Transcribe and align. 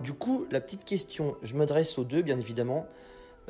Du 0.00 0.14
coup, 0.14 0.46
la 0.50 0.62
petite 0.62 0.84
question, 0.84 1.36
je 1.42 1.54
m'adresse 1.54 1.98
aux 1.98 2.04
deux, 2.04 2.22
bien 2.22 2.38
évidemment. 2.38 2.86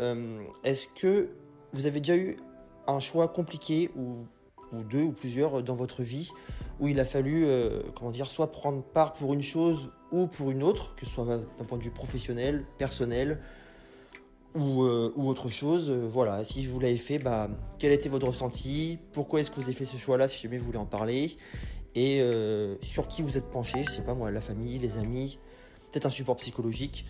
Euh, 0.01 0.43
Est-ce 0.65 0.89
que 0.89 1.29
vous 1.73 1.87
avez 1.87 2.01
déjà 2.01 2.17
eu 2.17 2.37
un 2.89 2.99
choix 2.99 3.29
compliqué 3.29 3.91
ou, 3.97 4.27
deux 4.73 5.03
ou 5.03 5.13
plusieurs 5.13 5.63
dans 5.63 5.75
votre 5.75 6.03
vie 6.03 6.31
où 6.81 6.89
il 6.89 6.99
a 6.99 7.05
fallu, 7.05 7.45
euh, 7.45 7.81
comment 7.95 8.11
dire, 8.11 8.31
soit 8.31 8.51
prendre 8.51 8.83
part 8.83 9.13
pour 9.13 9.33
une 9.33 9.43
chose 9.43 9.91
ou 10.11 10.27
pour 10.27 10.51
une 10.51 10.63
autre, 10.63 10.95
que 10.97 11.07
ce 11.07 11.13
soit 11.13 11.25
d'un 11.25 11.65
point 11.65 11.79
de 11.79 11.85
vue 11.85 11.91
professionnel, 11.91 12.65
personnel 12.79 13.41
ou, 14.57 14.83
euh, 14.83 15.13
autre 15.17 15.49
chose. 15.49 15.91
Voilà, 15.91 16.43
si 16.43 16.65
je 16.65 16.71
vous 16.71 16.81
l'avais 16.81 16.97
fait, 16.97 17.21
bah, 17.21 17.49
quel 17.79 17.93
était 17.93 18.09
votre 18.09 18.27
ressenti? 18.27 18.99
Pourquoi 19.13 19.41
est-ce 19.41 19.51
que 19.51 19.57
vous 19.57 19.65
avez 19.65 19.73
fait 19.73 19.85
ce 19.85 19.97
choix-là, 19.97 20.27
si 20.27 20.43
jamais 20.43 20.59
vous 20.59 20.65
voulez 20.65 20.79
en 20.79 20.87
parler? 20.87 21.37
Et 21.95 22.23
sur 22.83 23.09
qui 23.09 23.23
vous 23.23 23.37
êtes 23.37 23.51
penché? 23.51 23.83
Je 23.83 23.91
sais 23.91 24.03
pas 24.03 24.15
moi, 24.15 24.31
la 24.31 24.41
famille, 24.41 24.79
les 24.79 24.99
amis, 24.99 25.39
peut-être 25.91 26.07
un 26.07 26.11
support 26.11 26.37
psychologique 26.37 27.07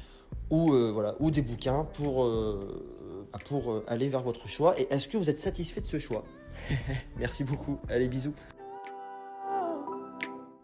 ou, 0.51 0.73
euh, 0.73 0.91
voilà, 0.93 1.15
ou 1.21 1.31
des 1.31 1.43
bouquins 1.43 1.85
pour, 1.95 2.25
euh, 2.25 3.29
bah, 3.33 3.39
pour 3.45 3.73
euh, 3.73 3.85
aller 3.87 4.09
vers 4.09 4.21
votre 4.21 4.49
choix. 4.49 4.79
Et 4.79 4.87
est-ce 4.91 5.09
que 5.09 5.17
vous 5.17 5.31
êtes 5.31 5.39
satisfait 5.39 5.81
de 5.81 5.87
ce 5.87 5.99
choix? 5.99 6.25
Merci 7.19 7.45
beaucoup. 7.45 7.79
Allez, 7.89 8.09
bisous. 8.09 8.35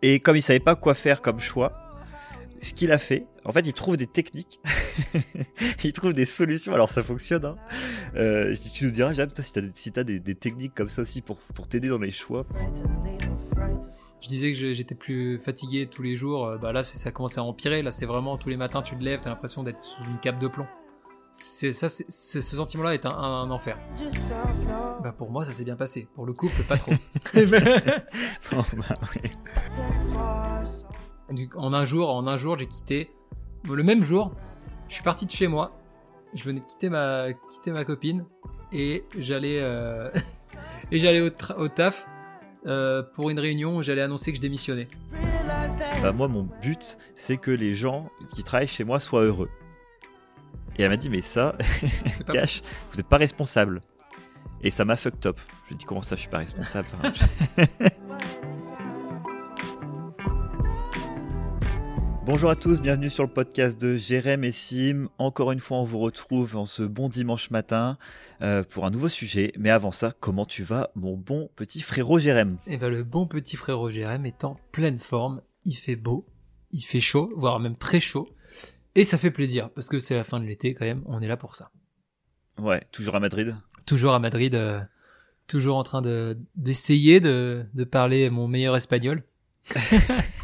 Et 0.03 0.21
comme 0.21 0.37
il 0.37 0.43
savait 0.43 0.61
pas 0.61 0.77
quoi 0.77 0.95
faire 0.95 1.23
comme 1.23 1.41
choix, 1.41 1.73
ce 2.61 2.73
qu'il 2.73 2.93
a 2.93 2.99
fait, 2.99 3.27
en 3.45 3.53
fait, 3.53 3.67
il 3.67 3.73
trouve 3.73 3.97
des 3.97 4.07
techniques, 4.07 4.61
il 5.85 5.93
trouve 5.93 6.13
des 6.13 6.25
solutions. 6.25 6.73
Alors 6.73 6.89
ça 6.89 7.03
fonctionne. 7.03 7.45
Hein. 7.45 7.57
Euh, 8.17 8.55
tu 8.73 8.85
nous 8.85 8.91
diras, 8.91 9.13
Jam, 9.13 9.31
toi, 9.31 9.45
si 9.45 9.53
t'as 9.53 9.61
des, 9.61 9.71
si 9.75 9.93
t'as 9.93 10.05
des, 10.05 10.19
des 10.19 10.35
techniques 10.35 10.75
comme 10.75 10.89
ça 10.89 11.03
aussi 11.03 11.23
pour, 11.23 11.39
pour 11.39 11.69
t'aider 11.69 11.89
dans 11.89 11.99
les 11.99 12.11
choix. 12.11 12.47
Je 14.23 14.29
disais 14.29 14.53
que 14.53 14.73
j'étais 14.73 14.95
plus 14.95 15.39
fatigué 15.39 15.87
tous 15.89 16.03
les 16.03 16.17
jours. 16.17 16.47
euh, 16.47 16.57
Bah 16.59 16.73
là, 16.73 16.83
ça 16.83 17.11
commence 17.13 17.39
à 17.39 17.43
empirer. 17.43 17.83
Là, 17.83 17.91
c'est 17.91 18.07
vraiment 18.07 18.37
tous 18.39 18.49
les 18.49 18.57
matins, 18.57 18.83
tu 18.83 18.97
te 18.97 19.03
lèves, 19.03 19.21
t'as 19.21 19.31
l'impression 19.31 19.63
d'être 19.63 19.81
sous 19.83 20.03
une 20.05 20.19
cape 20.19 20.39
de 20.39 20.49
plomb. 20.49 20.67
C'est 21.33 21.75
ça, 21.75 21.89
ce 21.91 22.41
sentiment-là 22.41 22.95
est 22.95 23.05
un, 23.05 23.11
un 23.11 23.51
enfer. 23.51 23.77
Bah 25.03 25.13
pour 25.13 25.31
moi, 25.31 25.45
ça 25.45 25.53
s'est 25.53 25.65
bien 25.65 25.77
passé. 25.77 26.09
Pour 26.15 26.25
le 26.25 26.33
couple, 26.33 26.63
pas 26.63 26.79
trop. 26.79 26.93
Bon, 28.53 28.65
bah. 30.15 30.63
Du- 31.31 31.51
en 31.57 31.75
un 31.75 31.85
jour, 31.85 32.09
en 32.09 32.27
un 32.27 32.37
jour, 32.37 32.57
j'ai 32.59 32.67
quitté. 32.67 33.11
Le 33.65 33.83
même 33.83 34.03
jour, 34.03 34.33
je 34.89 34.95
suis 34.95 35.03
parti 35.03 35.27
de 35.27 35.31
chez 35.31 35.47
moi. 35.49 35.73
Je 36.35 36.43
venais 36.45 36.61
de 36.61 36.65
quitter 36.67 36.89
ma, 36.89 37.27
quitter 37.51 37.71
ma 37.73 37.85
copine 37.85 38.25
et 38.73 39.05
j'allais 39.19 39.59
euh, 39.61 40.11
et 40.91 40.99
j'allais 40.99 41.21
au, 41.21 41.29
tra- 41.31 41.57
au 41.57 41.69
taf 41.69 42.07
euh, 42.67 43.03
pour 43.15 43.31
une 43.31 43.39
réunion 43.41 43.77
où 43.77 43.83
j'allais 43.83 44.03
annoncer 44.03 44.33
que 44.33 44.37
je 44.37 44.43
démissionnais. 44.43 44.89
Bah, 46.03 46.13
moi, 46.13 46.29
mon 46.29 46.49
but, 46.63 46.99
c'est 47.15 47.37
que 47.37 47.51
les 47.51 47.75
gens 47.75 48.11
qui 48.35 48.43
travaillent 48.45 48.67
chez 48.67 48.85
moi 48.85 49.01
soient 49.01 49.23
heureux. 49.23 49.51
Et 50.79 50.83
elle 50.83 50.91
m'a 50.91 50.97
dit, 50.97 51.09
mais 51.09 51.21
ça, 51.23 51.57
Cash, 52.33 52.63
vous 52.91 52.97
n'êtes 52.99 53.09
pas 53.09 53.17
responsable. 53.17 53.81
Et 54.63 54.71
ça 54.71 54.85
m'a 54.85 54.97
fucked 54.97 55.25
up. 55.27 55.39
Je 55.65 55.69
lui 55.69 55.75
ai 55.75 55.79
dit, 55.79 55.85
comment 55.85 56.03
ça, 56.03 56.17
je 56.17 56.21
suis 56.21 56.31
pas 56.31 56.39
responsable 56.39 56.87
Enfin, 56.99 57.13
je- 57.15 57.89
Bonjour 62.27 62.51
à 62.51 62.57
tous, 62.57 62.81
bienvenue 62.81 63.09
sur 63.09 63.23
le 63.23 63.31
podcast 63.31 63.81
de 63.81 63.95
Jérém 63.95 64.43
et 64.43 64.51
Sim. 64.51 65.11
Encore 65.17 65.53
une 65.53 65.61
fois, 65.61 65.79
on 65.79 65.85
vous 65.85 66.01
retrouve 66.01 66.57
en 66.57 66.67
ce 66.67 66.83
bon 66.83 67.09
dimanche 67.09 67.51
matin 67.51 67.99
euh, 68.43 68.65
pour 68.65 68.85
un 68.85 68.91
nouveau 68.91 69.09
sujet. 69.09 69.53
Mais 69.57 69.71
avant 69.71 69.93
ça, 69.93 70.13
comment 70.19 70.45
tu 70.45 70.65
vas, 70.65 70.91
mon 70.97 71.17
bon 71.17 71.49
petit 71.55 71.81
frérot 71.83 72.19
Jérém? 72.19 72.57
Et 72.67 72.79
ben 72.79 72.89
le 72.89 73.05
bon 73.05 73.29
petit 73.29 73.55
frérot 73.55 73.91
Jérém 73.91 74.27
est 74.27 74.43
en 74.43 74.57
pleine 74.73 74.99
forme. 74.99 75.41
Il 75.65 75.77
fait 75.77 75.95
beau, 75.95 76.27
il 76.73 76.81
fait 76.81 76.99
chaud, 76.99 77.33
voire 77.37 77.61
même 77.61 77.77
très 77.77 78.01
chaud. 78.01 78.29
Et 78.97 79.05
ça 79.05 79.19
fait 79.19 79.31
plaisir 79.31 79.71
parce 79.71 79.89
que 79.89 80.01
c'est 80.01 80.17
la 80.17 80.25
fin 80.25 80.41
de 80.41 80.47
l'été 80.47 80.75
quand 80.75 80.85
même. 80.85 81.05
On 81.07 81.23
est 81.23 81.29
là 81.29 81.37
pour 81.37 81.55
ça. 81.55 81.71
Ouais, 82.59 82.83
toujours 82.91 83.15
à 83.15 83.21
Madrid? 83.21 83.55
Toujours 83.87 84.15
à 84.15 84.19
Madrid, 84.19 84.57
euh, 84.57 84.81
toujours 85.47 85.77
en 85.77 85.85
train 85.85 86.03
de 86.03 86.37
d'essayer 86.57 87.21
de, 87.21 87.67
de 87.73 87.85
parler 87.85 88.31
mon 88.31 88.49
meilleur 88.49 88.75
espagnol. 88.75 89.23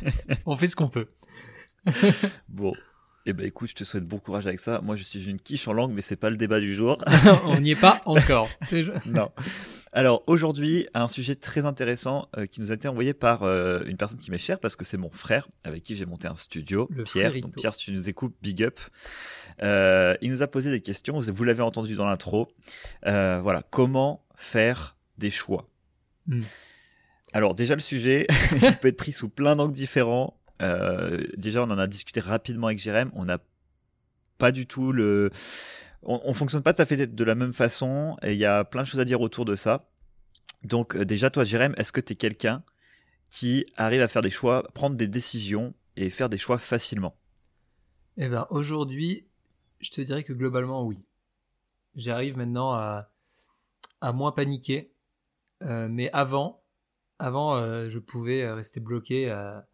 on 0.47 0.55
fait 0.55 0.69
ce 0.69 0.77
qu'on 0.77 0.89
peut. 0.89 1.09
Bon. 2.49 2.75
Eh 3.25 3.35
ben 3.35 3.47
écoute, 3.47 3.71
je 3.71 3.75
te 3.77 3.85
souhaite 3.85 4.05
bon 4.05 4.19
courage 4.19 4.49
avec 4.49 4.59
ça. 4.59 4.81
Moi, 4.83 4.97
je 4.97 5.05
suis 5.05 5.31
une 5.31 5.39
quiche 5.39 5.69
en 5.69 5.73
langue, 5.73 5.93
mais 5.93 6.01
c'est 6.01 6.17
pas 6.17 6.29
le 6.29 6.37
débat 6.37 6.59
du 6.59 6.75
jour. 6.75 6.99
on 7.47 7.61
n'y 7.61 7.71
est 7.71 7.81
pas 7.81 8.03
encore. 8.05 8.49
non. 9.07 9.31
Alors 9.93 10.25
aujourd'hui, 10.27 10.89
un 10.93 11.07
sujet 11.07 11.37
très 11.37 11.65
intéressant 11.65 12.29
euh, 12.37 12.47
qui 12.47 12.61
nous 12.61 12.73
a 12.73 12.75
été 12.75 12.89
envoyé 12.89 13.15
par 13.15 13.45
euh, 13.45 13.83
une 13.87 13.97
personne 13.97 14.19
qui 14.19 14.33
m'est 14.33 14.39
chère 14.39 14.59
parce 14.59 14.75
que 14.75 14.85
c'est 14.85 14.97
mon 14.97 15.11
frère 15.11 15.47
avec 15.63 15.85
qui 15.85 15.95
j'ai 15.95 16.07
monté 16.07 16.27
un 16.27 16.35
studio, 16.35 16.89
Le 16.91 17.05
Pierre. 17.05 17.33
Donc 17.41 17.55
Pierre, 17.55 17.75
si 17.75 17.85
tu 17.85 17.93
nous 17.93 18.09
écoutes, 18.09 18.35
big 18.43 18.65
up. 18.65 18.81
Euh, 19.63 20.17
il 20.21 20.31
nous 20.31 20.43
a 20.43 20.49
posé 20.49 20.73
des 20.73 20.81
questions. 20.81 21.21
Vous, 21.21 21.33
vous 21.33 21.45
l'avez 21.45 21.63
entendu 21.63 21.95
dans 21.95 22.07
l'intro. 22.07 22.49
Voilà, 23.05 23.63
comment 23.71 24.25
faire 24.35 24.97
des 25.19 25.31
choix? 25.31 25.69
Hmm. 26.27 26.43
Alors 27.33 27.55
déjà 27.55 27.75
le 27.75 27.81
sujet, 27.81 28.27
il 28.53 28.77
peut 28.79 28.89
être 28.89 28.97
pris 28.97 29.13
sous 29.13 29.29
plein 29.29 29.55
d'angles 29.55 29.75
différents. 29.75 30.37
Euh, 30.63 31.27
déjà, 31.37 31.63
on 31.63 31.71
en 31.71 31.79
a 31.79 31.87
discuté 31.87 32.21
rapidement 32.21 32.69
avec 32.69 32.79
Jérém. 32.79 33.11
On 33.15 33.25
n'a 33.25 33.39
pas 34.39 34.53
du 34.53 34.67
tout 34.67 34.93
le 34.93 35.31
on, 36.03 36.21
on 36.25 36.33
fonctionne 36.35 36.63
pas 36.63 36.75
tout 36.75 36.83
à 36.83 36.85
fait 36.85 37.07
de 37.07 37.25
la 37.25 37.35
même 37.35 37.53
façon 37.53 38.17
et 38.23 38.33
il 38.33 38.39
y 38.39 38.45
a 38.45 38.65
plein 38.65 38.83
de 38.83 38.87
choses 38.87 39.01
à 39.01 39.05
dire 39.05 39.21
autour 39.21 39.45
de 39.45 39.55
ça. 39.55 39.89
Donc 40.65 40.97
euh, 40.97 41.05
déjà 41.05 41.31
toi 41.31 41.45
Jérém, 41.45 41.75
est-ce 41.77 41.93
que 41.93 42.01
tu 42.01 42.13
es 42.13 42.17
quelqu'un 42.17 42.63
qui 43.31 43.67
arrive 43.77 44.01
à 44.01 44.09
faire 44.09 44.23
des 44.23 44.31
choix, 44.31 44.69
prendre 44.75 44.97
des 44.97 45.09
décisions 45.09 45.75
et 45.97 46.11
faire 46.11 46.29
des 46.29 46.39
choix 46.39 46.59
facilement? 46.59 47.17
Eh 48.17 48.29
ben 48.29 48.47
aujourd'hui, 48.51 49.27
je 49.81 49.91
te 49.91 50.01
dirais 50.01 50.25
que 50.25 50.33
globalement 50.33 50.85
oui. 50.85 51.05
J'arrive 51.95 52.37
maintenant 52.37 52.73
à, 52.73 53.11
à 54.01 54.13
moins 54.13 54.33
paniquer. 54.33 54.93
Euh, 55.63 55.89
mais 55.89 56.11
avant, 56.13 56.63
avant 57.19 57.57
je 57.89 57.99
pouvais 57.99 58.51
rester 58.51 58.81
bloqué 58.81 59.31
à, 59.31 59.67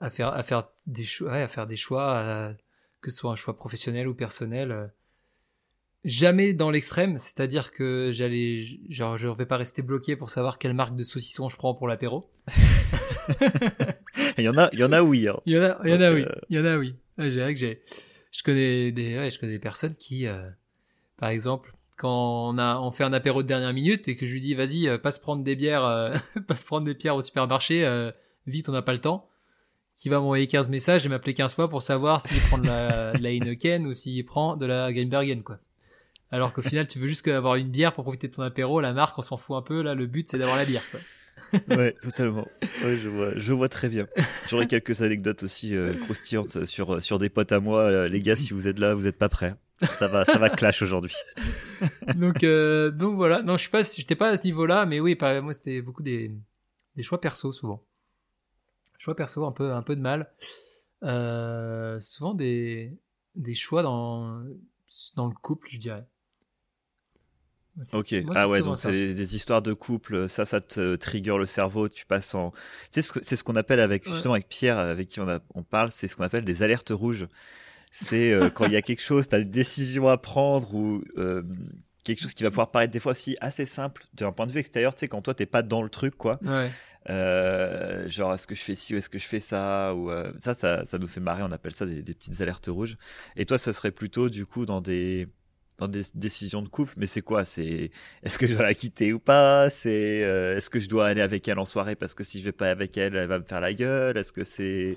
à 0.00 0.10
faire 0.10 0.28
à 0.28 0.42
faire 0.42 0.68
des 0.86 1.04
choix, 1.04 1.32
ouais, 1.32 1.42
à 1.42 1.48
faire 1.48 1.66
des 1.66 1.76
choix, 1.76 2.18
à- 2.18 2.54
que 3.00 3.10
ce 3.10 3.16
soit 3.18 3.30
un 3.32 3.36
choix 3.36 3.56
professionnel 3.56 4.08
ou 4.08 4.14
personnel. 4.14 4.70
euh, 4.72 4.86
jamais 6.04 6.52
dans 6.54 6.70
l'extrême, 6.70 7.18
c'est-à-dire 7.18 7.70
que 7.72 8.10
j'allais, 8.12 8.64
genre, 8.88 9.18
je 9.18 9.26
vais 9.28 9.46
pas 9.46 9.56
rester 9.56 9.82
bloqué 9.82 10.16
pour 10.16 10.30
savoir 10.30 10.58
quelle 10.58 10.72
marque 10.74 10.94
de 10.96 11.02
saucisson 11.02 11.48
je 11.48 11.56
prends 11.56 11.74
pour 11.74 11.88
l'apéro. 11.88 12.24
Il 14.38 14.44
y 14.44 14.48
en 14.48 14.56
a, 14.56 14.68
il 14.72 14.78
y 14.78 14.84
en 14.84 14.92
a 14.92 15.02
oui. 15.02 15.28
hein. 15.28 15.38
Il 15.46 15.52
y 15.54 15.58
en 15.58 15.62
a, 15.62 15.78
il 15.84 15.90
y 15.90 15.94
en 15.94 16.00
a 16.00 16.12
oui. 16.12 16.22
euh, 16.22 16.34
Il 16.50 16.56
y 16.56 16.60
en 16.60 16.64
a 16.64 16.76
oui. 16.76 16.94
Ouais, 17.18 17.30
j'ai 17.30 17.56
j'ai, 17.56 17.82
je 18.30 18.42
connais 18.42 18.92
des, 18.92 19.18
ouais, 19.18 19.30
je 19.30 19.38
connais 19.38 19.52
des 19.52 19.58
personnes 19.58 19.94
qui, 19.96 20.26
euh, 20.26 20.48
par 21.16 21.28
exemple, 21.28 21.74
quand 21.96 22.48
on 22.50 22.58
a, 22.58 22.78
on 22.78 22.90
fait 22.90 23.04
un 23.04 23.12
apéro 23.12 23.42
de 23.42 23.48
dernière 23.48 23.72
minute 23.72 24.06
et 24.08 24.16
que 24.16 24.26
je 24.26 24.32
lui 24.32 24.40
dis, 24.40 24.54
vas-y, 24.54 24.96
passe 24.98 25.18
prendre 25.18 25.42
des 25.42 25.56
bières, 25.56 25.84
euh, 25.84 26.16
passe 26.46 26.64
prendre 26.64 26.86
des 26.86 26.94
bières 26.94 27.16
au 27.16 27.22
supermarché, 27.22 27.84
euh, 27.84 28.10
vite, 28.46 28.68
on 28.68 28.72
n'a 28.72 28.82
pas 28.82 28.92
le 28.92 29.00
temps. 29.00 29.28
Qui 30.00 30.08
va 30.10 30.20
m'envoyer 30.20 30.46
15 30.46 30.68
messages 30.68 31.04
et 31.04 31.08
m'appeler 31.08 31.34
15 31.34 31.54
fois 31.54 31.68
pour 31.68 31.82
savoir 31.82 32.20
s'il 32.20 32.40
prend 32.42 32.58
de 32.58 32.68
la, 32.68 33.12
de 33.14 33.20
la 33.20 33.30
Heineken 33.30 33.84
ou 33.84 33.94
s'il 33.94 34.24
prend 34.24 34.56
de 34.56 34.64
la 34.64 34.92
Grimbergen, 34.92 35.42
quoi. 35.42 35.58
Alors 36.30 36.52
qu'au 36.52 36.62
final, 36.62 36.86
tu 36.86 37.00
veux 37.00 37.08
juste 37.08 37.26
avoir 37.26 37.56
une 37.56 37.68
bière 37.68 37.92
pour 37.94 38.04
profiter 38.04 38.28
de 38.28 38.32
ton 38.34 38.42
apéro, 38.42 38.80
la 38.80 38.92
marque, 38.92 39.18
on 39.18 39.22
s'en 39.22 39.38
fout 39.38 39.56
un 39.56 39.62
peu, 39.62 39.82
là, 39.82 39.94
le 39.94 40.06
but, 40.06 40.28
c'est 40.28 40.38
d'avoir 40.38 40.56
la 40.56 40.66
bière, 40.66 40.84
quoi. 40.92 41.00
Ouais, 41.76 41.96
totalement. 42.00 42.46
Ouais, 42.84 42.96
je 42.96 43.08
vois, 43.08 43.30
je 43.36 43.54
vois 43.54 43.68
très 43.68 43.88
bien. 43.88 44.06
J'aurais 44.48 44.66
quelques 44.68 45.02
anecdotes 45.02 45.42
aussi 45.42 45.74
euh, 45.74 45.94
croustillantes 45.94 46.64
sur 46.66 47.02
sur 47.02 47.18
des 47.18 47.28
potes 47.28 47.52
à 47.52 47.60
moi. 47.60 47.82
Euh, 47.82 48.08
les 48.08 48.20
gars, 48.20 48.36
si 48.36 48.52
vous 48.52 48.68
êtes 48.68 48.78
là, 48.78 48.94
vous 48.94 49.06
êtes 49.06 49.18
pas 49.18 49.28
prêts. 49.28 49.54
Ça 49.82 50.08
va, 50.08 50.24
ça 50.24 50.38
va 50.38 50.50
clash 50.50 50.82
aujourd'hui. 50.82 51.14
donc, 52.16 52.44
euh, 52.44 52.90
donc 52.90 53.14
voilà. 53.14 53.42
Non, 53.42 53.56
je 53.56 53.62
suis 53.62 53.70
pas, 53.70 53.82
j'étais 53.82 54.16
pas 54.16 54.30
à 54.30 54.36
ce 54.36 54.44
niveau-là, 54.44 54.84
mais 54.84 55.00
oui, 55.00 55.14
par- 55.14 55.40
moi 55.42 55.52
c'était 55.52 55.80
beaucoup 55.80 56.02
des, 56.02 56.32
des 56.96 57.02
choix 57.02 57.20
perso 57.20 57.52
souvent. 57.52 57.84
Choix 58.98 59.14
perso, 59.16 59.44
un 59.46 59.52
peu, 59.52 59.72
un 59.72 59.82
peu 59.82 59.96
de 59.96 60.00
mal. 60.00 60.30
Euh, 61.04 61.98
souvent 62.00 62.34
des, 62.34 62.92
des 63.36 63.54
choix 63.54 63.82
dans, 63.82 64.42
dans 65.16 65.26
le 65.28 65.34
couple, 65.34 65.68
je 65.70 65.78
dirais. 65.78 66.04
Ok. 67.92 68.12
moi, 68.24 68.34
ah 68.36 68.48
ouais, 68.48 68.60
donc 68.60 68.76
c'est 68.76 68.90
des, 68.90 69.14
des 69.14 69.36
histoires 69.36 69.62
de 69.62 69.72
couple. 69.72 70.28
Ça, 70.28 70.44
ça 70.44 70.60
te 70.60 70.96
trigger 70.96 71.36
le 71.38 71.46
cerveau. 71.46 71.88
Tu 71.88 72.06
passes 72.06 72.34
en. 72.34 72.52
C'est 72.90 73.02
ce, 73.02 73.12
que- 73.12 73.20
c'est 73.22 73.36
ce 73.36 73.44
qu'on 73.44 73.54
appelle 73.54 73.78
avec 73.78 74.04
Ouais. 74.04 74.12
justement 74.12 74.34
avec 74.34 74.48
Pierre, 74.48 74.78
avec 74.78 75.06
qui 75.06 75.20
on, 75.20 75.28
a, 75.28 75.38
on 75.54 75.62
parle. 75.62 75.92
C'est 75.92 76.08
ce 76.08 76.16
qu'on 76.16 76.24
appelle 76.24 76.44
des 76.44 76.64
alertes 76.64 76.90
rouges. 76.90 77.28
C'est 77.92 78.32
euh, 78.32 78.50
quand 78.50 78.66
il 78.66 78.72
y 78.72 78.76
a 78.76 78.82
quelque 78.82 79.00
chose, 79.02 79.28
tu 79.28 79.36
as 79.36 79.38
des 79.38 79.44
décisions 79.44 80.08
à 80.08 80.18
prendre 80.18 80.74
ou 80.74 81.04
euh, 81.18 81.42
quelque 82.08 82.22
chose 82.22 82.34
qui 82.34 82.42
va 82.42 82.50
pouvoir 82.50 82.70
paraître 82.70 82.92
des 82.92 83.00
fois 83.00 83.12
aussi 83.12 83.36
assez 83.40 83.66
simple 83.66 84.04
d'un 84.14 84.32
point 84.32 84.46
de 84.46 84.52
vue 84.52 84.60
extérieur. 84.60 84.94
Tu 84.94 85.00
sais, 85.00 85.08
quand 85.08 85.22
toi 85.22 85.34
t'es 85.34 85.46
pas 85.46 85.62
dans 85.62 85.82
le 85.82 85.90
truc, 85.90 86.16
quoi. 86.16 86.38
Ouais. 86.42 86.70
Euh, 87.10 88.08
genre, 88.08 88.34
est-ce 88.34 88.46
que 88.46 88.54
je 88.54 88.62
fais 88.62 88.74
ci 88.74 88.94
ou 88.94 88.98
est-ce 88.98 89.08
que 89.08 89.18
je 89.18 89.26
fais 89.26 89.40
ça 89.40 89.94
ou 89.94 90.10
euh, 90.10 90.32
ça, 90.40 90.54
ça, 90.54 90.84
ça 90.84 90.98
nous 90.98 91.06
fait 91.06 91.20
marrer. 91.20 91.42
On 91.42 91.52
appelle 91.52 91.72
ça 91.72 91.86
des, 91.86 92.02
des 92.02 92.14
petites 92.14 92.40
alertes 92.40 92.66
rouges. 92.66 92.96
Et 93.36 93.46
toi, 93.46 93.58
ça 93.58 93.72
serait 93.72 93.90
plutôt 93.90 94.28
du 94.28 94.46
coup 94.46 94.66
dans 94.66 94.80
des 94.80 95.28
dans 95.78 95.86
des 95.86 96.02
décisions 96.14 96.62
de 96.62 96.68
couple. 96.68 96.94
Mais 96.96 97.06
c'est 97.06 97.22
quoi? 97.22 97.44
C'est 97.44 97.90
est-ce 98.22 98.38
que 98.38 98.46
je 98.46 98.54
dois 98.54 98.64
la 98.64 98.74
quitter 98.74 99.12
ou 99.12 99.20
pas? 99.20 99.70
C'est 99.70 100.24
euh, 100.24 100.56
est-ce 100.56 100.70
que 100.70 100.80
je 100.80 100.88
dois 100.88 101.06
aller 101.06 101.20
avec 101.20 101.46
elle 101.46 101.58
en 101.58 101.66
soirée 101.66 101.94
parce 101.94 102.14
que 102.14 102.24
si 102.24 102.40
je 102.40 102.46
vais 102.46 102.52
pas 102.52 102.70
avec 102.70 102.96
elle, 102.96 103.16
elle 103.16 103.28
va 103.28 103.38
me 103.38 103.44
faire 103.44 103.60
la 103.60 103.72
gueule? 103.74 104.16
Est-ce 104.16 104.32
que 104.32 104.44
c'est 104.44 104.96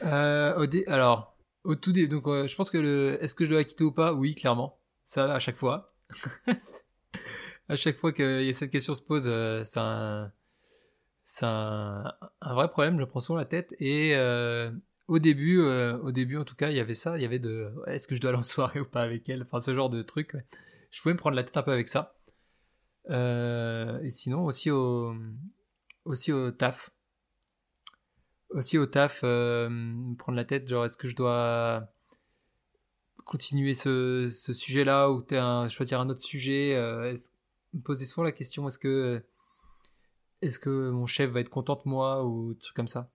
alors, 0.00 1.36
au 1.64 1.74
tout 1.74 1.92
début, 1.92 2.08
donc 2.08 2.24
je 2.26 2.54
pense 2.54 2.70
que 2.70 2.78
le, 2.78 3.18
est-ce 3.20 3.34
que 3.34 3.44
je 3.44 3.50
dois 3.50 3.58
la 3.58 3.64
quitter 3.64 3.84
ou 3.84 3.92
pas? 3.92 4.14
Oui, 4.14 4.34
clairement. 4.34 4.78
Ça, 5.04 5.34
à 5.34 5.38
chaque 5.40 5.56
fois. 5.56 5.89
À 7.68 7.76
chaque 7.76 7.96
fois 7.96 8.12
que 8.12 8.50
cette 8.52 8.70
question 8.70 8.94
se 8.94 9.02
pose, 9.02 9.24
euh, 9.26 9.64
c'est 9.64 11.44
un, 11.44 12.14
vrai 12.40 12.70
problème. 12.70 12.98
Je 12.98 13.04
prends 13.04 13.20
souvent 13.20 13.38
la 13.38 13.44
tête. 13.44 13.74
Et 13.78 14.16
euh, 14.16 14.70
au 15.08 15.18
début, 15.18 15.60
euh, 15.60 15.98
au 15.98 16.12
début 16.12 16.36
en 16.36 16.44
tout 16.44 16.56
cas, 16.56 16.70
il 16.70 16.76
y 16.76 16.80
avait 16.80 16.94
ça. 16.94 17.16
Il 17.16 17.22
y 17.22 17.26
avait 17.26 17.38
de, 17.38 17.72
est-ce 17.86 18.08
que 18.08 18.14
je 18.14 18.20
dois 18.20 18.30
aller 18.30 18.38
en 18.38 18.42
soirée 18.42 18.80
ou 18.80 18.86
pas 18.86 19.02
avec 19.02 19.28
elle? 19.28 19.42
Enfin, 19.42 19.60
ce 19.60 19.74
genre 19.74 19.90
de 19.90 20.02
truc. 20.02 20.36
Je 20.90 21.02
pouvais 21.02 21.14
me 21.14 21.18
prendre 21.18 21.36
la 21.36 21.44
tête 21.44 21.56
un 21.56 21.62
peu 21.62 21.72
avec 21.72 21.88
ça. 21.88 22.16
et 23.08 24.10
sinon 24.10 24.44
aussi 24.44 24.70
au, 24.70 25.14
aussi 26.04 26.32
au 26.32 26.50
taf 26.50 26.90
aussi 28.50 28.78
au 28.78 28.86
taf, 28.86 29.20
euh, 29.24 29.68
prendre 30.18 30.36
la 30.36 30.44
tête, 30.44 30.68
genre 30.68 30.84
est-ce 30.84 30.96
que 30.96 31.08
je 31.08 31.16
dois 31.16 31.88
continuer 33.30 33.74
ce, 33.74 34.28
ce 34.28 34.52
sujet-là 34.52 35.08
ou 35.08 35.24
un, 35.30 35.68
choisir 35.68 36.00
un 36.00 36.08
autre 36.08 36.20
sujet 36.20 36.74
euh, 36.74 37.14
Me 37.72 37.80
poser 37.80 38.04
souvent 38.04 38.24
la 38.24 38.32
question 38.32 38.66
est-ce 38.66 38.80
que 38.80 39.24
est-ce 40.42 40.58
que 40.58 40.90
mon 40.90 41.06
chef 41.06 41.30
va 41.30 41.38
être 41.38 41.48
content 41.48 41.76
de 41.76 41.88
moi 41.88 42.24
ou 42.24 42.54
des 42.54 42.58
trucs 42.58 42.74
comme 42.74 42.88
ça? 42.88 43.08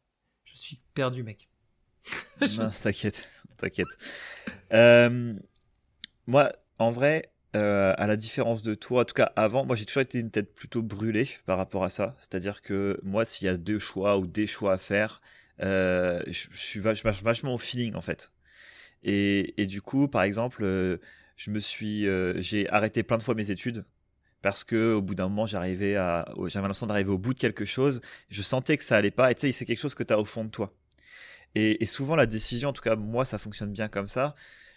Je 0.45 0.55
suis 0.55 0.79
perdu, 0.93 1.23
mec. 1.23 1.49
non, 2.57 2.69
t'inquiète, 2.83 3.27
t'inquiète. 3.57 3.87
Euh, 4.71 5.33
moi, 6.27 6.53
en 6.79 6.91
vrai, 6.91 7.33
euh, 7.57 7.93
à 7.97 8.07
la 8.07 8.15
différence 8.15 8.61
de 8.61 8.73
toi, 8.73 9.01
en 9.01 9.05
tout 9.05 9.15
cas 9.15 9.33
avant, 9.35 9.65
moi 9.65 9.75
j'ai 9.75 9.85
toujours 9.85 10.03
été 10.03 10.19
une 10.19 10.31
tête 10.31 10.55
plutôt 10.55 10.81
brûlée 10.81 11.27
par 11.45 11.57
rapport 11.57 11.83
à 11.83 11.89
ça. 11.89 12.15
C'est-à-dire 12.19 12.61
que 12.61 13.01
moi, 13.03 13.25
s'il 13.25 13.47
y 13.47 13.49
a 13.49 13.57
deux 13.57 13.79
choix 13.79 14.17
ou 14.17 14.27
des 14.27 14.47
choix 14.47 14.71
à 14.71 14.77
faire, 14.77 15.21
euh, 15.61 16.23
je, 16.27 16.47
suis 16.53 16.79
vachement 16.79 17.53
au 17.53 17.57
feeling 17.57 17.95
en 17.95 18.01
fait. 18.01 18.31
Et, 19.05 19.67
du 19.67 19.81
coup, 19.81 20.07
par 20.07 20.23
exemple, 20.23 20.63
euh, 20.63 20.97
je 21.37 21.51
me 21.51 21.59
suis, 21.59 22.07
j'ai 22.37 22.69
arrêté 22.69 23.03
plein 23.03 23.17
de 23.17 23.23
fois 23.23 23.35
mes 23.35 23.51
études 23.51 23.85
parce 24.41 24.63
que 24.63 24.93
au 24.93 25.01
bout 25.01 25.15
d'un 25.15 25.27
moment, 25.27 25.45
j'arrivais 25.47 25.95
à, 25.95 26.25
j'avais 26.45 26.63
l'impression 26.63 26.87
d'arriver 26.87 27.09
au 27.11 27.17
bout 27.17 27.33
de 27.33 27.39
quelque 27.39 27.65
chose. 27.65 28.01
Je 28.29 28.41
sentais 28.41 28.77
que 28.77 28.83
ça 28.83 28.97
allait 28.97 29.11
pas. 29.11 29.31
Et 29.31 29.35
tu 29.35 29.41
sais, 29.41 29.51
c'est 29.51 29.65
quelque 29.65 29.79
chose 29.79 29.95
que 29.95 30.03
tu 30.03 30.13
as 30.13 30.19
au 30.19 30.25
fond 30.25 30.43
de 30.45 30.49
toi. 30.49 30.73
Et, 31.55 31.81
et 31.81 31.85
souvent, 31.87 32.15
la 32.15 32.25
décision, 32.27 32.69
en 32.69 32.73
tout 32.73 32.83
cas, 32.83 32.95
moi, 32.95 33.25
ça 33.25 33.37
fonctionne 33.39 33.71
bien 33.71 33.87
comme 33.87 34.07
ça. 34.07 34.35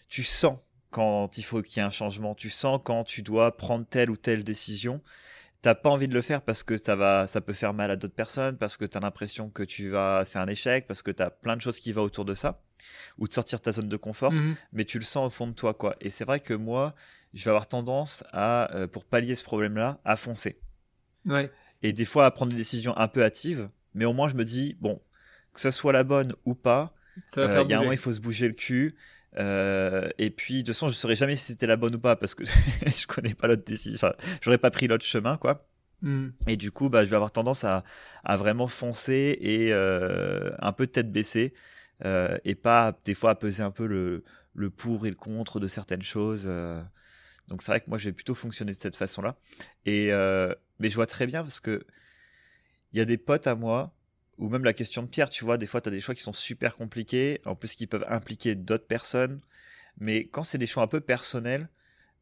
Tu 0.08 0.22
sens 0.22 0.58
quand 0.90 1.36
il 1.36 1.42
faut 1.42 1.60
qu'il 1.62 1.78
y 1.78 1.80
ait 1.80 1.86
un 1.86 1.90
changement. 1.90 2.34
Tu 2.34 2.50
sens 2.50 2.80
quand 2.82 3.04
tu 3.04 3.22
dois 3.22 3.56
prendre 3.56 3.86
telle 3.86 4.10
ou 4.10 4.16
telle 4.16 4.44
décision. 4.44 5.02
T'as 5.60 5.74
pas 5.74 5.90
envie 5.90 6.06
de 6.06 6.14
le 6.14 6.22
faire 6.22 6.42
parce 6.42 6.62
que 6.62 6.76
ça 6.76 6.94
va, 6.94 7.26
ça 7.26 7.40
peut 7.40 7.52
faire 7.52 7.74
mal 7.74 7.90
à 7.90 7.96
d'autres 7.96 8.14
personnes, 8.14 8.56
parce 8.56 8.76
que 8.76 8.84
tu 8.84 8.96
as 8.96 9.00
l'impression 9.00 9.50
que 9.50 9.64
tu 9.64 9.88
vas, 9.88 10.24
c'est 10.24 10.38
un 10.38 10.46
échec, 10.46 10.86
parce 10.86 11.02
que 11.02 11.10
tu 11.10 11.22
as 11.22 11.30
plein 11.30 11.56
de 11.56 11.60
choses 11.60 11.80
qui 11.80 11.92
vont 11.92 12.02
autour 12.02 12.24
de 12.24 12.34
ça, 12.34 12.62
ou 13.18 13.26
de 13.26 13.32
sortir 13.32 13.58
de 13.58 13.64
ta 13.64 13.72
zone 13.72 13.88
de 13.88 13.96
confort, 13.96 14.32
mhm. 14.32 14.54
mais 14.72 14.84
tu 14.84 14.98
le 14.98 15.04
sens 15.04 15.26
au 15.26 15.30
fond 15.30 15.48
de 15.48 15.52
toi, 15.52 15.74
quoi. 15.74 15.96
Et 16.00 16.10
c'est 16.10 16.24
vrai 16.24 16.38
que 16.38 16.54
moi, 16.54 16.94
je 17.34 17.44
vais 17.44 17.50
avoir 17.50 17.66
tendance 17.66 18.22
à, 18.32 18.72
euh, 18.76 18.86
pour 18.86 19.04
pallier 19.04 19.34
ce 19.34 19.42
problème-là, 19.42 20.00
à 20.04 20.16
foncer. 20.16 20.60
Ouais. 21.26 21.50
Et 21.82 21.92
des 21.92 22.04
fois 22.04 22.26
à 22.26 22.30
prendre 22.30 22.52
des 22.52 22.56
décisions 22.56 22.96
un 22.96 23.08
peu 23.08 23.24
hâtives, 23.24 23.68
mais 23.94 24.04
au 24.04 24.12
moins 24.12 24.28
je 24.28 24.34
me 24.34 24.44
dis, 24.44 24.76
bon, 24.80 25.00
que 25.52 25.60
ce 25.60 25.70
soit 25.70 25.92
la 25.92 26.04
bonne 26.04 26.34
ou 26.44 26.54
pas, 26.54 26.94
euh, 27.36 27.62
il 27.64 27.70
y 27.70 27.74
a 27.74 27.78
un 27.78 27.80
moment 27.80 27.92
il 27.92 27.98
faut 27.98 28.12
se 28.12 28.20
bouger 28.20 28.46
le 28.46 28.54
cul. 28.54 28.94
Euh, 29.36 30.08
et 30.18 30.30
puis, 30.30 30.54
de 30.54 30.58
toute 30.60 30.74
façon, 30.74 30.88
je 30.88 30.92
ne 30.92 30.96
saurais 30.96 31.16
jamais 31.16 31.36
si 31.36 31.44
c'était 31.46 31.66
la 31.66 31.76
bonne 31.76 31.94
ou 31.94 31.98
pas 31.98 32.16
parce 32.16 32.34
que 32.34 32.44
je 32.86 33.06
connais 33.06 33.34
pas 33.34 33.46
l'autre 33.46 33.64
décision. 33.64 33.96
Enfin, 33.96 34.14
j'aurais 34.40 34.58
pas 34.58 34.70
pris 34.70 34.88
l'autre 34.88 35.04
chemin, 35.04 35.36
quoi. 35.36 35.66
Hmm. 36.00 36.28
Et 36.46 36.56
du 36.56 36.70
coup, 36.70 36.88
bah, 36.88 37.04
je 37.04 37.10
vais 37.10 37.16
avoir 37.16 37.32
tendance 37.32 37.64
à, 37.64 37.84
à 38.24 38.36
vraiment 38.36 38.68
foncer 38.68 39.36
et 39.40 39.72
euh, 39.72 40.50
un 40.60 40.72
peu 40.72 40.86
tête 40.86 41.10
baissée 41.10 41.54
euh, 42.04 42.38
et 42.44 42.54
pas 42.54 42.96
des 43.04 43.14
fois 43.14 43.30
à 43.30 43.34
peser 43.34 43.64
un 43.64 43.72
peu 43.72 43.86
le, 43.86 44.22
le 44.54 44.70
pour 44.70 45.06
et 45.06 45.10
le 45.10 45.16
contre 45.16 45.58
de 45.58 45.66
certaines 45.66 46.02
choses. 46.02 46.50
Donc 47.48 47.62
c'est 47.62 47.72
vrai 47.72 47.80
que 47.80 47.88
moi, 47.88 47.98
je 47.98 48.06
vais 48.06 48.12
plutôt 48.12 48.34
fonctionner 48.34 48.72
de 48.72 48.80
cette 48.80 48.96
façon-là. 48.96 49.36
Et 49.86 50.10
mais 50.78 50.88
je 50.88 50.94
vois 50.94 51.06
très 51.06 51.26
bien 51.26 51.42
parce 51.42 51.60
que 51.60 51.84
il 52.92 52.98
y 52.98 53.02
a 53.02 53.04
des 53.04 53.18
potes 53.18 53.46
à 53.46 53.54
moi 53.54 53.92
ou 54.38 54.48
même 54.48 54.64
la 54.64 54.72
question 54.72 55.02
de 55.02 55.08
Pierre, 55.08 55.30
tu 55.30 55.44
vois, 55.44 55.58
des 55.58 55.66
fois, 55.66 55.80
tu 55.80 55.88
as 55.88 55.92
des 55.92 56.00
choix 56.00 56.14
qui 56.14 56.22
sont 56.22 56.32
super 56.32 56.76
compliqués, 56.76 57.40
en 57.44 57.54
plus 57.54 57.74
qui 57.74 57.86
peuvent 57.86 58.06
impliquer 58.08 58.54
d'autres 58.54 58.86
personnes. 58.86 59.40
Mais 60.00 60.26
quand 60.26 60.44
c'est 60.44 60.58
des 60.58 60.66
choix 60.66 60.82
un 60.82 60.88
peu 60.88 61.00
personnels, 61.00 61.68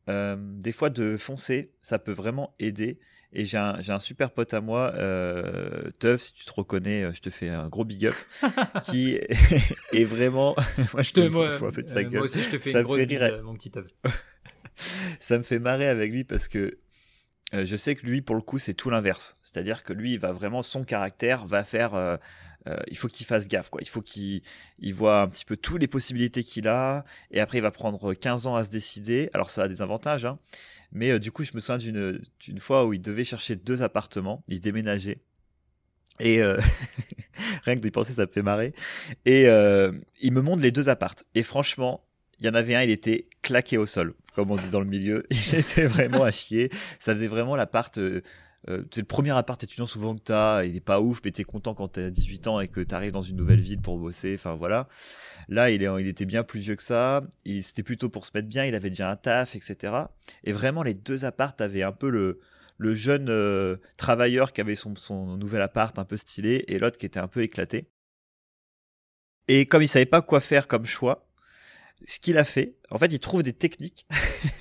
euh, 0.08 0.36
des 0.38 0.72
fois 0.72 0.90
de 0.90 1.16
foncer, 1.16 1.72
ça 1.82 1.98
peut 1.98 2.12
vraiment 2.12 2.54
aider. 2.58 2.98
Et 3.32 3.44
j'ai 3.44 3.58
un, 3.58 3.78
un, 3.86 3.98
super 3.98 4.30
pote 4.30 4.54
à 4.54 4.60
moi, 4.60 4.92
euh, 4.94 5.90
Teuf, 5.98 6.22
si 6.22 6.32
tu 6.32 6.44
te 6.44 6.52
reconnais, 6.52 7.04
euh, 7.04 7.12
je 7.12 7.20
te 7.20 7.28
fais 7.28 7.48
un 7.48 7.68
gros 7.68 7.84
big 7.84 8.06
up, 8.06 8.14
qui 8.84 9.20
est 9.92 10.04
vraiment. 10.04 10.54
moi, 10.94 11.02
je 11.02 11.12
te 11.12 11.20
moi, 11.28 11.54
un 11.54 11.70
peu 11.70 11.82
de 11.82 11.88
sa 11.88 11.98
euh, 11.98 12.02
gueule. 12.02 12.12
Moi 12.14 12.22
aussi, 12.22 12.40
je 12.40 12.50
te 12.50 12.58
fais 12.58 12.72
ça 12.72 12.78
une 12.78 12.84
grosse 12.84 13.04
bise, 13.04 13.30
mon 13.42 13.54
petit 13.54 13.70
Teuf. 13.70 13.86
ça 15.20 15.38
me 15.38 15.42
fait 15.42 15.58
marrer 15.58 15.88
avec 15.88 16.12
lui 16.12 16.24
parce 16.24 16.48
que 16.48 16.78
euh, 17.54 17.64
je 17.64 17.76
sais 17.76 17.94
que 17.94 18.06
lui, 18.06 18.22
pour 18.22 18.34
le 18.34 18.42
coup, 18.42 18.58
c'est 18.58 18.74
tout 18.74 18.90
l'inverse. 18.90 19.36
C'est-à-dire 19.42 19.84
que 19.84 19.92
lui, 19.92 20.14
il 20.14 20.18
va 20.18 20.32
vraiment, 20.32 20.62
son 20.62 20.84
caractère 20.84 21.46
va 21.46 21.64
faire. 21.64 21.94
Euh, 21.94 22.16
euh, 22.66 22.76
il 22.88 22.96
faut 22.96 23.06
qu'il 23.06 23.24
fasse 23.26 23.46
gaffe, 23.46 23.70
quoi. 23.70 23.80
Il 23.82 23.88
faut 23.88 24.02
qu'il 24.02 24.42
il 24.80 24.92
voit 24.92 25.20
un 25.20 25.28
petit 25.28 25.44
peu 25.44 25.56
toutes 25.56 25.80
les 25.80 25.86
possibilités 25.86 26.42
qu'il 26.42 26.66
a. 26.66 27.04
Et 27.30 27.40
après, 27.40 27.58
il 27.58 27.62
va 27.62 27.70
prendre 27.70 28.14
15 28.14 28.48
ans 28.48 28.56
à 28.56 28.64
se 28.64 28.70
décider. 28.70 29.30
Alors, 29.32 29.50
ça 29.50 29.62
a 29.62 29.68
des 29.68 29.82
avantages, 29.82 30.24
hein. 30.24 30.38
Mais 30.92 31.18
du 31.18 31.30
coup, 31.32 31.44
je 31.44 31.52
me 31.54 31.60
souviens 31.60 31.78
d'une, 31.78 32.20
d'une 32.40 32.60
fois 32.60 32.86
où 32.86 32.92
il 32.92 33.00
devait 33.00 33.24
chercher 33.24 33.56
deux 33.56 33.82
appartements. 33.82 34.42
Il 34.48 34.60
déménageait. 34.60 35.18
Et 36.20 36.40
rien 37.64 37.76
que 37.76 37.80
d'y 37.80 37.90
penser, 37.90 38.14
ça 38.14 38.22
me 38.22 38.30
fait 38.30 38.42
marrer. 38.42 38.72
Et 39.26 39.42
il 40.20 40.32
me 40.32 40.40
montre 40.40 40.62
les 40.62 40.70
deux 40.70 40.88
appartes. 40.88 41.24
Et 41.34 41.42
franchement, 41.42 42.05
il 42.40 42.46
y 42.46 42.48
en 42.48 42.54
avait 42.54 42.74
un, 42.74 42.82
il 42.82 42.90
était 42.90 43.28
claqué 43.42 43.78
au 43.78 43.86
sol, 43.86 44.14
comme 44.34 44.50
on 44.50 44.56
dit 44.56 44.70
dans 44.70 44.80
le 44.80 44.86
milieu. 44.86 45.26
Il 45.30 45.54
était 45.54 45.86
vraiment 45.86 46.22
à 46.22 46.30
chier. 46.30 46.70
Ça 46.98 47.14
faisait 47.14 47.28
vraiment 47.28 47.56
l'appart. 47.56 47.96
Euh, 47.98 48.22
euh, 48.68 48.82
c'est 48.90 49.00
le 49.00 49.06
premier 49.06 49.30
appart 49.30 49.62
étudiant 49.62 49.86
souvent 49.86 50.14
que 50.14 50.22
tu 50.22 50.32
as. 50.32 50.64
Il 50.64 50.76
est 50.76 50.80
pas 50.80 51.00
ouf, 51.00 51.20
mais 51.24 51.32
tu 51.32 51.40
es 51.40 51.44
content 51.44 51.74
quand 51.74 51.92
tu 51.94 52.00
as 52.00 52.10
18 52.10 52.48
ans 52.48 52.60
et 52.60 52.68
que 52.68 52.80
tu 52.80 52.94
arrives 52.94 53.12
dans 53.12 53.22
une 53.22 53.36
nouvelle 53.36 53.60
ville 53.60 53.80
pour 53.80 53.98
bosser. 53.98 54.34
Enfin 54.34 54.54
voilà. 54.54 54.88
Là, 55.48 55.70
il, 55.70 55.82
est, 55.82 55.88
il 56.00 56.08
était 56.08 56.26
bien 56.26 56.42
plus 56.42 56.60
vieux 56.60 56.76
que 56.76 56.82
ça. 56.82 57.22
C'était 57.62 57.82
plutôt 57.82 58.10
pour 58.10 58.26
se 58.26 58.32
mettre 58.34 58.48
bien. 58.48 58.64
Il 58.64 58.74
avait 58.74 58.90
déjà 58.90 59.10
un 59.10 59.16
taf, 59.16 59.56
etc. 59.56 59.94
Et 60.44 60.52
vraiment, 60.52 60.82
les 60.82 60.94
deux 60.94 61.24
apparts 61.24 61.54
avaient 61.60 61.84
un 61.84 61.92
peu 61.92 62.10
le, 62.10 62.40
le 62.78 62.94
jeune 62.94 63.28
euh, 63.30 63.76
travailleur 63.96 64.52
qui 64.52 64.60
avait 64.60 64.74
son, 64.74 64.94
son 64.96 65.36
nouvel 65.36 65.62
appart 65.62 65.98
un 65.98 66.04
peu 66.04 66.16
stylé 66.16 66.64
et 66.68 66.78
l'autre 66.78 66.98
qui 66.98 67.06
était 67.06 67.20
un 67.20 67.28
peu 67.28 67.42
éclaté. 67.42 67.88
Et 69.48 69.66
comme 69.66 69.82
il 69.82 69.88
savait 69.88 70.06
pas 70.06 70.22
quoi 70.22 70.40
faire 70.40 70.66
comme 70.66 70.86
choix, 70.86 71.25
ce 72.04 72.18
qu'il 72.18 72.36
a 72.36 72.44
fait, 72.44 72.74
en 72.90 72.98
fait, 72.98 73.06
il 73.06 73.18
trouve 73.20 73.42
des 73.42 73.54
techniques, 73.54 74.06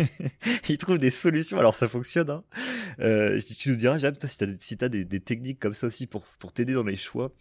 il 0.69 0.77
trouve 0.77 0.97
des 0.99 1.09
solutions. 1.09 1.59
Alors 1.59 1.73
ça 1.73 1.87
fonctionne. 1.87 2.29
Hein. 2.29 2.43
Euh, 2.99 3.39
tu 3.57 3.69
nous 3.69 3.75
diras, 3.75 3.97
Jam, 3.97 4.15
toi, 4.15 4.29
si 4.29 4.77
tu 4.77 4.85
as, 4.85 4.89
des, 4.89 5.03
des, 5.03 5.19
techniques 5.19 5.59
comme 5.59 5.73
ça 5.73 5.87
aussi 5.87 6.07
pour, 6.07 6.23
pour 6.39 6.53
t'aider 6.53 6.73
dans 6.73 6.83
les 6.83 6.95
choix. 6.95 7.33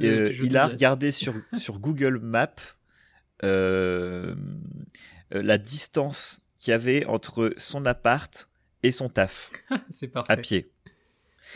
Euh, 0.00 0.32
il 0.42 0.56
a 0.56 0.66
regardé 0.66 1.10
sur, 1.10 1.34
sur 1.58 1.80
Google 1.80 2.18
Maps 2.18 2.54
euh, 3.42 4.36
la 5.32 5.58
distance 5.58 6.40
qu'il 6.58 6.70
y 6.70 6.74
avait 6.74 7.04
entre 7.06 7.52
son 7.56 7.84
appart 7.84 8.48
et 8.84 8.92
son 8.92 9.08
taf. 9.08 9.50
c'est 9.90 10.08
parfait. 10.08 10.32
À 10.32 10.36
pied. 10.36 10.70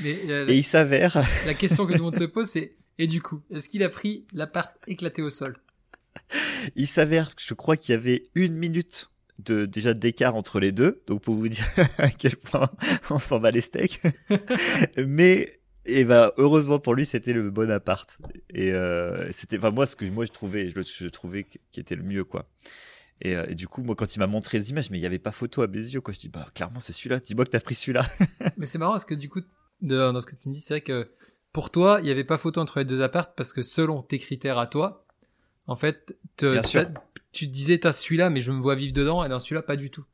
et 0.05 0.55
il 0.57 0.65
s'avère. 0.65 1.25
la 1.47 1.55
question 1.55 1.87
que 1.87 1.93
tout 1.93 1.99
le 1.99 2.05
monde 2.05 2.17
se 2.17 2.25
pose, 2.25 2.49
c'est 2.49 2.75
et 2.99 3.07
du 3.07 3.21
coup, 3.21 3.43
est-ce 3.51 3.69
qu'il 3.69 3.83
a 3.83 3.89
pris 3.89 4.27
l'appart 4.33 4.75
éclaté 4.87 5.23
au 5.23 5.31
sol? 5.31 5.57
Il 6.75 6.87
s'avère 6.87 7.35
que 7.35 7.43
je 7.45 7.55
crois 7.55 7.77
qu'il 7.77 7.95
y 7.95 7.99
avait 7.99 8.23
une 8.35 8.55
minute 8.55 9.11
de 9.39 9.67
déjà 9.67 9.95
d'écart 9.95 10.35
entre 10.35 10.61
les 10.61 10.73
deux, 10.73 11.03
donc 11.07 11.23
pour 11.23 11.35
vous 11.35 11.49
dire 11.49 11.67
à 11.99 12.11
quel 12.11 12.37
point 12.37 12.71
on 13.11 13.19
s'en 13.19 13.39
bat 13.39 13.51
les 13.51 13.61
steaks. 13.61 14.01
Mais 15.07 15.61
et 15.85 16.05
bah 16.05 16.33
heureusement 16.37 16.81
pour 16.81 16.95
lui 16.95 17.07
c'était 17.07 17.33
le 17.33 17.49
bon 17.49 17.71
appart 17.71 18.19
et 18.53 18.73
euh, 18.73 19.31
c'était 19.31 19.57
enfin 19.57 19.71
moi 19.71 19.87
ce 19.87 19.95
que 19.95 20.05
moi 20.07 20.25
je 20.25 20.33
trouvais 20.33 20.69
je, 20.69 20.81
je 20.83 21.07
trouvais 21.07 21.45
qui 21.45 21.79
était 21.79 21.95
le 21.95 22.03
mieux 22.03 22.25
quoi. 22.25 22.49
Et, 23.23 23.35
euh, 23.35 23.47
et, 23.49 23.55
du 23.55 23.67
coup, 23.67 23.83
moi, 23.83 23.95
quand 23.95 24.15
il 24.15 24.19
m'a 24.19 24.27
montré 24.27 24.59
les 24.59 24.71
images, 24.71 24.91
mais 24.91 24.99
il 24.99 25.01
n'y 25.01 25.07
avait 25.07 25.19
pas 25.19 25.33
photo 25.33 25.63
à 25.63 25.67
mes 25.67 25.79
yeux, 25.79 26.01
quoi. 26.03 26.13
Je 26.13 26.19
dis, 26.19 26.29
bah, 26.29 26.47
clairement, 26.55 26.81
c'est 26.81 26.93
celui-là. 26.93 27.19
Dis-moi 27.21 27.47
que 27.47 27.51
t'as 27.51 27.61
pris 27.61 27.75
celui-là. 27.75 28.05
mais 28.59 28.67
c'est 28.67 28.79
marrant 28.79 28.93
parce 28.93 29.07
que 29.07 29.15
du 29.15 29.29
coup, 29.29 29.41
dans 29.81 30.21
ce 30.21 30.27
que 30.27 30.35
tu 30.37 30.49
me 30.49 30.55
dis, 30.55 30.61
c'est 30.61 30.75
vrai 30.75 30.81
que 30.83 31.11
pour 31.53 31.71
toi, 31.71 31.99
il 32.01 32.05
n'y 32.05 32.11
avait 32.11 32.25
pas 32.25 32.37
photo 32.37 32.61
entre 32.61 32.79
les 32.79 32.85
deux 32.85 33.01
apparts 33.01 33.35
parce 33.35 33.53
que 33.53 33.63
selon 33.63 34.03
tes 34.03 34.19
critères 34.19 34.59
à 34.59 34.67
toi, 34.67 35.06
en 35.67 35.77
fait, 35.77 36.17
te, 36.37 36.61
tu 37.33 37.47
disais, 37.47 37.79
t'as 37.79 37.93
celui-là, 37.93 38.31
mais 38.31 38.41
je 38.41 38.53
me 38.53 38.61
vois 38.61 38.75
vivre 38.75 38.93
dedans, 38.93 39.25
et 39.25 39.29
dans 39.29 39.41
celui-là, 39.41 39.63
pas 39.63 39.77
du 39.77 39.91
tout. 39.91 40.05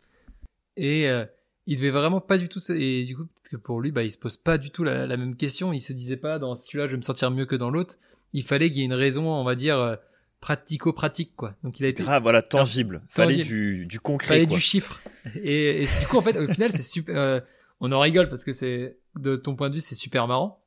Et 0.77 1.09
euh, 1.09 1.25
il 1.67 1.77
devait 1.77 1.91
vraiment 1.91 2.21
pas 2.21 2.39
du 2.39 2.49
tout. 2.49 2.61
Et 2.73 3.05
du 3.05 3.17
coup, 3.17 3.27
que 3.53 3.57
pour 3.59 3.81
lui, 3.81 3.93
bah, 3.93 4.03
il 4.03 4.11
se 4.11 4.19
pose 4.19 4.37
pas 4.37 4.59
du 4.59 4.71
tout 4.71 4.83
la, 4.83 5.07
même 5.17 5.37
question. 5.37 5.73
Il 5.73 5.81
se 5.81 5.93
disait 5.93 6.17
pas, 6.17 6.39
dans 6.39 6.55
celui-là, 6.55 6.87
je 6.87 6.93
vais 6.93 6.97
me 6.97 7.03
sentir 7.03 7.31
mieux 7.31 7.45
que 7.45 7.55
dans 7.55 7.71
l'autre. 7.71 7.97
Il 8.33 8.43
fallait 8.43 8.71
qu'il 8.71 8.79
y 8.79 8.83
ait 8.83 8.87
une 8.87 8.95
raison, 8.95 9.29
on 9.29 9.45
va 9.45 9.55
dire, 9.55 9.79
euh, 9.79 9.95
pratico-pratique, 10.41 11.37
quoi. 11.37 11.55
Donc 11.63 11.79
il 11.79 11.85
a 11.85 11.89
été. 11.89 12.03
Grave, 12.03 12.23
voilà, 12.23 12.43
tangible. 12.43 13.03
Fallait 13.09 13.43
du, 13.43 13.87
du 13.87 14.01
concret. 14.01 14.29
Fallait 14.29 14.47
du 14.47 14.59
chiffre. 14.59 15.03
Et, 15.43 15.85
du 16.01 16.07
coup, 16.07 16.17
en 16.17 16.23
fait, 16.23 16.37
au 16.37 16.51
final, 16.51 16.71
c'est 16.71 16.83
super. 16.83 17.17
Euh, 17.17 17.41
on 17.81 17.93
en 17.93 18.01
rigole 18.01 18.29
parce 18.29 18.43
que 18.43 18.53
c'est, 18.53 18.97
de 19.19 19.37
ton 19.37 19.55
point 19.55 19.69
de 19.69 19.75
vue, 19.75 19.81
c'est 19.81 19.95
super 19.95 20.27
marrant. 20.27 20.65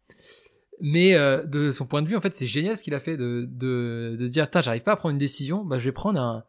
Mais 0.81 1.15
euh, 1.15 1.43
de 1.43 1.71
son 1.71 1.85
point 1.85 2.01
de 2.01 2.07
vue, 2.07 2.15
en 2.15 2.21
fait, 2.21 2.35
c'est 2.35 2.47
génial 2.47 2.75
ce 2.75 2.83
qu'il 2.83 2.93
a 2.93 2.99
fait 2.99 3.17
de, 3.17 3.47
de, 3.49 4.15
de 4.19 4.27
se 4.27 4.31
dire, 4.31 4.47
j'arrive 4.53 4.83
pas 4.83 4.93
à 4.93 4.95
prendre 4.95 5.13
une 5.13 5.17
décision, 5.19 5.63
bah, 5.63 5.79
je 5.79 5.85
vais 5.85 5.93
prendre 5.93 6.19
un, 6.19 6.43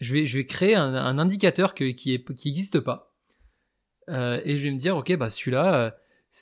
je 0.00 0.14
vais, 0.14 0.26
je 0.26 0.38
vais 0.38 0.46
créer 0.46 0.74
un, 0.74 1.18
indicateur 1.18 1.74
qui 1.74 1.94
qui 1.94 2.22
n'existe 2.46 2.80
pas. 2.80 3.12
Euh, 4.08 4.40
et 4.44 4.56
je 4.56 4.64
vais 4.64 4.70
me 4.70 4.78
dire, 4.78 4.96
ok, 4.96 5.14
bah 5.16 5.30
celui-là, 5.30 5.74
euh, 5.74 5.90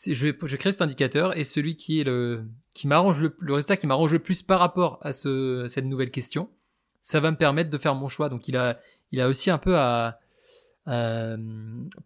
je 0.06 0.26
vais, 0.26 0.38
je 0.40 0.52
vais 0.52 0.59
créer 0.59 0.73
cet 0.73 0.83
indicateur 0.83 1.37
et 1.37 1.45
celui 1.45 1.76
qui 1.76 2.00
est 2.00 2.04
le, 2.04 2.45
qui 2.75 2.87
m'arrange 2.87 3.21
le, 3.21 3.52
résultat 3.52 3.76
qui 3.76 3.87
m'arrange 3.87 4.12
le 4.12 4.18
plus 4.18 4.42
par 4.42 4.61
rapport 4.61 4.99
à 5.02 5.12
ce, 5.12 5.66
cette 5.68 5.85
nouvelle 5.85 6.11
question, 6.11 6.49
ça 7.02 7.21
va 7.21 7.30
me 7.30 7.37
permettre 7.37 7.71
de 7.71 7.78
faire 7.78 7.95
mon 7.95 8.09
choix. 8.09 8.28
Donc 8.28 8.49
il 8.49 8.56
a, 8.56 8.78
il 9.11 9.21
a 9.21 9.28
aussi 9.28 9.50
un 9.50 9.59
peu 9.59 9.76
à, 9.76 10.21
à, 10.87 11.37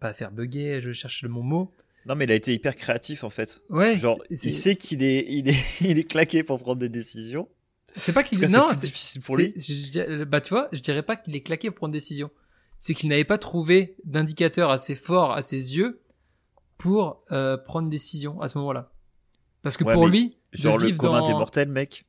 pas 0.00 0.09
à 0.09 0.12
faire 0.12 0.31
bugger, 0.31 0.81
je 0.81 0.93
cherche 0.93 1.23
le 1.23 1.29
mon 1.29 1.43
mot. 1.43 1.73
Non, 2.07 2.14
mais 2.14 2.25
il 2.25 2.33
a 2.33 2.35
été 2.35 2.52
hyper 2.54 2.75
créatif 2.76 3.25
en 3.25 3.30
fait. 3.30 3.61
Ouais. 3.69 3.99
Genre, 3.99 4.19
il 4.30 4.38
sait 4.52 4.75
qu'il 4.76 5.02
est, 5.02 5.25
il 5.28 5.49
est, 5.49 5.57
il 5.80 5.99
est 5.99 6.04
claqué 6.04 6.42
pour 6.42 6.59
prendre 6.59 6.78
des 6.80 6.88
décisions. 6.88 7.49
C'est 7.97 8.12
pas 8.12 8.23
qu'il 8.23 8.38
cas, 8.38 8.49
non, 8.49 8.69
c'est 8.75 8.87
difficile 8.87 9.21
pour 9.21 9.37
lui. 9.37 9.52
je- 9.57 10.25
bah 10.25 10.40
tu 10.40 10.50
vois, 10.50 10.69
je 10.73 10.78
dirais 10.78 11.02
pas 11.02 11.16
qu'il 11.16 11.35
est 11.35 11.42
claqué 11.42 11.69
pour 11.71 11.76
prendre 11.78 11.90
une 11.90 11.99
décision. 11.99 12.30
C'est 12.78 12.95
qu'il 12.95 13.09
n'avait 13.09 13.25
pas 13.25 13.37
trouvé 13.37 13.97
d'indicateur 14.04 14.71
assez 14.71 14.95
fort 14.95 15.33
à 15.33 15.42
ses 15.42 15.76
yeux 15.76 16.00
pour 16.78 17.25
euh, 17.33 17.57
prendre 17.59 17.85
une 17.87 17.90
décision 17.90 18.40
à 18.40 18.49
ce 18.49 18.57
moment-là. 18.59 18.92
Parce 19.62 19.76
que 19.76 19.85
Ouais, 19.85 19.92
pour 19.92 20.07
lui, 20.07 20.38
Genre 20.52 20.78
le 20.78 20.92
commun 20.92 21.21
dans... 21.21 21.26
des 21.26 21.33
mortels, 21.35 21.69
mec. 21.69 22.07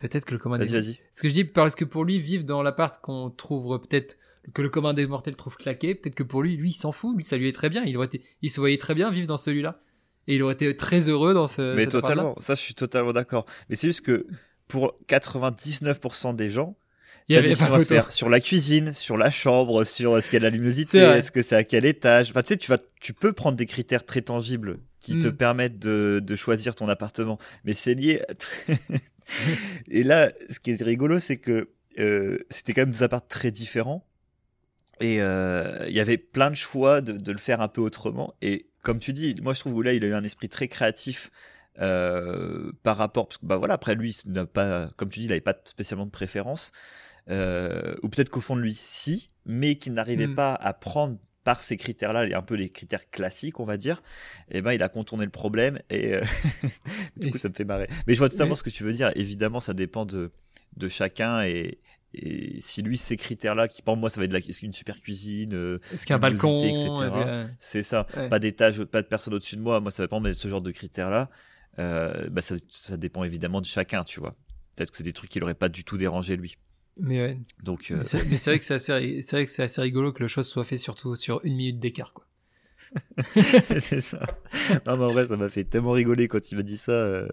Peut-être 0.00 0.24
que 0.24 0.32
le 0.32 0.38
commun 0.38 0.58
des 0.58 0.64
Vas-y, 0.66 0.80
vas-y. 0.80 1.00
Ce 1.12 1.22
que 1.22 1.28
je 1.28 1.34
dis, 1.34 1.44
parce 1.44 1.74
que 1.74 1.84
pour 1.84 2.04
lui, 2.04 2.20
vivre 2.20 2.44
dans 2.44 2.62
l'appart 2.62 3.00
qu'on 3.00 3.30
trouve 3.30 3.78
peut-être 3.80 4.16
que 4.54 4.62
le 4.62 4.68
commun 4.68 4.94
des 4.94 5.06
mortels 5.06 5.36
trouve 5.36 5.56
claqué, 5.56 5.94
peut-être 5.94 6.14
que 6.14 6.22
pour 6.22 6.42
lui, 6.42 6.56
lui, 6.56 6.70
il 6.70 6.74
s'en 6.74 6.92
fout, 6.92 7.16
lui, 7.16 7.24
ça 7.24 7.36
lui 7.36 7.48
est 7.48 7.52
très 7.52 7.68
bien. 7.68 7.84
Il 7.84 7.96
aurait 7.96 8.06
été, 8.06 8.22
il 8.42 8.50
se 8.50 8.60
voyait 8.60 8.78
très 8.78 8.94
bien 8.94 9.10
vivre 9.10 9.26
dans 9.26 9.36
celui-là, 9.36 9.80
et 10.26 10.36
il 10.36 10.42
aurait 10.42 10.54
été 10.54 10.76
très 10.76 11.08
heureux 11.08 11.34
dans 11.34 11.46
ce. 11.48 11.74
Mais 11.76 11.86
totalement, 11.86 12.34
ça 12.40 12.54
je 12.54 12.60
suis 12.60 12.74
totalement 12.74 13.12
d'accord. 13.12 13.46
Mais 13.68 13.76
c'est 13.76 13.88
juste 13.88 14.02
que 14.02 14.26
pour 14.66 14.98
99% 15.08 16.34
des 16.34 16.50
gens, 16.50 16.76
Il 17.28 17.34
y 17.34 17.38
avait 17.38 17.48
des 17.50 17.54
faire 17.84 18.10
sur 18.12 18.28
la 18.28 18.40
cuisine, 18.40 18.92
sur 18.94 19.16
la 19.18 19.30
chambre, 19.30 19.84
sur 19.84 20.22
ce 20.22 20.26
qu'il 20.30 20.34
y 20.34 20.36
a 20.36 20.40
de 20.40 20.44
la 20.44 20.50
luminosité, 20.50 20.98
est-ce 20.98 21.30
que 21.30 21.42
c'est 21.42 21.56
à 21.56 21.64
quel 21.64 21.84
étage? 21.84 22.30
Enfin, 22.30 22.42
tu 22.42 22.48
sais, 22.48 22.56
tu 22.56 22.70
vas, 22.70 22.78
tu 23.00 23.12
peux 23.12 23.32
prendre 23.32 23.56
des 23.56 23.66
critères 23.66 24.04
très 24.04 24.22
tangibles 24.22 24.78
qui 25.00 25.18
te 25.18 25.28
Mm. 25.28 25.36
permettent 25.36 25.78
de, 25.78 26.20
de 26.24 26.36
choisir 26.36 26.74
ton 26.74 26.88
appartement. 26.88 27.38
Mais 27.64 27.74
c'est 27.74 27.94
lié. 27.94 28.22
très- 28.38 28.78
Et 29.90 30.02
là, 30.04 30.32
ce 30.50 30.58
qui 30.58 30.70
est 30.72 30.82
rigolo, 30.82 31.18
c'est 31.18 31.36
que 31.36 31.68
euh, 31.98 32.38
c'était 32.50 32.72
quand 32.72 32.82
même 32.82 32.92
deux 32.92 33.02
apparts 33.02 33.26
très 33.26 33.50
différents. 33.50 34.06
Et 35.00 35.20
euh, 35.20 35.84
il 35.88 35.94
y 35.94 36.00
avait 36.00 36.18
plein 36.18 36.50
de 36.50 36.56
choix 36.56 37.00
de, 37.00 37.12
de 37.12 37.32
le 37.32 37.38
faire 37.38 37.60
un 37.60 37.68
peu 37.68 37.80
autrement. 37.80 38.34
Et 38.42 38.68
comme 38.82 38.98
tu 38.98 39.12
dis, 39.12 39.34
moi 39.42 39.54
je 39.54 39.60
trouve 39.60 39.78
que 39.78 39.84
là, 39.84 39.92
il 39.92 40.02
a 40.04 40.08
eu 40.08 40.14
un 40.14 40.24
esprit 40.24 40.48
très 40.48 40.68
créatif 40.68 41.30
euh, 41.80 42.72
par 42.82 42.96
rapport. 42.96 43.28
Parce 43.28 43.38
que, 43.38 43.46
bah 43.46 43.56
voilà, 43.56 43.74
après 43.74 43.94
lui, 43.94 44.16
n'a 44.26 44.46
pas, 44.46 44.90
comme 44.96 45.08
tu 45.08 45.20
dis, 45.20 45.26
il 45.26 45.28
n'avait 45.28 45.40
pas 45.40 45.56
spécialement 45.64 46.06
de 46.06 46.10
préférence. 46.10 46.72
Euh, 47.30 47.94
ou 48.02 48.08
peut-être 48.08 48.30
qu'au 48.30 48.40
fond 48.40 48.56
de 48.56 48.62
lui, 48.62 48.74
si, 48.74 49.30
mais 49.44 49.76
qu'il 49.76 49.92
n'arrivait 49.92 50.26
Mm. 50.28 50.34
pas 50.34 50.54
à 50.54 50.72
prendre 50.72 51.18
par 51.44 51.62
ces 51.62 51.76
critères-là, 51.76 52.26
un 52.36 52.42
peu 52.42 52.54
les 52.56 52.68
critères 52.70 53.08
classiques, 53.10 53.58
on 53.60 53.64
va 53.64 53.76
dire, 53.78 54.02
et 54.50 54.60
ben 54.60 54.72
il 54.72 54.82
a 54.82 54.88
contourné 54.90 55.24
le 55.24 55.30
problème 55.30 55.78
et 55.88 56.14
euh, 56.14 56.20
du 57.16 57.30
coup 57.30 57.38
ça 57.38 57.48
me 57.48 57.54
fait 57.54 57.64
marrer. 57.64 57.88
Mais 58.06 58.12
je 58.14 58.18
vois 58.18 58.28
totalement 58.28 58.50
Mais- 58.52 58.56
ce 58.56 58.62
que 58.62 58.70
tu 58.70 58.82
veux 58.84 58.92
dire. 58.92 59.12
Évidemment, 59.14 59.60
ça 59.60 59.72
dépend 59.72 60.04
de, 60.04 60.30
de 60.76 60.88
chacun 60.88 61.42
et, 61.42 61.78
et 62.14 62.60
si 62.60 62.82
lui 62.82 62.96
ces 62.98 63.16
critères-là, 63.16 63.68
qui 63.68 63.82
pour 63.82 63.96
moi 63.96 64.10
ça 64.10 64.20
va 64.20 64.24
être 64.24 64.32
la, 64.32 64.40
qu'une 64.40 64.72
super 64.72 65.00
cuisine, 65.00 65.54
euh, 65.54 65.78
Est-ce 65.92 66.02
qu'il 66.06 66.10
y 66.10 66.12
a 66.14 66.16
un 66.16 66.18
balcon, 66.18 66.56
etc. 66.58 66.88
a- 66.90 67.46
c'est 67.60 67.82
ça, 67.82 68.06
Ouais. 68.16 68.28
pas 68.28 68.38
d'étage, 68.38 68.82
pas 68.84 69.02
de 69.02 69.06
personne 69.06 69.34
au-dessus 69.34 69.56
de 69.56 69.60
moi. 69.62 69.80
Moi 69.80 69.90
ça 69.90 70.02
va 70.02 70.08
pas 70.08 70.18
mettre 70.20 70.38
ce 70.38 70.48
genre 70.48 70.62
de 70.62 70.70
critères-là. 70.70 71.28
Euh, 71.78 72.28
bah 72.30 72.40
ça, 72.42 72.56
ça 72.70 72.96
dépend 72.96 73.24
évidemment 73.24 73.60
de 73.60 73.66
chacun, 73.66 74.04
tu 74.04 74.20
vois. 74.20 74.34
Peut-être 74.74 74.90
que 74.90 74.96
c'est 74.96 75.04
des 75.04 75.12
trucs 75.12 75.30
qui 75.30 75.38
l'auraient 75.40 75.54
pas 75.54 75.68
du 75.68 75.84
tout 75.84 75.96
dérangé 75.96 76.36
lui. 76.36 76.56
Mais 77.00 77.20
ouais. 77.20 77.38
Donc 77.62 77.90
euh, 77.90 77.96
Mais 77.98 78.02
c'est 78.04 78.24
mais 78.28 78.36
vrai 78.36 78.58
que 78.58 78.64
c'est 78.64 78.74
assez, 78.74 79.22
c'est 79.22 79.36
vrai 79.36 79.44
que 79.44 79.50
c'est 79.50 79.62
assez 79.62 79.80
rigolo 79.80 80.12
que 80.12 80.20
le 80.22 80.28
choix 80.28 80.42
soit 80.42 80.64
fait 80.64 80.76
surtout 80.78 81.14
sur 81.14 81.40
une 81.44 81.54
minute 81.56 81.78
d'écart, 81.78 82.12
quoi. 82.14 82.24
c'est 83.80 84.00
ça. 84.00 84.20
Non, 84.86 84.96
mais 84.96 85.04
en 85.04 85.12
vrai, 85.12 85.26
ça 85.26 85.36
m'a 85.36 85.48
fait 85.48 85.64
tellement 85.64 85.92
rigoler 85.92 86.26
quand 86.26 86.50
il 86.50 86.56
m'a 86.56 86.62
dit 86.62 86.78
ça. 86.78 86.92
euh. 86.92 87.28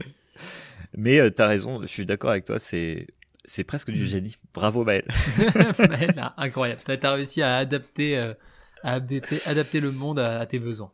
Mais 0.97 1.19
euh, 1.19 1.29
t'as 1.29 1.47
raison, 1.47 1.81
je 1.81 1.87
suis 1.87 2.05
d'accord 2.05 2.31
avec 2.31 2.45
toi, 2.45 2.59
c'est. 2.59 3.07
C'est 3.47 3.63
presque 3.63 3.91
du 3.91 4.05
génie. 4.05 4.37
Bravo 4.53 4.83
Maël. 4.83 5.05
Mais 5.89 6.07
là, 6.07 6.33
incroyable. 6.37 6.81
T'as 6.85 6.97
as 7.09 7.13
réussi 7.13 7.41
à 7.41 7.57
adapter, 7.57 8.17
euh, 8.17 8.33
à 8.83 8.93
adapter, 8.93 9.39
adapter 9.45 9.79
le 9.79 9.91
monde 9.91 10.19
à, 10.19 10.39
à 10.39 10.45
tes 10.45 10.59
besoins. 10.59 10.91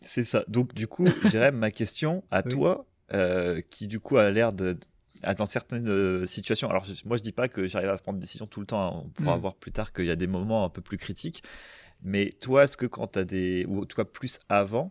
C'est 0.00 0.24
ça. 0.24 0.44
Donc 0.48 0.74
du 0.74 0.86
coup, 0.86 1.06
Jérém, 1.30 1.56
ma 1.56 1.70
question 1.70 2.24
à 2.30 2.42
Oui. 2.44 2.52
toi, 2.52 2.86
euh, 3.12 3.60
qui 3.70 3.86
du 3.88 4.00
coup 4.00 4.16
a 4.18 4.30
l'air 4.30 4.52
de 4.52 4.76
dans 5.36 5.44
certaines 5.46 5.90
euh, 5.90 6.24
situations. 6.24 6.70
Alors 6.70 6.86
moi, 7.04 7.18
je 7.18 7.22
dis 7.22 7.32
pas 7.32 7.48
que 7.48 7.66
j'arrive 7.66 7.90
à 7.90 7.98
prendre 7.98 8.18
des 8.18 8.22
décisions 8.22 8.46
tout 8.46 8.60
le 8.60 8.66
temps. 8.66 8.80
hein. 8.98 9.02
On 9.04 9.08
pourra 9.10 9.36
Mm. 9.36 9.40
voir 9.40 9.54
plus 9.56 9.70
tard 9.72 9.92
qu'il 9.92 10.06
y 10.06 10.10
a 10.10 10.16
des 10.16 10.26
moments 10.26 10.64
un 10.64 10.70
peu 10.70 10.80
plus 10.80 10.96
critiques. 10.96 11.42
Mais 12.02 12.30
toi, 12.40 12.64
est-ce 12.64 12.78
que 12.78 12.86
quand 12.86 13.06
t'as 13.08 13.24
des 13.24 13.66
ou 13.68 13.84
cas 13.84 14.04
plus 14.04 14.38
avant 14.48 14.90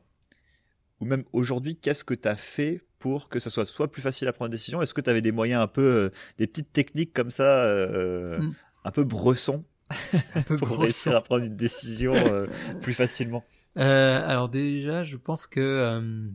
ou 1.00 1.06
même 1.06 1.24
aujourd'hui, 1.34 1.76
qu'est-ce 1.78 2.04
que 2.04 2.14
t'as 2.14 2.36
fait 2.36 2.82
pour 3.00 3.30
que 3.30 3.40
ça 3.40 3.50
soit 3.50 3.66
soit 3.66 3.90
plus 3.92 4.02
facile 4.02 4.28
à 4.28 4.34
prendre 4.34 4.48
une 4.48 4.52
décision 4.52 4.82
Est-ce 4.82 4.94
que 4.94 5.02
tu 5.02 5.10
avais 5.10 5.22
des 5.22 5.32
moyens 5.32 5.62
un 5.62 5.68
peu, 5.68 5.82
euh, 5.82 6.10
des 6.38 6.48
petites 6.48 6.72
techniques 6.74 7.14
comme 7.14 7.32
ça, 7.32 7.64
euh, 7.64 8.40
Mm. 8.40 8.52
un 8.86 8.92
peu 8.92 9.04
bresson 9.04 9.64
pour 10.58 10.80
réussir 10.80 11.16
à 11.16 11.22
prendre 11.22 11.46
une 11.46 11.56
décision 11.56 12.14
euh, 12.14 12.48
plus 12.82 12.94
facilement? 12.94 13.44
Alors 13.76 14.50
déjà, 14.50 15.04
je 15.04 15.18
pense 15.18 15.48
que 15.48 16.30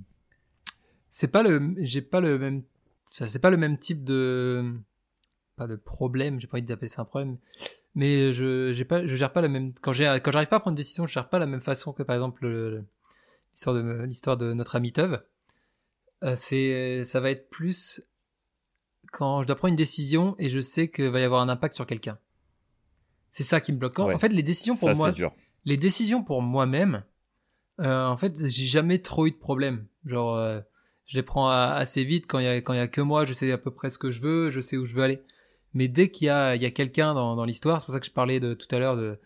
c'est 1.11 1.29
pas 1.29 1.43
le, 1.43 1.75
j'ai 1.79 2.03
pas 2.03 2.21
le 2.21 2.39
même, 2.39 2.63
c'est 3.05 3.39
pas 3.39 3.51
le 3.51 3.57
même 3.57 3.79
type 3.79 4.05
de, 4.05 4.65
pas 5.57 5.67
de 5.67 5.77
problème, 5.77 6.41
j'ai 6.41 6.47
pas 6.47 6.57
envie 6.59 6.67
d'appeler 6.67 6.89
ça 6.89 7.03
un 7.03 7.05
problème, 7.05 7.39
mais 7.95 8.33
je, 8.33 8.73
j'ai 8.73 8.85
pas, 8.85 9.07
je 9.07 9.15
gère 9.15 9.33
pas 9.33 9.41
la 9.43 9.49
même, 9.49 9.73
quand 9.81 9.93
j'ai, 9.93 10.19
quand 10.23 10.31
j'arrive 10.31 10.49
pas 10.49 10.57
à 10.57 10.61
prendre 10.61 10.73
une 10.75 10.77
décision, 10.83 11.07
je 11.07 11.13
gère 11.13 11.29
pas 11.29 11.39
la 11.39 11.47
même 11.47 11.61
façon 11.61 11.93
que 11.93 12.03
par 12.03 12.17
exemple 12.17 12.45
le- 12.47 12.71
le- 12.71 12.85
l'histoire 13.53 13.77
de, 13.77 14.03
l'histoire 14.05 14.37
de 14.37 14.53
notre 14.53 14.77
ami 14.77 14.93
Tev. 14.93 15.21
Euh, 16.23 16.35
c'est, 16.37 17.05
ça 17.05 17.21
va 17.21 17.31
être 17.31 17.51
plus 17.51 18.03
quand 19.13 19.43
je 19.43 19.47
dois 19.47 19.57
prendre 19.57 19.71
une 19.73 19.77
décision 19.77 20.35
et 20.39 20.49
je 20.49 20.61
sais 20.61 20.89
qu'il 20.89 21.09
va 21.11 21.21
y 21.21 21.25
avoir 21.25 21.43
un 21.43 21.49
impact 21.49 21.75
sur 21.75 21.87
quelqu'un. 21.87 22.19
C'est 23.31 23.43
ça 23.43 23.61
qui 23.61 23.73
me 23.73 23.79
bloque. 23.79 23.95
Quand- 23.95 24.07
Ouais. 24.07 24.15
En 24.15 24.19
fait, 24.19 24.29
les 24.29 24.43
décisions 24.43 24.75
pour 24.77 24.89
Ça, 24.89 24.95
moi, 24.95 25.09
les 25.65 25.77
décisions 25.77 26.23
pour 26.23 26.41
moi-même, 26.43 27.05
euh, 27.81 28.07
en 28.07 28.17
fait, 28.17 28.49
j'ai 28.49 28.67
jamais 28.67 29.01
trop 29.01 29.27
eu 29.27 29.31
de 29.33 29.37
problème. 29.37 29.87
Genre, 30.05 30.35
euh, 30.37 30.61
je 31.07 31.17
les 31.19 31.23
prends 31.23 31.49
assez 31.49 32.05
vite 32.05 32.27
quand 32.27 32.39
il 32.39 32.45
y 32.45 32.49
a 32.49 32.57
quand 32.61 32.73
il 32.73 32.77
y 32.77 32.81
a 32.81 32.89
que 32.89 33.01
moi, 33.01 33.25
je 33.25 33.33
sais 33.33 33.51
à 33.53 33.59
peu 33.59 33.71
près 33.71 33.91
ce 33.91 33.99
que 33.99 34.11
je 34.11 34.21
veux, 34.21 34.51
je 34.51 34.61
sais 34.61 34.77
où 34.77 34.85
je 34.85 34.95
veux 34.95 35.03
aller. 35.03 35.23
Mais 35.75 35.89
dès 35.89 36.09
qu'il 36.11 36.27
y 36.27 36.31
a 36.31 36.55
il 36.57 36.63
y 36.63 36.67
a 36.67 36.71
quelqu'un 36.71 37.15
dans, 37.15 37.35
dans 37.37 37.45
l'histoire, 37.45 37.81
c'est 37.81 37.87
pour 37.87 37.93
ça 37.95 38.01
que 38.01 38.07
je 38.07 38.13
parlais 38.13 38.39
de 38.41 38.55
tout 38.55 38.69
à 38.75 38.79
l'heure 38.79 38.97
de, 38.97 39.19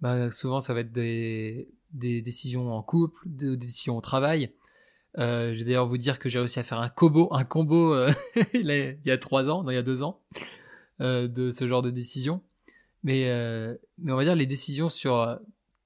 bah, 0.00 0.30
souvent 0.30 0.60
ça 0.60 0.74
va 0.74 0.80
être 0.80 0.92
des 0.92 1.68
des 1.92 2.20
décisions 2.22 2.72
en 2.72 2.82
couple, 2.82 3.20
des 3.26 3.56
décisions 3.56 3.96
au 3.96 4.00
travail. 4.00 4.52
Euh, 5.18 5.52
je 5.52 5.58
vais 5.58 5.64
d'ailleurs 5.64 5.86
vous 5.86 5.98
dire 5.98 6.18
que 6.18 6.28
j'ai 6.28 6.38
réussi 6.38 6.58
à 6.58 6.62
faire 6.62 6.80
un 6.80 6.88
combo, 6.88 7.28
un 7.32 7.44
combo 7.44 7.92
euh, 7.94 8.10
il 8.54 8.98
y 9.04 9.10
a- 9.10 9.18
trois 9.18 9.50
ans, 9.50 9.62
non, 9.62 9.70
il 9.70 9.74
y 9.74 9.78
a 9.78 9.82
deux 9.82 10.02
ans, 10.02 10.20
euh, 11.00 11.28
de 11.28 11.50
ce 11.50 11.66
genre 11.66 11.82
de 11.82 11.90
décision. 11.90 12.42
Mais, 13.02 13.28
on 14.06 14.14
va 14.16 14.24
dire 14.24 14.36
les 14.36 14.46
décisions 14.46 14.88
sur 14.88 15.38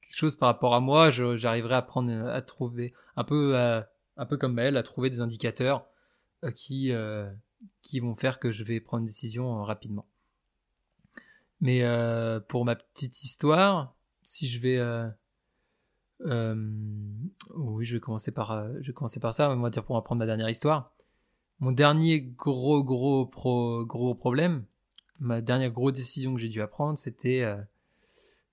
quelque 0.03 0.17
chose 0.17 0.37
par 0.37 0.49
rapport 0.49 0.75
à 0.75 0.81
moi, 0.81 1.11
j'arriverai 1.11 1.75
à 1.75 1.83
prendre, 1.83 2.13
à 2.13 2.43
trouver 2.43 2.93
un 3.17 3.25
peu, 3.25 3.57
euh, 3.57 3.81
un 4.17 4.27
peu 4.27 4.37
comme 4.37 4.53
Maël, 4.55 4.77
à 4.77 4.83
trouver 4.83 5.09
des 5.11 5.21
indicateurs 5.21 5.87
qui, 6.55 6.93
qui 7.83 8.01
vont 8.01 8.15
faire 8.15 8.39
que 8.39 8.53
je 8.53 8.65
vais 8.65 8.81
prendre 8.81 9.01
une 9.01 9.07
décision 9.07 9.63
rapidement. 9.65 10.07
Mais 11.61 11.83
pour 12.49 12.67
ma 12.67 12.77
petite 12.77 13.23
histoire, 13.25 13.95
si 14.23 14.47
je 14.47 14.61
vais, 14.61 14.79
oui, 16.25 17.85
je 17.85 17.97
vais 17.97 18.01
commencer 18.01 18.31
par, 18.31 18.53
euh, 18.53 18.73
je 18.81 18.89
vais 18.89 18.93
commencer 18.93 19.21
par 19.21 19.35
ça. 19.35 19.51
On 19.51 19.61
va 19.61 19.71
dire 19.71 19.85
pour 19.85 19.97
apprendre 19.97 20.19
ma 20.19 20.27
dernière 20.27 20.49
histoire. 20.49 20.93
Mon 21.61 21.73
dernier 21.73 22.21
gros 22.21 22.85
gros 22.85 23.27
pro, 23.27 23.85
gros 23.87 24.15
problème, 24.15 24.65
ma 25.21 25.41
dernière 25.41 25.71
grosse 25.71 25.95
décision 25.95 26.35
que 26.35 26.41
j'ai 26.41 26.49
dû 26.49 26.61
apprendre, 26.61 26.99
c'était 26.99 27.43
euh, 27.43 27.57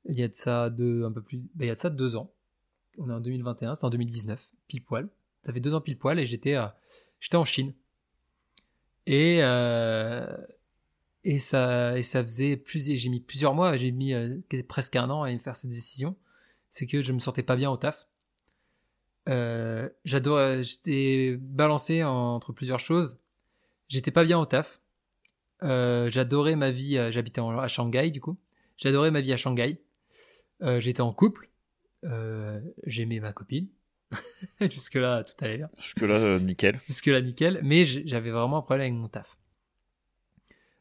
il 0.05 0.17
y 0.17 0.24
a 0.24 0.27
de 0.29 0.34
ça 0.34 0.70
deux, 0.70 1.03
un 1.03 1.12
peu 1.12 1.22
plus, 1.22 1.39
ben, 1.53 1.65
il 1.65 1.67
y 1.67 1.72
a 1.72 1.75
de 1.75 1.79
ça 1.79 1.89
deux 1.89 2.15
ans. 2.15 2.32
On 2.98 3.10
est 3.10 3.13
en 3.13 3.20
2021, 3.20 3.75
c'est 3.75 3.86
en 3.86 3.89
2019, 3.89 4.51
pile 4.67 4.84
poil. 4.84 5.10
Ça 5.46 5.51
fait 5.51 5.60
deux 5.60 5.74
ans 5.74 5.82
pile 5.82 5.98
poil 5.98 6.20
et 6.20 6.25
j'étais, 6.25 6.55
euh, 6.55 6.67
j'étais 7.20 7.36
en 7.36 7.46
Chine. 7.46 7.74
Et 9.05 9.39
et 11.25 11.39
ça 11.39 11.98
et 11.98 12.03
ça 12.03 12.22
faisait 12.22 12.55
plus, 12.58 12.96
j'ai 12.96 13.10
mis 13.10 13.20
plusieurs 13.20 13.53
mois, 13.53 13.75
j'ai 13.75 13.91
mis 13.91 14.13
presque 14.67 14.96
un 14.96 15.10
an 15.10 15.24
à 15.24 15.32
me 15.32 15.39
faire 15.39 15.58
cette 15.58 15.72
décision. 15.72 16.15
C'est 16.74 16.88
que 16.88 17.03
je 17.03 17.13
me 17.13 17.20
sentais 17.20 17.44
pas 17.44 17.56
bien 17.56 17.70
au 17.70 17.77
taf. 17.77 18.08
Euh, 19.30 19.88
j'adore, 20.06 20.63
j'étais 20.63 21.38
balancé 21.39 22.03
entre 22.03 22.51
plusieurs 22.51 22.80
choses. 22.80 23.20
J'étais 23.89 24.10
pas 24.10 24.24
bien 24.24 24.39
au 24.39 24.48
taf. 24.48 24.82
Euh, 25.62 26.10
j'adorais 26.10 26.56
ma 26.56 26.72
vie, 26.72 26.98
euh, 26.98 27.12
j'habitais 27.12 27.42
à 27.42 27.68
Shanghai 27.68 28.10
du 28.10 28.22
coup. 28.22 28.39
J'adorais 28.77 29.12
ma 29.12 29.22
vie 29.22 29.32
à 29.32 29.38
Shanghai. 29.38 29.84
Euh, 30.63 30.80
j'étais 30.80 31.01
en 31.01 31.13
couple. 31.13 31.51
Euh, 32.06 32.60
J'aimais 32.88 33.20
ma 33.20 33.34
copine. 33.34 33.68
Jusque 34.60 34.96
là, 34.96 35.24
tout 35.24 35.36
allait 35.46 35.58
bien. 35.58 35.70
Jusque-là, 35.77 36.15
euh, 36.15 36.39
nickel. 36.39 36.82
Jusque 36.88 37.06
là, 37.06 37.22
nickel. 37.22 37.60
Mais 37.62 37.84
j'avais 37.86 38.32
vraiment 38.32 38.58
un 38.58 38.62
problème 38.63 38.88
avec 38.88 39.00
mon 39.00 39.10
taf. 39.10 39.38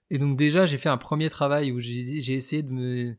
Et 0.09 0.17
donc 0.17 0.39
déjà, 0.39 0.65
j'ai 0.65 0.79
fait 0.79 0.89
un 0.89 0.97
premier 0.97 1.29
travail 1.29 1.71
où 1.71 1.81
j'ai 1.81 2.23
j'ai 2.23 2.33
essayé 2.33 2.63
de 2.63 2.71
me 2.71 3.15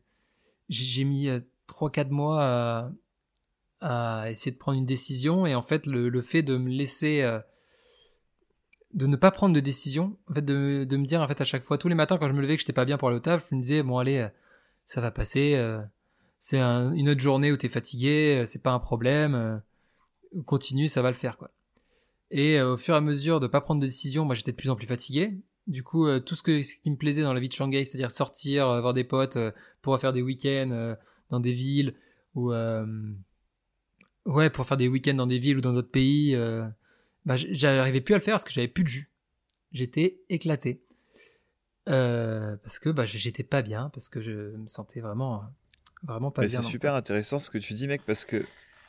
j'ai 0.68 1.04
mis 1.04 1.28
3-4 1.68 2.10
mois 2.10 2.90
à, 3.80 4.30
essayer 4.30 4.52
de 4.52 4.56
prendre 4.56 4.78
une 4.78 4.86
décision 4.86 5.46
et 5.46 5.54
en 5.54 5.62
fait 5.62 5.86
le, 5.86 6.08
le 6.08 6.22
fait 6.22 6.42
de 6.42 6.56
me 6.56 6.70
laisser 6.70 7.22
de 8.94 9.06
ne 9.06 9.16
pas 9.16 9.30
prendre 9.30 9.54
de 9.54 9.60
décision, 9.60 10.16
en 10.30 10.34
fait 10.34 10.44
de, 10.44 10.84
de, 10.88 10.96
me 10.96 11.04
dire 11.04 11.20
en 11.20 11.28
fait 11.28 11.40
à 11.40 11.44
chaque 11.44 11.64
fois 11.64 11.76
tous 11.76 11.88
les 11.88 11.94
matins 11.94 12.16
quand 12.16 12.28
je 12.28 12.32
me 12.32 12.40
levais 12.40 12.56
que 12.56 12.60
j'étais 12.60 12.72
pas 12.72 12.84
bien 12.86 12.96
pour 12.96 13.08
au 13.08 13.18
taf, 13.18 13.48
je 13.50 13.56
me 13.56 13.60
disais 13.60 13.82
bon 13.82 13.98
allez 13.98 14.26
ça 14.86 15.00
va 15.00 15.10
passer, 15.10 15.60
c'est 16.38 16.60
une 16.60 17.08
autre 17.08 17.20
journée 17.20 17.52
où 17.52 17.56
tu 17.56 17.66
es 17.66 17.68
fatigué, 17.68 18.44
c'est 18.46 18.62
pas 18.62 18.72
un 18.72 18.78
problème, 18.78 19.62
continue, 20.46 20.88
ça 20.88 21.02
va 21.02 21.10
le 21.10 21.16
faire 21.16 21.36
quoi. 21.36 21.50
Et 22.30 22.60
au 22.62 22.78
fur 22.78 22.94
et 22.94 22.98
à 22.98 23.02
mesure 23.02 23.38
de 23.40 23.46
pas 23.46 23.60
prendre 23.60 23.80
de 23.80 23.86
décision, 23.86 24.24
moi 24.24 24.34
j'étais 24.34 24.52
de 24.52 24.56
plus 24.56 24.70
en 24.70 24.76
plus 24.76 24.86
fatigué 24.86 25.42
du 25.66 25.82
coup, 25.82 26.06
euh, 26.06 26.20
tout 26.20 26.34
ce, 26.34 26.42
que, 26.42 26.62
ce 26.62 26.76
qui 26.76 26.90
me 26.90 26.96
plaisait 26.96 27.22
dans 27.22 27.32
la 27.32 27.40
vie 27.40 27.48
de 27.48 27.54
Shanghai, 27.54 27.84
c'est-à-dire 27.84 28.10
sortir, 28.10 28.68
euh, 28.68 28.80
voir 28.80 28.92
des 28.92 29.04
potes, 29.04 29.36
euh, 29.36 29.50
pouvoir 29.80 30.00
faire 30.00 30.12
des 30.12 30.22
week-ends 30.22 30.96
dans 31.30 31.40
des 31.40 31.52
villes, 31.52 31.94
ou 32.34 32.52
ouais, 34.26 34.50
pour 34.50 34.66
faire 34.66 34.76
des 34.76 34.88
week-ends 34.88 35.14
dans 35.14 35.26
des 35.26 35.38
villes 35.38 35.58
ou 35.58 35.60
dans 35.60 35.72
d'autres 35.72 35.90
pays, 35.90 36.36
bah, 37.24 37.36
j'arrivais 37.36 38.00
plus 38.00 38.14
à 38.14 38.18
le 38.18 38.22
faire 38.22 38.34
parce 38.34 38.44
que 38.44 38.52
j'avais 38.52 38.68
plus 38.68 38.84
de 38.84 38.88
jus. 38.88 39.10
J'étais 39.72 40.20
éclaté. 40.28 40.82
parce 41.86 42.78
que 42.78 42.90
bah, 42.90 43.04
j'étais 43.04 43.44
pas 43.44 43.62
bien, 43.62 43.90
parce 43.90 44.08
que 44.08 44.20
je 44.20 44.56
me 44.56 44.66
sentais 44.68 45.00
vraiment, 45.00 45.44
vraiment 46.02 46.30
pas 46.30 46.44
bien. 46.44 46.60
C'est 46.60 46.68
super 46.68 46.94
intéressant 46.94 47.38
ce 47.38 47.50
que 47.50 47.58
tu 47.58 47.74
dis, 47.74 47.86
mec, 47.86 48.02
parce 48.06 48.24
que 48.24 48.44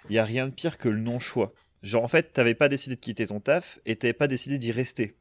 il 0.10 0.15
y 0.15 0.20
a 0.20 0.25
rien 0.25 0.48
de 0.48 0.54
pire 0.54 0.77
que 0.77 0.89
le 0.89 1.00
non-choix. 1.00 1.54
Genre, 1.84 2.04
en 2.04 2.08
fait, 2.08 2.34
t'avais 2.34 2.56
pas 2.56 2.70
décidé 2.70 2.96
de 2.96 3.00
quitter 3.00 3.27
ton 3.27 3.39
taf 3.39 3.80
et 3.86 3.96
t'avais 3.96 4.13
pas 4.13 4.27
décidé 4.27 4.58
d'y 4.58 4.72
rester. 4.72 5.15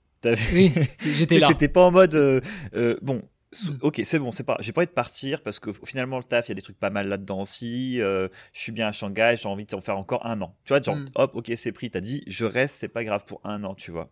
Oui, 0.52 0.73
j'étais 1.16 1.38
là. 1.38 1.49
C'était 1.49 1.68
pas 1.68 1.87
en 1.87 1.90
mode 1.90 2.14
euh, 2.14 2.40
euh, 2.75 2.97
bon. 3.02 3.23
Mm. 3.62 3.78
Ok, 3.80 4.02
c'est 4.04 4.18
bon, 4.18 4.30
c'est 4.30 4.44
pas. 4.44 4.56
J'ai 4.61 4.73
pas 4.73 4.80
envie 4.80 4.88
de 4.88 4.92
partir 4.92 5.42
parce 5.42 5.58
que 5.58 5.70
finalement 5.84 6.18
le 6.18 6.25
taf, 6.25 6.49
il 6.49 6.50
y 6.50 6.52
a 6.52 6.54
des 6.54 6.62
trucs 6.62 6.78
pas 6.78 6.90
mal 6.90 7.08
là-dedans 7.08 7.42
aussi. 7.42 8.00
Euh, 8.00 8.28
je 8.52 8.61
suis 8.61 8.73
bien 8.73 8.88
à 8.88 8.92
Shanghai, 8.92 9.34
j'ai 9.37 9.49
envie 9.49 9.64
de 9.64 9.80
faire 9.80 9.99
encore 9.99 10.26
un 10.26 10.40
an. 10.42 10.56
Tu 10.64 10.73
vois, 10.73 10.82
genre, 10.82 10.96
mm. 10.96 11.11
hop, 11.14 11.37
ok, 11.37 11.52
c'est 11.56 11.73
pris. 11.73 11.90
T'as 11.90 12.00
dit, 12.00 12.23
je 12.26 12.44
reste, 12.44 12.76
c'est 12.76 12.88
pas 12.88 13.04
grave 13.04 13.25
pour 13.26 13.40
un 13.44 13.64
an, 13.64 13.75
tu 13.75 13.90
vois. 13.90 14.11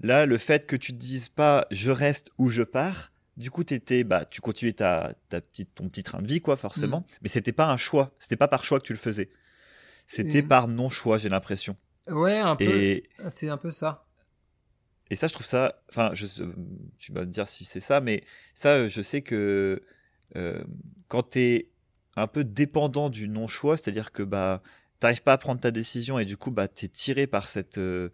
Là, 0.00 0.26
le 0.26 0.38
fait 0.38 0.66
que 0.66 0.76
tu 0.76 0.92
te 0.92 0.98
dises 0.98 1.28
pas, 1.28 1.66
je 1.70 1.90
reste 1.90 2.30
ou 2.38 2.48
je 2.48 2.62
pars. 2.62 3.12
Du 3.36 3.50
coup, 3.50 3.62
étais, 3.62 4.04
bah, 4.04 4.26
tu 4.26 4.42
continuais 4.42 4.74
ta, 4.74 5.14
ta 5.30 5.40
petite, 5.40 5.74
ton 5.74 5.88
petit 5.88 6.02
train 6.02 6.20
de 6.20 6.28
vie, 6.28 6.40
quoi, 6.40 6.56
forcément. 6.56 7.00
Mm. 7.00 7.14
Mais 7.22 7.28
c'était 7.28 7.52
pas 7.52 7.68
un 7.68 7.76
choix. 7.78 8.14
C'était 8.18 8.36
pas 8.36 8.48
par 8.48 8.64
choix 8.64 8.78
que 8.78 8.84
tu 8.84 8.92
le 8.92 8.98
faisais. 8.98 9.30
C'était 10.06 10.42
par 10.42 10.68
non 10.68 10.90
choix, 10.90 11.16
j'ai 11.16 11.30
l'impression. 11.30 11.76
Ouais, 12.08 12.38
un 12.38 12.56
peu. 12.56 13.00
C'est 13.30 13.48
un 13.48 13.56
peu 13.56 13.70
ça. 13.70 14.04
Et 15.12 15.14
ça, 15.14 15.26
je 15.26 15.34
trouve 15.34 15.44
ça. 15.44 15.82
Enfin, 15.90 16.12
je, 16.14 16.24
tu 16.96 17.12
vas 17.12 17.20
me 17.20 17.26
dire 17.26 17.46
si 17.46 17.66
c'est 17.66 17.80
ça, 17.80 18.00
mais 18.00 18.24
ça, 18.54 18.88
je 18.88 19.02
sais 19.02 19.20
que 19.20 19.82
euh, 20.36 20.64
quand 21.08 21.32
tu 21.32 21.38
es 21.38 21.68
un 22.16 22.26
peu 22.26 22.44
dépendant 22.44 23.10
du 23.10 23.28
non-choix, 23.28 23.76
c'est-à-dire 23.76 24.10
que 24.12 24.22
bah, 24.22 24.62
tu 25.00 25.04
n'arrives 25.04 25.22
pas 25.22 25.34
à 25.34 25.38
prendre 25.38 25.60
ta 25.60 25.70
décision 25.70 26.18
et 26.18 26.24
du 26.24 26.38
coup, 26.38 26.50
bah, 26.50 26.66
tu 26.66 26.86
es 26.86 26.88
tiré 26.88 27.26
par 27.26 27.46
cette. 27.48 27.76
Euh, 27.76 28.08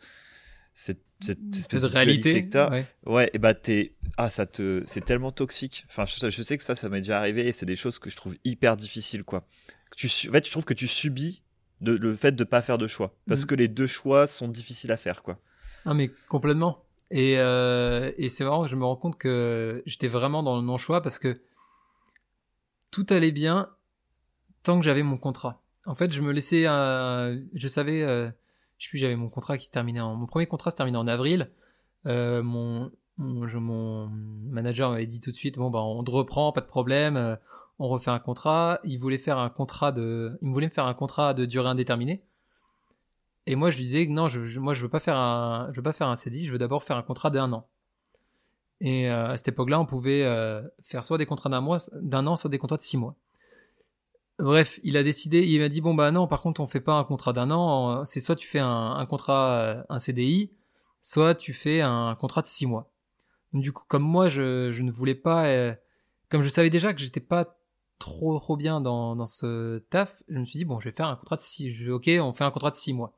cette, 0.75 1.03
cette 1.21 1.39
espèce 1.57 1.83
de 1.83 1.87
réalité 1.87 2.49
que 2.49 2.57
as. 2.59 2.85
Ouais. 3.05 3.31
et 3.33 3.39
bah 3.39 3.53
t'es 3.53 3.97
ah 4.17 4.31
ça 4.31 4.47
te 4.47 4.85
c'est 4.87 5.05
tellement 5.05 5.33
toxique. 5.33 5.85
Enfin 5.89 6.05
je, 6.05 6.31
je, 6.31 6.43
sais 6.43 6.57
que 6.57 6.63
ça 6.63 6.77
ça 6.77 6.89
m'est 6.89 7.01
déjà 7.01 7.19
arrivé 7.19 7.49
et 7.49 7.53
c'est 7.53 7.67
des 7.67 7.75
choses 7.75 7.99
que 7.99 8.11
je 8.11 8.15
trouve 8.15 8.37
hyper 8.45 8.77
difficiles 8.77 9.25
quoi. 9.25 9.45
Tu 9.97 10.07
en 10.29 10.33
fait 10.33 10.47
je 10.47 10.51
trouve 10.53 10.65
que 10.65 10.75
tu 10.75 10.87
subis 10.87 11.43
de, 11.81 11.95
le 11.95 12.15
fait 12.15 12.31
de 12.31 12.45
pas 12.45 12.63
faire 12.63 12.79
de 12.79 12.87
choix 12.87 13.17
parce 13.27 13.43
mmh. 13.43 13.47
que 13.47 13.55
les 13.57 13.67
deux 13.67 13.89
choix 13.89 14.29
sont 14.29 14.47
difficiles 14.47 14.93
à 14.93 14.97
faire 14.97 15.25
quoi. 15.25 15.41
Ah 15.85 15.95
mais 15.95 16.13
complètement. 16.29 16.85
Et, 17.11 17.39
euh, 17.39 18.13
et 18.19 18.29
c'est 18.29 18.45
marrant, 18.45 18.67
je 18.67 18.77
me 18.77 18.85
rends 18.85 18.97
compte 18.97 19.17
que 19.17 19.83
j'étais 19.87 20.09
vraiment 20.09 20.43
dans 20.43 20.57
le 20.57 20.63
non-choix 20.63 21.03
parce 21.03 21.19
que 21.19 21.41
tout 22.91 23.07
allait 23.11 23.33
bien 23.33 23.71
tant 24.63 24.79
que 24.79 24.85
j'avais 24.85 25.03
mon 25.03 25.17
contrat. 25.17 25.63
En 25.87 25.95
fait, 25.95 26.13
je 26.13 26.21
me 26.21 26.33
laissais, 26.33 26.65
je 26.65 27.69
savais, 27.69 28.03
euh, 28.03 28.31
je 28.77 28.85
sais 28.85 28.91
plus, 28.91 28.99
j'avais 28.99 29.17
mon 29.17 29.31
contrat 29.31 29.57
qui 29.57 29.67
se 29.67 29.71
terminait 29.71 30.01
en, 30.01 30.15
mon 30.17 30.27
premier 30.27 30.47
contrat 30.47 30.71
se 30.71 30.77
terminait 30.77 30.99
en 30.99 31.07
avril. 31.07 31.51
Euh, 32.07 32.43
mon, 32.43 32.91
mon, 33.17 33.47
mon, 33.61 34.09
manager 34.45 34.91
m'avait 34.91 35.07
dit 35.07 35.21
tout 35.21 35.31
de 35.31 35.37
suite, 35.37 35.59
bon 35.59 35.71
bah 35.71 35.81
on 35.81 36.05
te 36.05 36.11
reprend, 36.11 36.53
pas 36.53 36.61
de 36.61 36.67
problème, 36.67 37.17
euh, 37.17 37.37
on 37.79 37.89
refait 37.89 38.11
un 38.11 38.19
contrat. 38.19 38.81
Il 38.85 38.99
voulait 38.99 39.19
faire 39.19 39.39
un 39.39 39.49
contrat 39.49 39.93
de, 39.93 40.39
il 40.43 40.51
voulait 40.51 40.67
me 40.67 40.73
faire 40.73 40.87
un 40.87 40.95
contrat 40.95 41.33
de 41.35 41.47
durée 41.47 41.69
indéterminée. 41.69 42.23
Et 43.51 43.55
moi, 43.55 43.71
je 43.71 43.79
lui 43.79 43.85
disais 43.85 44.05
non, 44.05 44.29
je, 44.29 44.61
moi, 44.61 44.75
je 44.75 44.83
veux 44.83 44.91
pas 44.91 45.01
faire 45.01 45.17
un, 45.17 45.71
je 45.73 45.77
veux 45.79 45.83
pas 45.83 45.95
faire 45.95 46.09
un 46.09 46.17
CDI, 46.17 46.45
je 46.45 46.53
veux 46.53 46.59
d'abord 46.59 46.83
faire 46.83 46.99
un 46.99 47.03
contrat 47.03 47.31
d'un 47.31 47.51
an. 47.55 47.67
Et 48.83 49.11
euh, 49.11 49.31
à 49.31 49.39
cette 49.39 49.49
époque-là, 49.49 49.81
on 49.81 49.87
pouvait 49.87 50.23
euh, 50.23 50.61
faire 50.83 51.03
soit 51.03 51.17
des 51.17 51.25
contrats 51.25 51.49
d'un 51.49 51.63
mois, 51.63 51.79
d'un 51.95 52.27
an, 52.27 52.37
soit 52.37 52.51
des 52.51 52.59
contrats 52.59 52.77
de 52.77 52.83
six 52.83 52.99
mois. 52.99 53.17
Bref, 54.39 54.79
il 54.83 54.99
a 54.99 55.03
décidé, 55.03 55.47
il 55.47 55.61
m'a 55.61 55.71
dit 55.71 55.81
bon 55.81 55.95
bah 55.95 56.11
non, 56.11 56.27
par 56.27 56.43
contre, 56.43 56.61
on 56.61 56.67
fait 56.67 56.83
pas 56.83 56.93
un 56.93 57.05
contrat 57.05 57.33
d'un 57.33 57.51
an, 57.51 58.05
c'est 58.05 58.21
soit 58.21 58.37
tu 58.37 58.47
fais 58.47 58.59
un, 58.59 59.07
contrat, 59.09 59.53
euh, 59.61 59.83
un 59.89 59.99
CDI, 59.99 60.53
soit 61.01 61.35
tu 61.35 61.55
fais 61.55 61.81
un 61.81 62.15
contrat 62.17 62.43
de 62.43 62.47
six 62.47 62.67
mois. 62.67 62.93
du 63.55 63.73
coup, 63.73 63.85
comme 63.89 64.05
moi, 64.05 64.29
je, 64.29 64.73
je 64.73 64.83
ne 64.83 64.91
voulais 64.91 65.15
pas, 65.15 65.75
comme 66.29 66.43
je 66.43 66.51
savais 66.51 66.69
déjà 66.69 66.93
que 66.93 67.01
j'étais 67.01 67.21
pas 67.21 67.57
trop 67.99 68.39
trop 68.39 68.59
bien 68.59 68.83
dans, 68.83 69.17
dans 69.17 69.27
ce 69.27 69.79
taf, 69.89 70.23
je 70.29 70.39
me 70.39 70.45
suis 70.45 70.59
dit 70.59 70.65
bon, 70.67 70.81
je 70.81 70.91
vais 70.91 70.95
faire 70.95 71.09
un 71.09 71.17
contrat 71.17 71.37
de 71.37 71.43
six, 71.43 71.71
je, 71.71 71.91
ok, 71.91 72.11
on 72.21 72.35
fait 72.35 72.45
un 72.45 72.51
contrat 72.51 72.71
de 72.71 72.77
six 72.77 72.93
mois. 72.93 73.15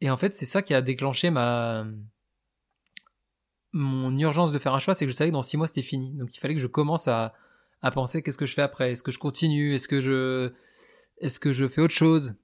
Et 0.00 0.10
en 0.10 0.16
fait, 0.16 0.34
c'est 0.34 0.46
ça 0.46 0.62
qui 0.62 0.74
a 0.74 0.82
déclenché 0.82 1.30
ma 1.30 1.84
mon 3.72 4.16
urgence 4.18 4.52
de 4.52 4.58
faire 4.58 4.74
un 4.74 4.80
choix, 4.80 4.94
c'est 4.94 5.06
que 5.06 5.12
je 5.12 5.16
savais 5.16 5.30
que 5.30 5.34
dans 5.34 5.42
six 5.42 5.56
mois 5.56 5.66
c'était 5.66 5.82
fini. 5.82 6.10
Donc 6.14 6.34
il 6.34 6.40
fallait 6.40 6.54
que 6.54 6.60
je 6.60 6.66
commence 6.66 7.06
à, 7.08 7.34
à 7.82 7.90
penser 7.90 8.22
qu'est-ce 8.22 8.38
que 8.38 8.46
je 8.46 8.54
fais 8.54 8.62
après, 8.62 8.92
est-ce 8.92 9.02
que 9.02 9.12
je 9.12 9.18
continue, 9.18 9.74
est-ce 9.74 9.88
que 9.88 10.00
je 10.00 10.50
est-ce 11.20 11.38
que 11.38 11.52
je 11.52 11.68
fais 11.68 11.80
autre 11.80 11.94
chose? 11.94 12.34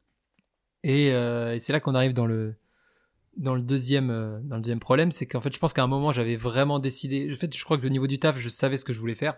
Et, 0.85 1.11
euh, 1.13 1.55
et 1.55 1.59
c'est 1.59 1.73
là 1.73 1.81
qu'on 1.81 1.95
arrive 1.95 2.13
dans 2.13 2.27
le 2.27 2.55
dans 3.37 3.55
le 3.55 3.63
deuxième 3.63 4.11
euh, 4.11 4.39
dans 4.45 4.57
le 4.57 4.63
deuxième 4.63 4.81
problème, 4.81 5.11
c'est 5.11 5.27
qu'en 5.27 5.41
fait 5.41 5.53
je 5.53 5.59
pense 5.59 5.73
qu'à 5.73 5.83
un 5.83 5.89
moment 5.89 6.13
j'avais 6.13 6.37
vraiment 6.37 6.79
décidé. 6.79 7.29
En 7.33 7.37
fait, 7.37 7.55
je 7.57 7.65
crois 7.65 7.77
que 7.77 7.83
le 7.83 7.89
niveau 7.89 8.07
du 8.07 8.19
taf, 8.19 8.39
je 8.39 8.49
savais 8.49 8.77
ce 8.77 8.85
que 8.85 8.93
je 8.93 9.01
voulais 9.01 9.15
faire. 9.15 9.37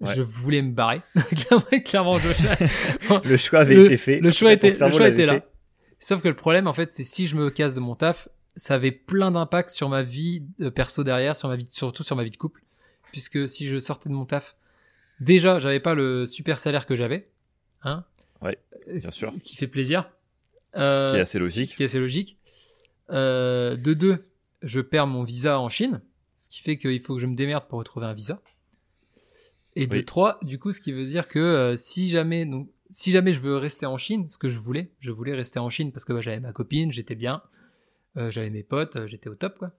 Je 0.00 0.22
voulais 0.22 0.62
me 0.62 0.70
barrer. 0.70 1.02
Clairement, 1.84 2.18
le 3.24 3.36
choix 3.36 3.60
avait 3.60 3.84
été 3.84 3.96
fait. 3.96 4.20
Le 4.20 4.30
choix 4.30 4.52
était, 4.52 4.70
le 4.70 4.90
choix 4.92 5.08
était 5.08 5.26
là. 5.26 5.40
Sauf 5.98 6.22
que 6.22 6.28
le 6.28 6.36
problème, 6.36 6.66
en 6.66 6.72
fait, 6.72 6.92
c'est 6.92 7.04
si 7.04 7.26
je 7.26 7.36
me 7.36 7.50
casse 7.50 7.74
de 7.74 7.80
mon 7.80 7.94
taf, 7.94 8.28
ça 8.56 8.74
avait 8.74 8.92
plein 8.92 9.30
d'impact 9.30 9.70
sur 9.70 9.88
ma 9.88 10.02
vie 10.02 10.44
de 10.58 10.68
perso 10.68 11.04
derrière, 11.04 11.36
sur 11.36 11.48
ma 11.48 11.56
vie, 11.56 11.66
surtout 11.70 12.02
sur 12.02 12.16
ma 12.16 12.24
vie 12.24 12.30
de 12.30 12.36
couple. 12.36 12.62
Puisque 13.12 13.48
si 13.48 13.66
je 13.66 13.78
sortais 13.78 14.08
de 14.08 14.14
mon 14.14 14.26
taf, 14.26 14.56
déjà, 15.20 15.58
j'avais 15.58 15.80
pas 15.80 15.94
le 15.94 16.26
super 16.26 16.58
salaire 16.58 16.86
que 16.86 16.94
j'avais. 16.94 17.28
Hein 17.82 18.04
ouais, 18.42 18.58
bien 18.86 19.10
sûr. 19.10 19.32
Ce 19.38 19.44
qui 19.44 19.56
fait 19.56 19.66
plaisir. 19.66 20.10
ce 20.74 21.10
qui 21.10 21.16
est 21.16 21.20
assez 21.20 21.38
logique. 21.38 21.70
Ce 21.70 21.76
qui 21.76 21.82
est 21.82 21.86
assez 21.86 22.00
logique. 22.00 22.38
Euh, 23.10 23.76
de 23.76 23.94
deux, 23.94 24.28
je 24.62 24.80
perds 24.80 25.06
mon 25.06 25.22
visa 25.22 25.58
en 25.60 25.68
Chine. 25.68 26.02
Ce 26.36 26.48
qui 26.48 26.60
fait 26.60 26.78
qu'il 26.78 27.00
faut 27.00 27.14
que 27.14 27.20
je 27.20 27.26
me 27.26 27.34
démerde 27.34 27.66
pour 27.68 27.78
retrouver 27.78 28.06
un 28.06 28.14
visa. 28.14 28.40
Et 29.74 29.86
de 29.86 30.00
trois, 30.00 30.38
du 30.42 30.58
coup, 30.58 30.72
ce 30.72 30.80
qui 30.80 30.92
veut 30.92 31.06
dire 31.06 31.28
que 31.28 31.38
euh, 31.38 31.76
si 31.76 32.08
jamais, 32.08 32.44
donc, 32.44 32.68
si 32.90 33.10
jamais 33.10 33.32
je 33.32 33.40
veux 33.40 33.56
rester 33.56 33.86
en 33.86 33.96
Chine, 33.96 34.28
ce 34.28 34.38
que 34.38 34.48
je 34.48 34.58
voulais, 34.58 34.90
je 34.98 35.12
voulais 35.12 35.34
rester 35.34 35.58
en 35.58 35.68
Chine 35.68 35.92
parce 35.92 36.04
que 36.04 36.12
bah, 36.12 36.20
j'avais 36.20 36.40
ma 36.40 36.52
copine, 36.52 36.92
j'étais 36.92 37.14
bien, 37.14 37.42
euh, 38.16 38.30
j'avais 38.30 38.50
mes 38.50 38.62
potes, 38.62 38.96
euh, 38.96 39.06
j'étais 39.06 39.28
au 39.28 39.34
top 39.34 39.58
quoi. 39.58 39.72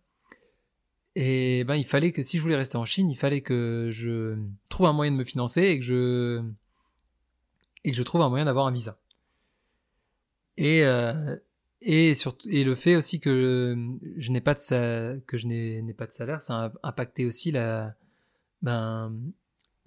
Et 1.15 1.63
ben 1.63 1.75
il 1.75 1.85
fallait 1.85 2.11
que 2.11 2.21
si 2.21 2.37
je 2.37 2.41
voulais 2.43 2.55
rester 2.55 2.77
en 2.77 2.85
Chine, 2.85 3.09
il 3.09 3.15
fallait 3.15 3.41
que 3.41 3.89
je 3.91 4.37
trouve 4.69 4.85
un 4.85 4.93
moyen 4.93 5.11
de 5.11 5.17
me 5.17 5.23
financer 5.23 5.63
et 5.63 5.79
que 5.79 5.85
je 5.85 6.43
et 7.83 7.91
que 7.91 7.97
je 7.97 8.03
trouve 8.03 8.21
un 8.21 8.29
moyen 8.29 8.45
d'avoir 8.45 8.67
un 8.67 8.71
visa. 8.71 8.99
Et 10.57 10.85
euh, 10.85 11.35
et 11.81 12.13
surtout 12.13 12.47
et 12.49 12.63
le 12.63 12.75
fait 12.75 12.95
aussi 12.95 13.19
que 13.19 13.75
je 14.17 14.31
n'ai 14.31 14.41
pas 14.41 14.53
de 14.53 15.19
que 15.25 15.37
je 15.37 15.47
n'ai 15.47 15.93
pas 15.93 16.05
de 16.05 16.13
salaire, 16.13 16.41
ça 16.41 16.65
a 16.65 16.71
impacté 16.83 17.25
aussi 17.25 17.51
la 17.51 17.95
ben 18.61 19.13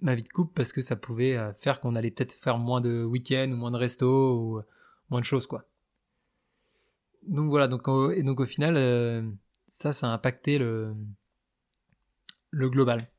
ma 0.03 0.15
vie 0.15 0.23
de 0.23 0.29
couple 0.29 0.51
parce 0.53 0.73
que 0.73 0.81
ça 0.81 0.95
pouvait 0.95 1.35
euh, 1.35 1.53
faire 1.53 1.79
qu'on 1.79 1.95
allait 1.95 2.11
peut-être 2.11 2.33
faire 2.33 2.57
moins 2.57 2.81
de 2.81 3.03
week-ends 3.03 3.49
ou 3.49 3.55
moins 3.55 3.71
de 3.71 3.77
resto 3.77 4.37
ou 4.37 4.57
euh, 4.59 4.63
moins 5.09 5.21
de 5.21 5.25
choses 5.25 5.47
quoi. 5.47 5.65
Donc 7.25 7.49
voilà, 7.49 7.67
donc 7.69 7.87
et 8.15 8.21
donc 8.21 8.41
au 8.41 8.45
final 8.45 8.75
euh, 8.75 9.23
ça 9.69 9.93
ça 9.93 10.07
a 10.07 10.11
impacté 10.11 10.57
le 10.57 10.93
le 12.51 12.69
global. 12.69 13.09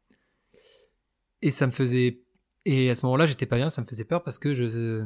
Et 1.40 1.51
ça 1.51 1.66
me 1.66 1.73
faisait 1.73 2.20
et 2.66 2.88
à 2.88 2.94
ce 2.94 3.05
moment-là, 3.05 3.27
j'étais 3.27 3.44
pas 3.44 3.57
bien, 3.57 3.68
ça 3.68 3.83
me 3.83 3.87
faisait 3.87 4.05
peur 4.05 4.23
parce 4.23 4.38
que 4.38 4.55
je 4.55 5.05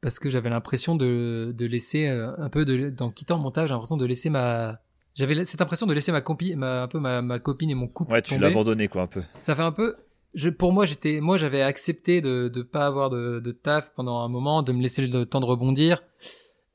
parce 0.00 0.18
que 0.18 0.30
j'avais 0.30 0.48
l'impression 0.48 0.96
de, 0.96 1.52
de 1.54 1.66
laisser 1.66 2.06
un 2.06 2.48
peu 2.48 2.64
de 2.64 2.90
dans 2.90 3.10
quittant 3.10 3.36
le 3.36 3.42
montage, 3.42 3.68
j'ai 3.68 3.74
l'impression 3.74 3.96
de 3.96 4.06
laisser 4.06 4.28
ma 4.30 4.80
j'avais 5.14 5.44
cette 5.44 5.60
impression 5.60 5.86
de 5.86 5.92
laisser 5.92 6.12
ma 6.12 6.20
copine 6.20 6.58
ma 6.58 6.82
un 6.82 6.88
peu 6.88 7.00
ma, 7.00 7.20
ma 7.22 7.38
copine 7.38 7.70
et 7.70 7.74
mon 7.74 7.88
couple 7.88 8.12
Ouais, 8.12 8.22
tu 8.22 8.38
l'as 8.38 8.48
abandonné 8.48 8.88
quoi 8.88 9.02
un 9.02 9.06
peu. 9.06 9.22
Ça 9.38 9.56
fait 9.56 9.62
un 9.62 9.72
peu 9.72 9.96
je, 10.34 10.48
pour 10.48 10.72
moi, 10.72 10.84
j'étais, 10.86 11.20
moi, 11.20 11.36
j'avais 11.36 11.62
accepté 11.62 12.20
de 12.20 12.50
ne 12.54 12.62
pas 12.62 12.86
avoir 12.86 13.10
de, 13.10 13.40
de, 13.40 13.52
taf 13.52 13.92
pendant 13.94 14.20
un 14.20 14.28
moment, 14.28 14.62
de 14.62 14.72
me 14.72 14.80
laisser 14.80 15.06
le 15.06 15.26
temps 15.26 15.40
de 15.40 15.46
rebondir, 15.46 16.02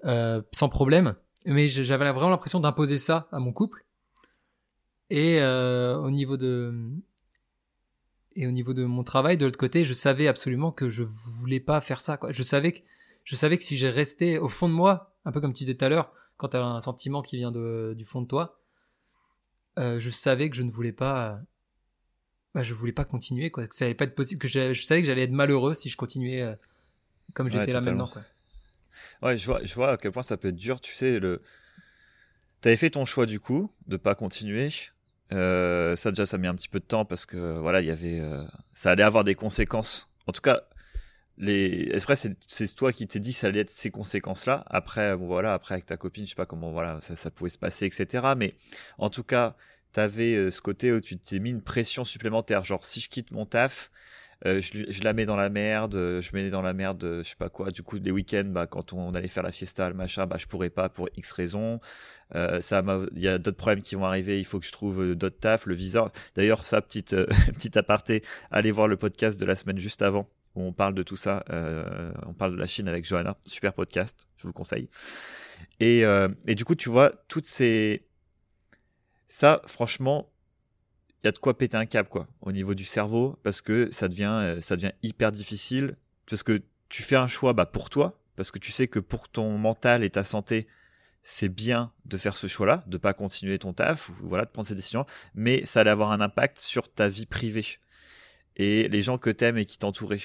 euh, 0.06 0.42
sans 0.52 0.70
problème. 0.70 1.16
Mais 1.46 1.68
j'avais 1.68 2.12
vraiment 2.12 2.30
l'impression 2.30 2.60
d'imposer 2.60 2.98
ça 2.98 3.28
à 3.32 3.40
mon 3.40 3.54
couple. 3.54 3.86
Et 5.10 5.40
euh, 5.40 5.98
au 5.98 6.10
niveau 6.10 6.38
de, 6.38 6.74
et 8.36 8.48
au 8.48 8.52
niveau 8.52 8.74
de 8.74 8.84
mon 8.84 9.04
travail, 9.04 9.38
de 9.38 9.46
l'autre 9.46 9.58
côté, 9.58 9.86
je 9.86 9.94
savais 9.94 10.28
absolument 10.28 10.72
que 10.72 10.90
je 10.90 11.04
voulais 11.04 11.60
pas 11.60 11.80
faire 11.82 12.02
ça. 12.02 12.18
Quoi. 12.18 12.32
Je 12.32 12.44
savais 12.44 12.72
que 12.72 12.80
je 13.24 13.36
savais 13.36 13.58
que 13.58 13.64
si 13.64 13.78
j'ai 13.78 13.90
resté 13.90 14.38
au 14.38 14.48
fond 14.48 14.70
de 14.70 14.74
moi, 14.74 15.16
un 15.26 15.32
peu 15.32 15.42
comme 15.42 15.54
tu 15.54 15.64
disais 15.64 15.76
tout 15.76 15.86
à 15.86 15.90
l'heure, 15.90 16.12
quand 16.38 16.50
tu 16.50 16.58
as 16.58 16.64
un 16.64 16.80
sentiment 16.80 17.22
qui 17.22 17.38
vient 17.38 17.52
de, 17.52 17.94
du 17.98 18.06
fond 18.06 18.22
de 18.22 18.28
toi, 18.28 18.60
euh, 19.80 20.00
je 20.00 20.10
savais 20.10 20.50
que 20.50 20.56
je 20.56 20.64
ne 20.64 20.70
voulais 20.70 20.92
pas, 20.92 21.40
bah, 22.56 22.64
je 22.64 22.74
voulais 22.74 22.94
pas 22.94 23.04
continuer, 23.04 23.52
quoi. 23.52 23.68
Que 23.68 23.76
ça 23.76 23.84
allait 23.84 23.94
pas 23.94 24.06
être 24.06 24.16
possible, 24.16 24.42
que 24.42 24.48
je, 24.48 24.74
savais 24.74 25.02
que 25.02 25.08
j'allais 25.08 25.24
être 25.24 25.32
malheureux 25.32 25.74
si 25.74 25.90
je 25.90 25.98
continuais 25.98 26.42
euh, 26.42 26.56
comme 27.34 27.50
j'étais 27.50 27.72
là 27.72 27.82
maintenant, 27.82 28.08
quoi. 28.08 28.24
Ouais, 29.22 29.38
je 29.38 29.46
vois, 29.46 29.60
je 29.62 29.74
vois 29.76 29.92
à 29.92 29.98
quel 29.98 30.14
point 30.14 30.24
ça 30.24 30.38
peut 30.38 30.48
être 30.48 30.56
dur. 30.56 30.80
Tu 30.80 30.96
sais, 30.96 31.20
le, 31.20 31.42
t'avais 32.62 32.78
fait 32.78 32.92
ton 32.92 33.04
choix 33.04 33.26
du 33.26 33.42
coup 33.42 33.72
de 33.88 33.98
pas 33.98 34.16
continuer. 34.16 34.70
Euh, 35.34 35.98
ça 35.98 36.12
déjà, 36.12 36.26
ça 36.26 36.38
met 36.38 36.48
un 36.48 36.56
petit 36.56 36.70
peu 36.70 36.80
de 36.80 36.86
temps 36.86 37.04
parce 37.04 37.26
que 37.26 37.60
voilà, 37.60 37.82
il 37.82 37.88
y 37.88 37.92
avait, 37.92 38.22
ça 38.74 38.92
allait 38.92 39.04
avoir 39.04 39.26
des 39.26 39.36
conséquences. 39.36 40.10
En 40.26 40.32
tout 40.32 40.42
cas, 40.42 40.62
les 41.38 41.94
après 41.94 42.16
c'est 42.16 42.76
toi 42.76 42.94
qui 42.94 43.08
t'es 43.08 43.20
dit 43.20 43.34
ça 43.34 43.48
allait 43.48 43.60
être 43.60 43.70
ces 43.70 43.92
conséquences 43.92 44.46
là 44.46 44.64
après 44.68 45.18
bon, 45.18 45.28
voilà 45.28 45.54
après 45.54 45.76
avec 45.76 45.86
ta 45.86 45.98
copine 45.98 46.24
je 46.26 46.30
sais 46.30 46.36
pas 46.36 46.46
comment 46.46 46.72
voilà 46.72 47.02
ça, 47.02 47.18
ça 47.18 47.30
pouvait 47.30 47.50
se 47.50 47.58
passer 47.58 47.86
etc 47.86 48.24
mais 48.38 48.56
en 48.98 49.10
tout 49.10 49.24
cas 49.24 49.56
t'avais 49.96 50.36
euh, 50.36 50.52
ce 50.52 50.60
côté 50.60 50.92
où 50.92 51.00
tu 51.00 51.18
t'es 51.18 51.40
mis 51.40 51.52
une 51.52 51.62
pression 51.62 52.04
supplémentaire 52.04 52.66
genre 52.66 52.84
si 52.84 53.00
je 53.00 53.10
quitte 53.10 53.32
mon 53.32 53.46
taf 53.46 53.92
euh, 54.46 54.60
je, 54.60 54.84
je, 54.90 55.04
la 55.04 55.14
mets 55.14 55.26
dans 55.26 55.38
la 55.38 55.50
merde, 55.50 55.96
euh, 55.96 56.20
je 56.20 56.32
mets 56.34 56.50
dans 56.50 56.62
la 56.62 56.74
merde, 56.74 57.22
je 57.24 57.30
sais 57.30 57.38
pas 57.38 57.48
quoi. 57.48 57.72
Du 57.72 57.84
coup, 57.84 57.96
les 57.96 58.12
week-ends, 58.12 58.44
bah, 58.48 58.68
quand 58.68 58.92
on, 58.92 59.14
allait 59.16 59.30
faire 59.30 59.44
la 59.44 59.54
fiesta, 59.54 59.88
le 59.88 59.96
machin, 59.96 60.28
bah, 60.28 60.36
je 60.38 60.46
pourrais 60.46 60.70
pas 60.70 60.90
pour 60.90 61.08
X 61.16 61.32
raisons. 61.32 61.80
Il 62.34 63.02
y 63.16 63.30
a 63.30 63.38
d'autres 63.38 63.56
problèmes 63.56 63.82
qui 63.82 63.96
vont 63.96 64.04
arriver. 64.04 64.38
Il 64.38 64.44
faut 64.44 64.60
que 64.60 64.66
je 64.66 64.74
trouve 64.74 65.16
d'autres 65.16 65.40
taf, 65.40 65.66
le 65.66 65.74
visa. 65.74 66.12
D'ailleurs, 66.36 66.66
ça, 66.66 66.82
petite, 66.82 67.16
petite 67.54 67.78
aparté, 67.78 68.24
allez 68.52 68.72
voir 68.72 68.90
le 68.90 68.98
podcast 68.98 69.40
de 69.40 69.46
la 69.46 69.56
semaine 69.56 69.80
juste 69.80 70.02
avant 70.02 70.28
où 70.56 70.64
on 70.64 70.74
parle 70.74 70.96
de 70.96 71.04
tout 71.04 71.16
ça. 71.16 71.46
On 72.28 72.34
parle 72.34 72.56
de 72.56 72.60
la 72.60 72.68
Chine 72.68 72.90
avec 72.90 73.06
Johanna. 73.06 73.38
Super 73.46 73.74
podcast, 73.74 74.28
je 74.36 74.44
vous 74.44 74.50
le 74.50 74.54
conseille. 74.54 74.90
Et, 75.80 76.02
et 76.46 76.56
du 76.56 76.66
coup, 76.66 76.76
tu 76.76 76.90
vois, 76.90 77.14
toutes 77.30 77.46
ces. 77.46 78.06
Ça, 79.28 79.62
franchement, 79.66 80.32
il 81.24 81.28
y 81.28 81.30
a 81.30 81.32
de 81.32 81.40
quoi 81.40 81.58
péter 81.58 81.78
un 81.78 81.86
câble, 81.86 82.10
quoi, 82.10 82.28
au 82.42 82.52
niveau 82.52 82.76
du 82.76 82.86
cerveau, 82.86 83.38
parce 83.44 83.62
que 83.62 83.90
ça 83.92 84.08
devient, 84.08 84.38
euh, 84.42 84.62
ça 84.62 84.76
hyper 85.02 85.32
difficile. 85.32 85.98
Parce 86.30 86.44
que 86.44 86.62
tu 86.90 87.04
fais 87.04 87.16
un 87.16 87.28
choix 87.28 87.54
bah, 87.54 87.66
pour 87.66 87.90
toi, 87.90 88.20
parce 88.36 88.52
que 88.52 88.60
tu 88.60 88.72
sais 88.72 88.88
que 88.88 89.00
pour 89.00 89.30
ton 89.30 89.58
mental 89.58 90.04
et 90.04 90.10
ta 90.10 90.24
santé, 90.24 90.68
c'est 91.24 91.50
bien 91.50 91.92
de 92.06 92.18
faire 92.18 92.38
ce 92.38 92.48
choix-là, 92.48 92.84
de 92.88 92.98
pas 92.98 93.14
continuer 93.14 93.58
ton 93.58 93.74
taf, 93.74 94.12
voilà, 94.22 94.46
de 94.46 94.50
prendre 94.50 94.68
ces 94.68 94.76
décisions, 94.76 95.06
mais 95.34 95.66
ça 95.66 95.82
allait 95.82 95.90
avoir 95.90 96.12
un 96.12 96.22
impact 96.22 96.60
sur 96.60 96.92
ta 96.92 97.10
vie 97.10 97.26
privée 97.26 97.66
et 98.56 98.88
les 98.88 99.02
gens 99.02 99.18
que 99.18 99.30
t'aimes 99.30 99.58
et 99.58 99.66
qui 99.66 99.78
t'entouraient. 99.78 100.22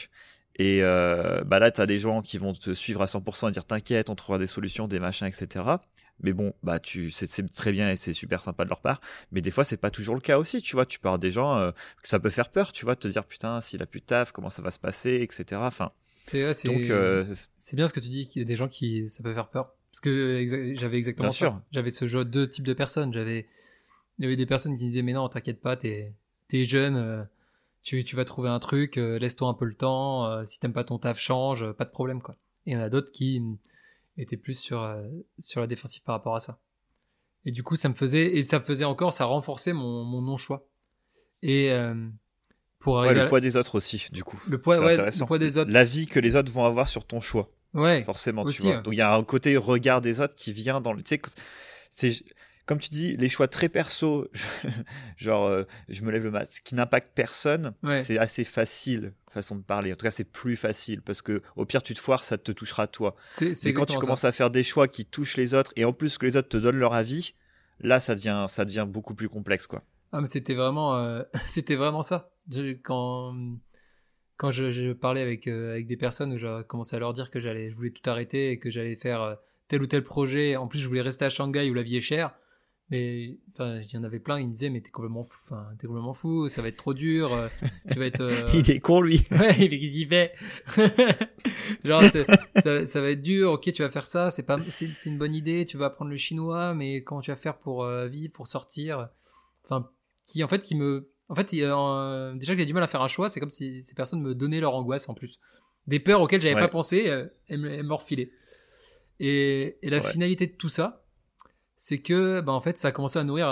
Et 0.60 0.80
euh, 0.82 1.42
bah 1.46 1.58
là, 1.58 1.70
tu 1.70 1.80
as 1.80 1.86
des 1.86 1.98
gens 1.98 2.20
qui 2.20 2.36
vont 2.36 2.52
te 2.52 2.74
suivre 2.74 3.00
à 3.00 3.06
100% 3.06 3.48
et 3.48 3.50
dire 3.50 3.64
t'inquiète, 3.64 4.10
on 4.10 4.14
trouvera 4.14 4.38
des 4.38 4.46
solutions, 4.46 4.88
des 4.88 5.00
machins, 5.00 5.26
etc. 5.26 5.64
Mais 6.22 6.34
bon, 6.34 6.52
bah 6.62 6.78
tu, 6.78 7.10
c'est 7.10 7.50
très 7.50 7.72
bien 7.72 7.90
et 7.90 7.96
c'est 7.96 8.12
super 8.12 8.42
sympa 8.42 8.64
de 8.64 8.68
leur 8.68 8.82
part. 8.82 9.00
Mais 9.32 9.40
des 9.40 9.50
fois, 9.50 9.64
c'est 9.64 9.78
pas 9.78 9.90
toujours 9.90 10.14
le 10.14 10.20
cas 10.20 10.36
aussi. 10.36 10.60
Tu 10.60 10.76
vois, 10.76 10.84
tu 10.84 10.98
parles 10.98 11.18
des 11.18 11.30
gens 11.30 11.56
euh, 11.56 11.70
que 12.02 12.08
ça 12.10 12.20
peut 12.20 12.28
faire 12.28 12.50
peur. 12.50 12.72
Tu 12.72 12.84
vois, 12.84 12.94
te 12.94 13.08
dire 13.08 13.24
putain, 13.24 13.62
s'il 13.62 13.82
a 13.82 13.86
plus 13.86 14.00
de 14.00 14.04
taf, 14.04 14.32
comment 14.32 14.50
ça 14.50 14.60
va 14.60 14.70
se 14.70 14.78
passer, 14.78 15.20
etc. 15.22 15.62
Enfin. 15.64 15.92
C'est 16.18 16.42
euh, 16.42 17.24
c'est 17.56 17.76
bien 17.76 17.88
ce 17.88 17.94
que 17.94 18.00
tu 18.00 18.10
dis 18.10 18.28
qu'il 18.28 18.42
y 18.42 18.44
a 18.44 18.46
des 18.46 18.56
gens 18.56 18.68
qui 18.68 19.08
ça 19.08 19.22
peut 19.22 19.32
faire 19.32 19.48
peur 19.48 19.72
parce 19.90 20.00
que 20.00 20.74
j'avais 20.78 20.98
exactement 20.98 21.30
ça. 21.30 21.62
J'avais 21.72 21.88
ce 21.88 22.06
jeu 22.06 22.26
deux 22.26 22.46
types 22.46 22.66
de 22.66 22.74
personnes. 22.74 23.14
J'avais 23.14 23.46
il 24.18 24.24
y 24.24 24.26
avait 24.26 24.36
des 24.36 24.44
personnes 24.44 24.76
qui 24.76 24.84
disaient 24.84 25.00
mais 25.00 25.14
non, 25.14 25.30
t'inquiète 25.30 25.62
pas, 25.62 25.78
t'es 25.78 26.12
es 26.52 26.64
jeune 26.66 27.26
tu, 27.82 28.04
tu 28.04 28.16
vas 28.16 28.24
trouver 28.24 28.48
un 28.48 28.58
truc, 28.58 28.98
euh, 28.98 29.18
laisse-toi 29.18 29.48
un 29.48 29.54
peu 29.54 29.64
le 29.64 29.74
temps, 29.74 30.26
euh, 30.26 30.44
si 30.44 30.58
t'aimes 30.60 30.72
pas 30.72 30.84
ton 30.84 30.98
taf, 30.98 31.18
change, 31.18 31.62
euh, 31.62 31.72
pas 31.72 31.84
de 31.84 31.90
problème 31.90 32.20
quoi. 32.20 32.36
Et 32.66 32.72
il 32.72 32.74
y 32.74 32.76
en 32.76 32.80
a 32.80 32.90
d'autres 32.90 33.10
qui 33.10 33.42
étaient 34.18 34.36
plus 34.36 34.58
sur, 34.58 34.86
sur 35.38 35.60
la 35.60 35.66
défensive 35.66 36.02
par 36.02 36.14
rapport 36.14 36.34
à 36.34 36.40
ça. 36.40 36.60
Et 37.46 37.52
du 37.52 37.62
coup, 37.62 37.74
ça 37.74 37.88
me 37.88 37.94
faisait, 37.94 38.36
et 38.36 38.42
ça 38.42 38.58
me 38.58 38.64
faisait 38.64 38.84
encore, 38.84 39.14
ça 39.14 39.24
renforçait 39.24 39.72
mon, 39.72 40.04
mon 40.04 40.20
non-choix. 40.20 40.68
Et 41.42 41.74
pour 42.78 42.96
ouais, 42.96 43.14
le 43.14 43.26
poids 43.26 43.40
des 43.40 43.56
autres 43.56 43.76
aussi, 43.76 44.08
du 44.12 44.24
coup. 44.24 44.38
Le 44.46 44.60
poids, 44.60 44.78
ouais, 44.78 44.94
le 44.94 45.26
poids 45.26 45.38
des 45.38 45.56
autres. 45.56 45.70
La 45.70 45.84
vie 45.84 46.06
que 46.06 46.20
les 46.20 46.36
autres 46.36 46.52
vont 46.52 46.66
avoir 46.66 46.86
sur 46.86 47.06
ton 47.06 47.20
choix. 47.20 47.50
Ouais. 47.72 48.04
Forcément, 48.04 48.44
tu 48.44 48.60
vois. 48.60 48.82
Donc 48.82 48.92
il 48.92 48.98
y 48.98 49.02
a 49.02 49.14
un 49.14 49.24
côté 49.24 49.56
regard 49.56 50.02
des 50.02 50.20
autres 50.20 50.34
qui 50.34 50.52
vient 50.52 50.82
dans 50.82 50.92
le. 50.92 51.02
Tu 51.02 51.16
sais, 51.16 51.22
c'est 51.88 52.24
comme 52.70 52.78
tu 52.78 52.88
dis, 52.88 53.16
les 53.16 53.28
choix 53.28 53.48
très 53.48 53.68
perso, 53.68 54.28
genre 55.16 55.48
euh, 55.48 55.64
je 55.88 56.04
me 56.04 56.12
lève 56.12 56.22
le 56.22 56.30
masque, 56.30 56.62
qui 56.64 56.76
n'impactent 56.76 57.10
personne, 57.16 57.74
c'est 57.98 58.16
assez 58.16 58.44
facile, 58.44 59.12
façon 59.28 59.56
de 59.56 59.62
parler. 59.62 59.92
En 59.92 59.96
tout 59.96 60.04
cas, 60.04 60.12
c'est 60.12 60.22
plus 60.22 60.54
facile 60.54 61.02
parce 61.02 61.20
que 61.20 61.42
au 61.56 61.64
pire, 61.64 61.82
tu 61.82 61.94
te 61.94 61.98
foires, 61.98 62.22
ça 62.22 62.38
te 62.38 62.52
touchera 62.52 62.86
toi. 62.86 63.16
C'est 63.30 63.72
quand 63.72 63.86
tu 63.86 63.98
commences 63.98 64.22
à 64.22 64.30
faire 64.30 64.50
des 64.50 64.62
choix 64.62 64.86
qui 64.86 65.04
touchent 65.04 65.36
les 65.36 65.52
autres 65.52 65.72
et 65.74 65.84
en 65.84 65.92
plus 65.92 66.16
que 66.16 66.26
les 66.26 66.36
autres 66.36 66.48
te 66.48 66.58
donnent 66.58 66.78
leur 66.78 66.94
avis, 66.94 67.34
là, 67.80 67.98
ça 67.98 68.14
devient, 68.14 68.46
ça 68.48 68.64
devient 68.64 68.86
beaucoup 68.88 69.16
plus 69.16 69.28
complexe, 69.28 69.66
quoi. 69.66 69.82
Ah, 70.12 70.20
mais 70.20 70.28
c'était 70.28 70.54
vraiment, 70.54 70.94
euh, 70.94 71.24
c'était 71.48 71.74
vraiment 71.74 72.04
ça. 72.04 72.30
quand 72.84 73.34
quand 74.36 74.52
je, 74.52 74.92
parlais 74.92 75.22
avec 75.22 75.48
euh, 75.48 75.72
avec 75.72 75.88
des 75.88 75.96
personnes 75.96 76.32
où 76.34 76.38
j'ai 76.38 76.60
commencé 76.68 76.94
à 76.94 77.00
leur 77.00 77.14
dire 77.14 77.32
que 77.32 77.40
j'allais, 77.40 77.68
je 77.68 77.74
voulais 77.74 77.90
tout 77.90 78.08
arrêter 78.08 78.52
et 78.52 78.60
que 78.60 78.70
j'allais 78.70 78.94
faire 78.94 79.38
tel 79.66 79.82
ou 79.82 79.88
tel 79.88 80.04
projet. 80.04 80.54
En 80.54 80.68
plus, 80.68 80.78
je 80.78 80.86
voulais 80.86 81.02
rester 81.02 81.24
à 81.24 81.30
Shanghai 81.30 81.68
où 81.68 81.74
la 81.74 81.82
vie 81.82 81.96
est 81.96 82.00
chère 82.00 82.36
mais 82.90 83.38
enfin 83.52 83.80
il 83.80 83.92
y 83.92 83.96
en 83.96 84.02
avait 84.02 84.18
plein 84.18 84.40
ils 84.40 84.48
me 84.48 84.52
disaient 84.52 84.68
mais 84.68 84.80
t'es 84.80 84.90
complètement 84.90 85.22
fou 85.22 85.38
enfin 85.44 85.68
t'es 85.78 85.86
complètement 85.86 86.12
fou 86.12 86.48
ça 86.48 86.60
va 86.60 86.68
être 86.68 86.76
trop 86.76 86.92
dur 86.92 87.32
euh, 87.32 87.48
tu 87.90 87.98
vas 87.98 88.06
être 88.06 88.20
euh, 88.20 88.48
il 88.52 88.68
est 88.70 88.80
con 88.80 89.00
lui. 89.00 89.22
Ouais 89.30 89.54
il 89.58 89.72
y 89.72 90.04
fait 90.04 90.32
genre 91.84 92.02
ça, 92.56 92.86
ça, 92.86 93.00
va 93.00 93.10
être 93.10 93.22
dur 93.22 93.52
ok 93.52 93.72
tu 93.72 93.82
vas 93.82 93.90
faire 93.90 94.06
ça 94.06 94.30
c'est 94.30 94.42
pas 94.42 94.58
c'est 94.68 95.06
une 95.06 95.18
bonne 95.18 95.34
idée 95.34 95.64
tu 95.64 95.76
vas 95.76 95.86
apprendre 95.86 96.10
le 96.10 96.16
chinois 96.16 96.74
mais 96.74 97.02
comment 97.04 97.20
tu 97.20 97.30
vas 97.30 97.36
faire 97.36 97.58
pour 97.58 97.84
euh, 97.84 98.08
vivre 98.08 98.32
pour 98.32 98.48
sortir? 98.48 99.08
Enfin 99.64 99.88
qui 100.26 100.42
en 100.42 100.48
fait 100.48 100.60
qui 100.60 100.74
me 100.74 101.10
en 101.28 101.36
fait 101.36 101.50
déjà 101.52 102.54
que 102.54 102.58
j'ai 102.58 102.66
du 102.66 102.74
mal 102.74 102.82
à 102.82 102.88
faire 102.88 103.02
un 103.02 103.08
choix 103.08 103.28
c'est 103.28 103.38
comme 103.38 103.50
si 103.50 103.82
ces 103.84 103.94
personnes 103.94 104.20
me 104.20 104.34
donnaient 104.34 104.60
leur 104.60 104.74
angoisse 104.74 105.08
en 105.08 105.14
plus. 105.14 105.38
Des 105.86 106.00
peurs 106.00 106.20
auxquelles 106.20 106.42
j'avais 106.42 106.60
pas 106.60 106.68
pensé 106.68 107.04
elles, 107.04 107.32
elles 107.48 107.86
me 107.86 107.94
refilaient. 107.94 108.32
Et, 109.20 109.76
et 109.82 109.90
la 109.90 110.00
finalité 110.00 110.46
de 110.46 110.52
tout 110.52 110.68
ça 110.68 110.99
c'est 111.82 112.02
que 112.02 112.42
bah, 112.42 112.52
en 112.52 112.60
fait 112.60 112.76
ça 112.76 112.88
a 112.88 112.92
commencé 112.92 113.18
à 113.18 113.24
nourrir 113.24 113.48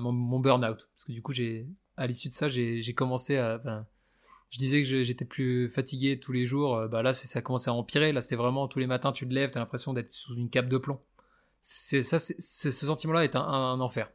mon, 0.00 0.40
burn-out. 0.40 0.88
Parce 0.96 1.04
que 1.04 1.12
du 1.12 1.20
coup 1.20 1.34
j'ai 1.34 1.68
à 1.98 2.06
l'issue 2.06 2.28
de 2.28 2.32
ça 2.32 2.48
j'ai 2.48 2.94
commencé 2.94 3.36
à 3.36 3.58
ben, 3.58 3.86
je 4.48 4.56
disais 4.56 4.80
que 4.80 5.02
j'étais 5.02 5.26
plus 5.26 5.68
fatigué 5.68 6.18
tous 6.18 6.32
les 6.32 6.46
jours. 6.46 6.74
Euh, 6.74 6.88
bah 6.88 7.02
là 7.02 7.12
ça 7.12 7.38
a 7.38 7.42
commencé 7.42 7.68
à 7.68 7.74
empirer. 7.74 8.12
Là 8.12 8.22
c'est 8.22 8.34
vraiment 8.34 8.66
tous 8.66 8.78
les 8.78 8.86
matins 8.86 9.12
tu 9.12 9.28
te 9.28 9.34
lèves 9.34 9.50
tu 9.50 9.58
as 9.58 9.60
l'impression 9.60 9.92
d'être 9.92 10.10
sous 10.10 10.34
une 10.36 10.48
cape 10.48 10.70
de 10.70 10.78
plomb. 10.78 10.98
C'est 11.60 12.02
ça 12.02 12.18
ce 12.18 12.70
sentiment 12.70 13.12
là 13.12 13.24
est 13.24 13.36
un, 13.36 13.78
enfer. 13.78 14.10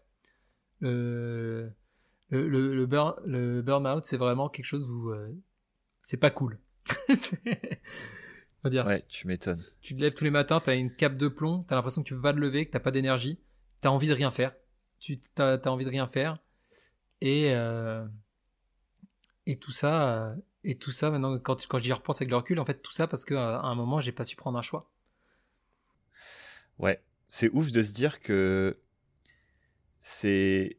Le 0.80 1.71
le, 2.32 2.47
le, 2.50 2.86
burn, 2.88 3.13
le 3.28 3.62
burn-out 3.62 4.06
c'est 4.06 4.17
vraiment 4.17 4.50
quelque 4.50 4.65
chose 4.65 4.89
où 4.89 5.12
euh, 5.12 5.30
c'est 6.02 6.17
pas 6.17 6.32
cool. 6.32 6.58
On 7.04 8.63
va 8.63 8.69
dire. 8.71 8.88
Ouais, 8.88 9.06
tu 9.08 9.28
m'étonnes. 9.28 9.63
Tu 9.82 9.95
te 9.95 10.02
lèves 10.02 10.15
tous 10.15 10.24
les 10.24 10.32
matins, 10.32 10.60
tu 10.60 10.71
as 10.71 10.74
une 10.74 10.95
cape 10.95 11.17
de 11.17 11.28
plomb, 11.28 11.62
tu 11.62 11.71
as 11.71 11.76
l'impression 11.76 12.02
que 12.02 12.08
tu 12.08 12.15
peux 12.15 12.21
pas 12.21 12.34
te 12.34 12.39
lever, 12.39 12.65
que 12.65 12.71
t'as 12.71 12.80
pas 12.80 12.89
d'énergie 12.89 13.39
t'as 13.82 13.89
envie 13.89 14.08
de 14.08 14.13
rien 14.13 14.32
faire. 14.32 14.54
Tu 15.00 15.20
as 15.38 15.67
envie 15.67 15.86
de 15.86 15.89
rien 15.89 16.08
faire. 16.08 16.39
Et, 17.20 17.52
euh, 17.54 18.06
et 19.46 19.58
tout 19.58 19.72
ça, 19.72 20.13
euh, 20.13 20.36
et 20.63 20.78
tout 20.78 20.91
ça, 20.91 21.12
maintenant, 21.12 21.38
quand, 21.39 21.67
quand 21.67 21.78
j'y 21.80 21.91
repense 21.91 22.22
avec 22.22 22.30
le 22.30 22.38
recul, 22.38 22.60
en 22.60 22.65
fait, 22.65 22.82
tout 22.82 22.91
ça 22.91 23.08
parce 23.08 23.26
qu'à 23.26 23.60
un 23.60 23.76
moment, 23.76 24.00
j'ai 24.00 24.12
pas 24.12 24.24
su 24.24 24.36
prendre 24.36 24.58
un 24.58 24.62
choix. 24.62 24.89
Ouais, 26.80 27.04
c'est 27.30 27.50
ouf 27.50 27.72
de 27.72 27.84
se 27.84 27.94
dire 27.94 28.22
que 28.22 28.80
c'est 30.02 30.78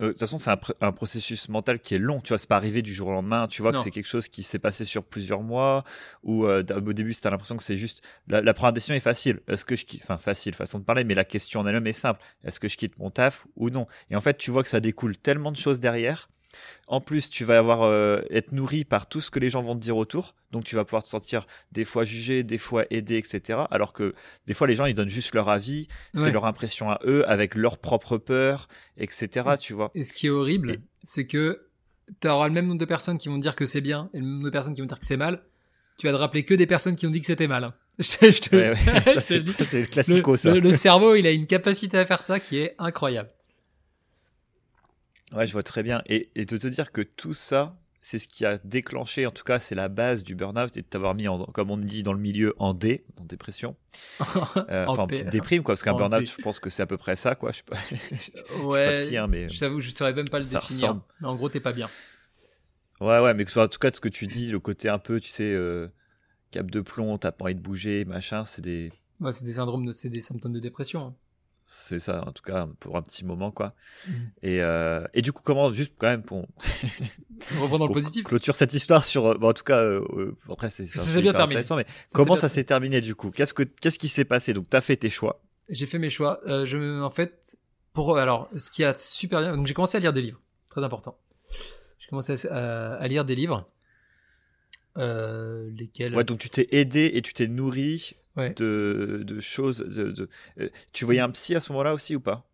euh, 0.00 0.06
de 0.06 0.10
toute 0.12 0.20
façon, 0.20 0.38
c'est 0.38 0.50
un, 0.80 0.92
processus 0.92 1.48
mental 1.48 1.80
qui 1.80 1.94
est 1.94 1.98
long. 1.98 2.20
Tu 2.20 2.28
vois, 2.28 2.38
c'est 2.38 2.48
pas 2.48 2.56
arrivé 2.56 2.82
du 2.82 2.94
jour 2.94 3.08
au 3.08 3.12
lendemain. 3.12 3.48
Tu 3.48 3.62
vois 3.62 3.72
que 3.72 3.78
c'est 3.78 3.90
quelque 3.90 4.06
chose 4.06 4.28
qui 4.28 4.42
s'est 4.42 4.58
passé 4.58 4.84
sur 4.84 5.04
plusieurs 5.04 5.42
mois. 5.42 5.84
Ou 6.22 6.46
euh, 6.46 6.62
au 6.70 6.92
début, 6.92 7.14
tu 7.14 7.26
as 7.26 7.30
l'impression 7.30 7.56
que 7.56 7.62
c'est 7.62 7.76
juste. 7.76 8.02
La, 8.28 8.54
première 8.54 8.72
décision 8.72 8.94
est 8.94 9.00
facile. 9.00 9.40
Est-ce 9.48 9.64
que 9.64 9.76
je 9.76 9.84
quitte 9.84 10.02
Enfin, 10.02 10.18
facile, 10.18 10.54
façon 10.54 10.78
de 10.78 10.84
parler, 10.84 11.04
mais 11.04 11.14
la 11.14 11.24
question 11.24 11.60
en 11.60 11.66
elle-même 11.66 11.86
est 11.86 11.92
simple. 11.92 12.20
Est-ce 12.44 12.60
que 12.60 12.68
je 12.68 12.76
quitte 12.76 12.98
mon 12.98 13.10
taf 13.10 13.46
ou 13.56 13.70
non? 13.70 13.86
Et 14.10 14.16
en 14.16 14.20
fait, 14.20 14.36
tu 14.36 14.50
vois 14.50 14.62
que 14.62 14.68
ça 14.68 14.80
découle 14.80 15.16
tellement 15.16 15.52
de 15.52 15.56
choses 15.56 15.80
derrière 15.80 16.28
en 16.86 17.00
plus, 17.00 17.28
tu 17.28 17.44
vas 17.44 17.58
avoir 17.58 17.82
euh, 17.82 18.22
être 18.30 18.52
nourri 18.52 18.84
par 18.84 19.08
tout 19.08 19.20
ce 19.20 19.30
que 19.30 19.38
les 19.38 19.50
gens 19.50 19.60
vont 19.60 19.74
te 19.74 19.80
dire 19.80 19.96
autour. 19.96 20.34
Donc, 20.50 20.64
tu 20.64 20.74
vas 20.74 20.84
pouvoir 20.84 21.02
te 21.02 21.08
sentir 21.08 21.46
des 21.72 21.84
fois 21.84 22.04
jugé, 22.04 22.42
des 22.42 22.58
fois 22.58 22.84
aidé, 22.90 23.16
etc. 23.16 23.60
Alors 23.70 23.92
que 23.92 24.14
des 24.46 24.54
fois, 24.54 24.66
les 24.66 24.74
gens, 24.74 24.86
ils 24.86 24.94
donnent 24.94 25.10
juste 25.10 25.34
leur 25.34 25.48
avis, 25.48 25.88
c'est 26.14 26.30
leur 26.30 26.46
impression 26.46 26.90
à 26.90 27.00
eux, 27.04 27.28
avec 27.28 27.54
leur 27.54 27.78
propre 27.78 28.16
peur, 28.16 28.68
etc. 28.96 29.50
tu 29.60 29.74
vois. 29.74 29.90
Et 29.94 30.04
ce 30.04 30.12
qui 30.12 30.28
est 30.28 30.30
horrible, 30.30 30.80
c'est 31.02 31.26
que 31.26 31.68
tu 32.20 32.28
auras 32.28 32.48
le 32.48 32.54
même 32.54 32.66
nombre 32.66 32.80
de 32.80 32.86
personnes 32.86 33.18
qui 33.18 33.28
vont 33.28 33.38
dire 33.38 33.54
que 33.54 33.66
c'est 33.66 33.82
bien 33.82 34.08
et 34.14 34.18
le 34.18 34.24
même 34.24 34.34
nombre 34.34 34.46
de 34.46 34.50
personnes 34.50 34.74
qui 34.74 34.80
vont 34.80 34.86
dire 34.86 34.98
que 34.98 35.06
c'est 35.06 35.18
mal. 35.18 35.42
Tu 35.98 36.06
vas 36.06 36.12
te 36.12 36.18
rappeler 36.18 36.44
que 36.44 36.54
des 36.54 36.66
personnes 36.66 36.96
qui 36.96 37.06
ont 37.06 37.10
dit 37.10 37.20
que 37.20 37.26
c'était 37.26 37.48
mal. 37.48 37.72
c'est 37.98 38.30
le 38.30 39.86
classico, 39.86 40.36
ça. 40.36 40.54
le 40.54 40.72
cerveau, 40.72 41.16
il 41.16 41.26
a 41.26 41.32
une 41.32 41.46
capacité 41.46 41.98
à 41.98 42.06
faire 42.06 42.22
ça 42.22 42.38
qui 42.38 42.58
est 42.58 42.76
incroyable. 42.78 43.30
Ouais, 45.34 45.46
je 45.46 45.52
vois 45.52 45.62
très 45.62 45.82
bien. 45.82 46.02
Et, 46.06 46.30
de 46.36 46.56
te 46.56 46.66
dire 46.66 46.92
que 46.92 47.02
tout 47.02 47.34
ça, 47.34 47.76
c'est 48.00 48.18
ce 48.18 48.28
qui 48.28 48.46
a 48.46 48.58
déclenché, 48.58 49.26
en 49.26 49.30
tout 49.30 49.44
cas, 49.44 49.58
c'est 49.58 49.74
la 49.74 49.88
base 49.88 50.24
du 50.24 50.34
burn-out 50.34 50.76
et 50.76 50.82
de 50.82 50.86
t'avoir 50.86 51.14
mis, 51.14 51.28
en, 51.28 51.44
comme 51.46 51.70
on 51.70 51.76
dit 51.76 52.02
dans 52.02 52.12
le 52.12 52.18
milieu, 52.18 52.54
en 52.58 52.74
D, 52.74 53.04
en 53.20 53.24
dépression. 53.24 53.76
Euh, 54.70 54.84
enfin, 54.86 55.02
en 55.02 55.06
petite 55.06 55.30
déprime, 55.30 55.62
quoi, 55.62 55.74
parce 55.74 55.82
qu'un 55.82 55.94
burn-out, 55.94 56.26
je 56.26 56.42
pense 56.42 56.60
que 56.60 56.70
c'est 56.70 56.82
à 56.82 56.86
peu 56.86 56.96
près 56.96 57.16
ça, 57.16 57.34
quoi. 57.34 57.52
Je 57.52 57.58
sais 57.58 57.62
pas, 57.64 57.76
ouais, 58.64 58.96
je 58.98 59.02
suis 59.04 59.16
pas 59.16 59.26
mais. 59.26 59.48
J'avoue, 59.48 59.80
je 59.80 59.90
saurais 59.90 60.12
même 60.12 60.28
pas 60.28 60.38
le 60.38 60.44
définir. 60.44 61.00
Mais 61.20 61.28
en 61.28 61.36
gros, 61.36 61.48
t'es 61.48 61.60
pas 61.60 61.72
bien. 61.72 61.88
Ouais, 63.00 63.20
ouais, 63.20 63.34
mais 63.34 63.44
que, 63.44 63.58
en 63.58 63.68
tout 63.68 63.78
cas, 63.78 63.90
de 63.90 63.94
ce 63.94 64.00
que 64.00 64.08
tu 64.08 64.26
dis, 64.26 64.50
le 64.50 64.58
côté 64.58 64.88
un 64.88 64.98
peu, 64.98 65.20
tu 65.20 65.28
sais, 65.28 65.52
euh, 65.52 65.88
cap 66.50 66.70
de 66.70 66.80
plomb, 66.80 67.18
t'as 67.18 67.32
pas 67.32 67.44
envie 67.44 67.54
de 67.54 67.60
bouger, 67.60 68.04
machin, 68.04 68.44
c'est 68.44 68.62
des. 68.62 68.90
Ouais, 69.20 69.32
c'est 69.32 69.44
des 69.44 69.54
syndromes, 69.54 69.92
c'est 69.92 70.08
des 70.08 70.20
symptômes 70.20 70.52
de 70.52 70.60
dépression. 70.60 71.00
Hein. 71.00 71.14
C'est 71.70 71.98
ça, 71.98 72.24
en 72.26 72.32
tout 72.32 72.42
cas, 72.42 72.66
pour 72.80 72.96
un 72.96 73.02
petit 73.02 73.26
moment, 73.26 73.50
quoi. 73.50 73.74
Mm. 74.06 74.12
Et, 74.42 74.62
euh, 74.62 75.04
et, 75.12 75.20
du 75.20 75.32
coup, 75.32 75.42
comment, 75.44 75.70
juste 75.70 75.92
quand 75.98 76.06
même, 76.06 76.22
pour. 76.22 76.46
reprendre 77.60 77.86
le 77.86 77.92
positif. 77.92 78.24
Clôture 78.24 78.56
cette 78.56 78.72
histoire 78.72 79.04
sur. 79.04 79.26
Euh, 79.26 79.34
bon, 79.34 79.50
en 79.50 79.52
tout 79.52 79.64
cas, 79.64 79.84
euh, 79.84 80.34
après, 80.50 80.70
c'est 80.70 80.84
bien 81.20 81.34
intéressant, 81.34 81.76
mais 81.76 81.84
comment 82.14 82.36
ça 82.36 82.48
s'est 82.48 82.64
terminé, 82.64 83.02
du 83.02 83.14
coup? 83.14 83.30
Qu'est-ce 83.30 83.52
que 83.52 83.64
Qu'est-ce 83.64 83.98
qui 83.98 84.08
s'est 84.08 84.24
passé? 84.24 84.54
Donc, 84.54 84.70
tu 84.70 84.76
as 84.78 84.80
fait 84.80 84.96
tes 84.96 85.10
choix. 85.10 85.42
J'ai 85.68 85.84
fait 85.84 85.98
mes 85.98 86.08
choix. 86.08 86.40
je, 86.46 87.02
en 87.02 87.10
fait, 87.10 87.58
pour. 87.92 88.16
Alors, 88.16 88.48
ce 88.56 88.70
qui 88.70 88.82
a 88.82 88.94
super 88.96 89.40
bien. 89.40 89.54
Donc, 89.54 89.66
j'ai 89.66 89.74
commencé 89.74 89.98
à 89.98 90.00
lire 90.00 90.14
des 90.14 90.22
livres. 90.22 90.40
Très 90.70 90.82
important. 90.82 91.18
J'ai 91.98 92.08
commencé 92.08 92.46
à, 92.46 92.94
à, 92.94 93.08
lire 93.08 93.26
des 93.26 93.34
livres. 93.34 93.66
lesquels. 94.96 96.14
Ouais, 96.14 96.24
donc 96.24 96.38
tu 96.38 96.48
t'es 96.48 96.66
aidé 96.70 97.10
et 97.12 97.20
tu 97.20 97.34
t'es 97.34 97.46
nourri 97.46 98.14
de, 98.38 99.40
choses. 99.40 99.78
De, 99.78 100.28
euh, 100.60 100.68
tu 100.92 101.04
voyais 101.04 101.20
un 101.20 101.30
psy 101.30 101.54
à 101.54 101.60
ce 101.60 101.72
moment-là 101.72 101.94
aussi 101.94 102.16
ou 102.16 102.20
pas? 102.20 102.48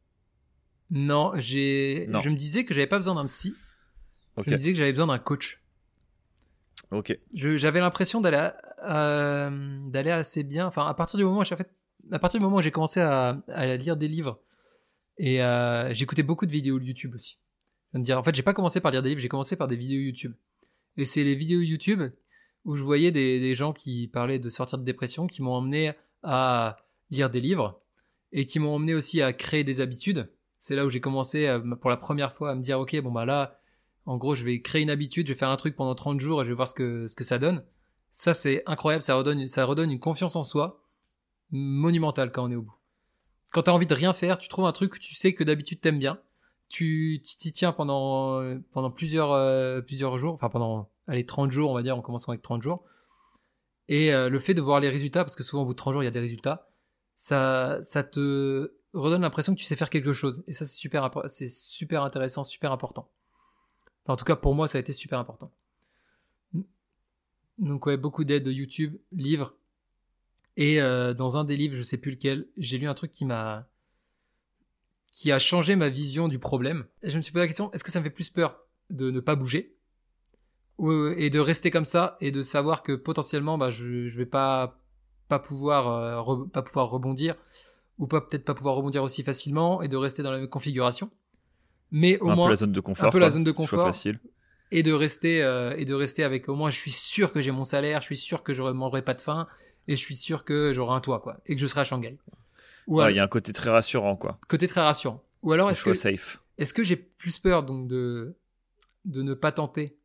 Non, 0.90 1.32
j'ai. 1.36 2.08
Je 2.22 2.28
me 2.28 2.36
disais 2.36 2.64
que 2.64 2.74
j'avais 2.74 2.86
pas 2.86 2.98
besoin 2.98 3.14
d'un 3.14 3.26
psy. 3.26 3.54
Je 4.36 4.50
me 4.50 4.56
disais 4.56 4.72
que 4.72 4.78
j'avais 4.78 4.92
besoin 4.92 5.06
d'un 5.06 5.18
coach. 5.18 5.60
Ok. 6.90 7.18
J'avais 7.32 7.80
l'impression 7.80 8.20
d'aller 8.20 8.50
euh, 8.84 9.78
d'aller 9.88 10.10
assez 10.10 10.42
bien. 10.42 10.66
Enfin, 10.66 10.86
à 10.86 10.94
partir 10.94 11.18
du 11.18 11.24
moment 11.24 11.40
où 11.40 11.44
j'ai 11.44 11.56
fait, 11.56 11.70
à 12.12 12.18
partir 12.18 12.38
du 12.38 12.44
moment 12.44 12.56
où 12.56 12.62
j'ai 12.62 12.70
commencé 12.70 13.00
à, 13.00 13.40
lire 13.76 13.96
des 13.96 14.08
livres 14.08 14.40
et 15.18 15.42
euh, 15.42 15.92
j'écoutais 15.94 16.22
beaucoup 16.22 16.46
de 16.46 16.52
vidéos 16.52 16.78
YouTube 16.78 17.14
aussi. 17.14 17.38
dire, 17.94 18.18
en 18.18 18.22
fait, 18.22 18.34
j'ai 18.34 18.42
pas 18.42 18.52
commencé 18.52 18.80
par 18.80 18.90
lire 18.90 19.02
des 19.02 19.10
livres, 19.10 19.20
j'ai 19.20 19.28
commencé 19.28 19.56
par 19.56 19.68
des 19.68 19.76
vidéos 19.76 20.00
YouTube. 20.00 20.34
Et 20.96 21.04
c'est 21.04 21.24
les 21.24 21.34
vidéos 21.34 21.60
YouTube 21.60 22.02
où 22.64 22.74
je 22.74 22.82
voyais 22.82 23.10
des, 23.10 23.54
gens 23.54 23.72
qui 23.72 24.08
parlaient 24.08 24.38
de 24.38 24.48
sortir 24.48 24.78
de 24.78 24.84
dépression, 24.84 25.26
qui 25.26 25.42
m'ont 25.42 25.52
emmené 25.52 25.92
à 26.22 26.78
lire 27.10 27.30
des 27.30 27.40
livres 27.40 27.80
et 28.32 28.44
qui 28.44 28.58
m'ont 28.58 28.74
emmené 28.74 28.94
aussi 28.94 29.22
à 29.22 29.32
créer 29.32 29.64
des 29.64 29.80
habitudes. 29.80 30.30
C'est 30.58 30.74
là 30.74 30.86
où 30.86 30.90
j'ai 30.90 31.00
commencé 31.00 31.46
euh, 31.46 31.60
pour 31.76 31.90
la 31.90 31.96
première 31.96 32.32
fois 32.32 32.50
à 32.50 32.54
me 32.54 32.62
dire, 32.62 32.80
ok, 32.80 32.98
bon 33.02 33.12
bah 33.12 33.26
là, 33.26 33.60
en 34.06 34.16
gros, 34.16 34.34
je 34.34 34.44
vais 34.44 34.60
créer 34.62 34.82
une 34.82 34.90
habitude, 34.90 35.26
je 35.26 35.32
vais 35.32 35.38
faire 35.38 35.50
un 35.50 35.56
truc 35.56 35.76
pendant 35.76 35.94
30 35.94 36.20
jours 36.20 36.40
et 36.40 36.44
je 36.44 36.50
vais 36.50 36.56
voir 36.56 36.68
ce 36.68 36.74
que, 36.74 37.06
ce 37.06 37.14
que 37.14 37.24
ça 37.24 37.38
donne. 37.38 37.62
Ça, 38.10 38.32
c'est 38.32 38.62
incroyable, 38.66 39.02
ça 39.02 39.14
redonne, 39.14 39.46
ça 39.46 39.64
redonne 39.64 39.90
une 39.90 40.00
confiance 40.00 40.36
en 40.36 40.42
soi 40.42 40.82
monumentale 41.50 42.32
quand 42.32 42.44
on 42.44 42.50
est 42.50 42.56
au 42.56 42.62
bout. 42.62 42.74
Quand 43.52 43.62
tu 43.62 43.70
as 43.70 43.74
envie 43.74 43.86
de 43.86 43.94
rien 43.94 44.12
faire, 44.12 44.38
tu 44.38 44.48
trouves 44.48 44.66
un 44.66 44.72
truc 44.72 44.94
que 44.94 44.98
tu 44.98 45.14
sais 45.14 45.34
que 45.34 45.44
d'habitude 45.44 45.80
t'aimes 45.80 45.98
bien, 45.98 46.18
tu 46.68 47.20
t'y 47.22 47.52
tiens 47.52 47.72
pendant, 47.72 48.58
pendant 48.72 48.90
plusieurs, 48.90 49.32
euh, 49.32 49.80
plusieurs 49.80 50.16
jours, 50.16 50.34
enfin 50.34 50.48
pendant 50.48 50.88
allez, 51.06 51.26
30 51.26 51.50
jours, 51.50 51.70
on 51.70 51.74
va 51.74 51.82
dire, 51.82 51.96
en 51.96 52.02
commençant 52.02 52.32
avec 52.32 52.42
30 52.42 52.62
jours. 52.62 52.84
Et 53.88 54.12
euh, 54.12 54.28
le 54.28 54.38
fait 54.38 54.54
de 54.54 54.60
voir 54.60 54.80
les 54.80 54.88
résultats, 54.88 55.24
parce 55.24 55.36
que 55.36 55.42
souvent 55.42 55.62
au 55.62 55.66
bout 55.66 55.74
de 55.74 55.78
30 55.78 55.92
jours, 55.92 56.02
il 56.02 56.06
y 56.06 56.08
a 56.08 56.12
des 56.12 56.20
résultats, 56.20 56.70
ça, 57.16 57.80
te 58.10 58.72
redonne 58.92 59.22
l'impression 59.22 59.54
que 59.54 59.58
tu 59.58 59.64
sais 59.64 59.76
faire 59.76 59.90
quelque 59.90 60.12
chose. 60.12 60.42
Et 60.46 60.52
ça, 60.52 60.64
c'est 60.64 60.76
super, 60.76 61.10
c'est 61.28 61.48
super 61.48 62.02
intéressant, 62.02 62.44
super 62.44 62.72
important. 62.72 63.10
en 64.06 64.16
tout 64.16 64.24
cas, 64.24 64.36
pour 64.36 64.54
moi, 64.54 64.68
ça 64.68 64.78
a 64.78 64.80
été 64.80 64.92
super 64.92 65.18
important. 65.18 65.52
Donc 67.58 67.86
ouais, 67.86 67.96
beaucoup 67.96 68.24
d'aides 68.24 68.44
de 68.44 68.50
YouTube, 68.50 68.96
livres. 69.12 69.54
Et 70.56 70.80
euh, 70.80 71.14
dans 71.14 71.36
un 71.36 71.44
des 71.44 71.56
livres, 71.56 71.76
je 71.76 71.82
sais 71.82 71.98
plus 71.98 72.12
lequel, 72.12 72.48
j'ai 72.56 72.78
lu 72.78 72.88
un 72.88 72.94
truc 72.94 73.12
qui 73.12 73.24
m'a 73.24 73.68
qui 75.10 75.30
a 75.30 75.38
changé 75.38 75.76
ma 75.76 75.88
vision 75.88 76.26
du 76.26 76.40
problème. 76.40 76.86
Et 77.02 77.10
je 77.10 77.16
me 77.16 77.22
suis 77.22 77.32
posé 77.32 77.42
la 77.42 77.46
question, 77.46 77.70
est-ce 77.70 77.84
que 77.84 77.92
ça 77.92 78.00
me 78.00 78.04
fait 78.04 78.10
plus 78.10 78.30
peur 78.30 78.66
de 78.90 79.12
ne 79.12 79.20
pas 79.20 79.36
bouger? 79.36 79.76
Et 81.16 81.30
de 81.30 81.38
rester 81.38 81.70
comme 81.70 81.84
ça 81.84 82.16
et 82.20 82.32
de 82.32 82.42
savoir 82.42 82.82
que 82.82 82.92
potentiellement 82.92 83.58
bah, 83.58 83.70
je, 83.70 84.08
je 84.08 84.18
vais 84.18 84.26
pas 84.26 84.80
pas 85.28 85.38
pouvoir 85.38 85.88
euh, 85.88 86.44
pas 86.52 86.62
pouvoir 86.62 86.90
rebondir 86.90 87.36
ou 87.98 88.06
pas 88.06 88.20
peut-être 88.20 88.44
pas 88.44 88.54
pouvoir 88.54 88.74
rebondir 88.74 89.02
aussi 89.02 89.22
facilement 89.22 89.82
et 89.82 89.88
de 89.88 89.96
rester 89.96 90.22
dans 90.22 90.32
la 90.32 90.38
même 90.38 90.48
configuration. 90.48 91.10
Mais 91.90 92.18
au 92.18 92.28
un 92.30 92.34
moins 92.34 92.46
peu 92.46 92.52
la 92.52 92.56
zone 92.56 92.72
de 92.72 92.80
confort 92.80 93.06
un 93.08 93.10
peu 93.10 93.18
la 93.18 93.30
zone 93.30 93.44
de 93.44 93.52
confort 93.52 93.86
facile. 93.86 94.18
et 94.72 94.82
de 94.82 94.92
rester 94.92 95.42
euh, 95.42 95.76
et 95.76 95.84
de 95.84 95.94
rester 95.94 96.24
avec 96.24 96.48
au 96.48 96.56
moins 96.56 96.70
je 96.70 96.78
suis 96.78 96.90
sûr 96.92 97.32
que 97.32 97.40
j'ai 97.40 97.52
mon 97.52 97.64
salaire 97.64 98.00
je 98.00 98.06
suis 98.06 98.16
sûr 98.16 98.42
que 98.42 98.52
je 98.52 98.62
ne 98.62 98.72
mangerai 98.72 99.02
pas 99.02 99.14
de 99.14 99.20
faim 99.20 99.46
et 99.86 99.96
je 99.96 100.04
suis 100.04 100.16
sûr 100.16 100.44
que 100.44 100.72
j'aurai 100.72 100.94
un 100.96 101.00
toit 101.00 101.20
quoi 101.20 101.38
et 101.46 101.54
que 101.54 101.60
je 101.60 101.66
serai 101.66 101.82
à 101.82 101.84
Shanghai. 101.84 102.18
Ouais 102.88 103.12
il 103.12 103.16
y 103.16 103.20
a 103.20 103.24
un 103.24 103.28
côté 103.28 103.52
très 103.52 103.70
rassurant 103.70 104.16
quoi. 104.16 104.38
Côté 104.48 104.66
très 104.66 104.80
rassurant. 104.80 105.22
Ou 105.42 105.52
alors 105.52 105.70
est-ce 105.70 105.84
que 105.84 105.92
est-ce 106.58 106.74
que 106.74 106.82
j'ai 106.82 106.96
plus 106.96 107.38
peur 107.38 107.62
donc 107.62 107.86
de 107.86 108.36
de 109.04 109.22
ne 109.22 109.34
pas 109.34 109.52
tenter 109.52 109.96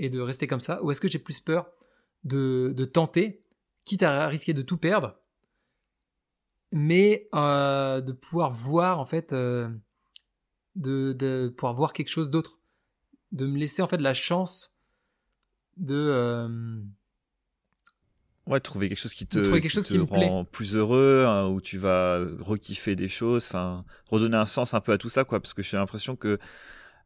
et 0.00 0.08
de 0.08 0.18
rester 0.18 0.46
comme 0.46 0.60
ça 0.60 0.82
Ou 0.82 0.90
est-ce 0.90 1.00
que 1.00 1.08
j'ai 1.08 1.18
plus 1.18 1.40
peur 1.40 1.70
de, 2.24 2.84
tenter, 2.92 3.44
quitte 3.84 4.02
à 4.02 4.26
risquer 4.26 4.54
de 4.54 4.62
tout 4.62 4.78
perdre, 4.78 5.20
mais 6.72 7.28
euh, 7.34 8.00
de 8.00 8.12
pouvoir 8.12 8.52
voir 8.52 8.98
en 8.98 9.04
fait, 9.04 9.32
euh, 9.32 9.68
de, 10.74 11.52
pouvoir 11.56 11.74
voir 11.74 11.92
quelque 11.92 12.08
chose 12.08 12.30
d'autre, 12.30 12.58
de 13.32 13.46
me 13.46 13.58
laisser 13.58 13.82
en 13.82 13.88
fait 13.88 13.98
la 13.98 14.14
chance 14.14 14.74
de 15.76 15.94
euh, 15.94 16.80
ouais 18.46 18.60
trouver 18.60 18.88
quelque 18.88 18.98
chose 18.98 19.14
qui 19.14 19.26
te, 19.26 19.38
quelque 19.38 19.68
chose 19.68 19.86
qui, 19.86 19.98
rend 19.98 20.44
plus 20.46 20.76
heureux, 20.76 21.26
hein, 21.26 21.46
où 21.48 21.60
tu 21.60 21.76
vas 21.76 22.24
rekiffer 22.38 22.96
des 22.96 23.08
choses, 23.08 23.46
enfin 23.46 23.84
redonner 24.06 24.36
un 24.36 24.46
sens 24.46 24.72
un 24.72 24.80
peu 24.80 24.92
à 24.92 24.98
tout 24.98 25.10
ça 25.10 25.24
quoi, 25.24 25.40
parce 25.40 25.52
que 25.52 25.62
j'ai 25.62 25.76
l'impression 25.76 26.16
que 26.16 26.38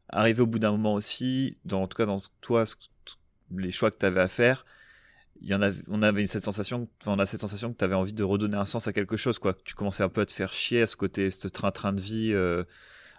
arrivé 0.09 0.41
au 0.41 0.47
bout 0.47 0.59
d'un 0.59 0.71
moment 0.71 0.93
aussi, 0.93 1.57
dans, 1.65 1.81
en 1.81 1.87
tout 1.87 1.97
cas 1.97 2.05
dans 2.05 2.17
toi, 2.41 2.63
les 3.55 3.71
choix 3.71 3.91
que 3.91 3.97
tu 3.97 4.05
avais 4.05 4.21
à 4.21 4.27
faire, 4.27 4.65
il 5.41 5.47
y 5.47 5.53
en 5.53 5.61
avait, 5.61 5.81
on 5.87 6.01
avait 6.01 6.25
cette 6.25 6.43
sensation, 6.43 6.87
on 7.05 7.19
a 7.19 7.25
cette 7.25 7.41
sensation 7.41 7.71
que 7.73 7.77
tu 7.77 7.83
avais 7.83 7.95
envie 7.95 8.13
de 8.13 8.23
redonner 8.23 8.55
un 8.55 8.65
sens 8.65 8.87
à 8.87 8.93
quelque 8.93 9.17
chose, 9.17 9.39
quoi. 9.39 9.53
Tu 9.65 9.75
commençais 9.75 10.03
un 10.03 10.09
peu 10.09 10.21
à 10.21 10.25
te 10.25 10.31
faire 10.31 10.53
chier 10.53 10.81
à 10.81 10.87
ce 10.87 10.95
côté, 10.95 11.29
ce 11.29 11.47
train-train 11.47 11.93
de 11.93 12.01
vie 12.01 12.31
euh, 12.33 12.63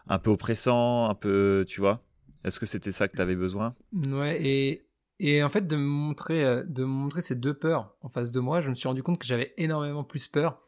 un 0.09 0.19
peu 0.19 0.31
oppressant, 0.31 1.09
un 1.09 1.15
peu, 1.15 1.65
tu 1.69 1.81
vois. 1.81 1.99
Est-ce 2.45 2.59
que 2.59 2.67
c'était 2.67 2.93
ça 2.93 3.09
que 3.09 3.17
tu 3.17 3.23
avais 3.23 3.37
besoin? 3.37 3.75
Ouais, 3.93 4.41
et, 4.43 4.87
et 5.19 5.43
en 5.43 5.51
fait, 5.51 5.67
de 5.67 5.77
me, 5.77 5.85
montrer, 5.85 6.45
euh, 6.45 6.65
de 6.65 6.85
montrer 6.85 7.21
ces 7.21 7.35
deux 7.35 7.55
peurs 7.55 7.95
en 8.01 8.09
face 8.09 8.33
de 8.33 8.41
moi, 8.41 8.61
je 8.61 8.71
me 8.71 8.75
suis 8.75 8.89
rendu 8.89 9.03
compte 9.03 9.21
que 9.21 9.27
j'avais 9.27 9.53
énormément 9.57 10.05
plus 10.05 10.27
peur 10.27 10.63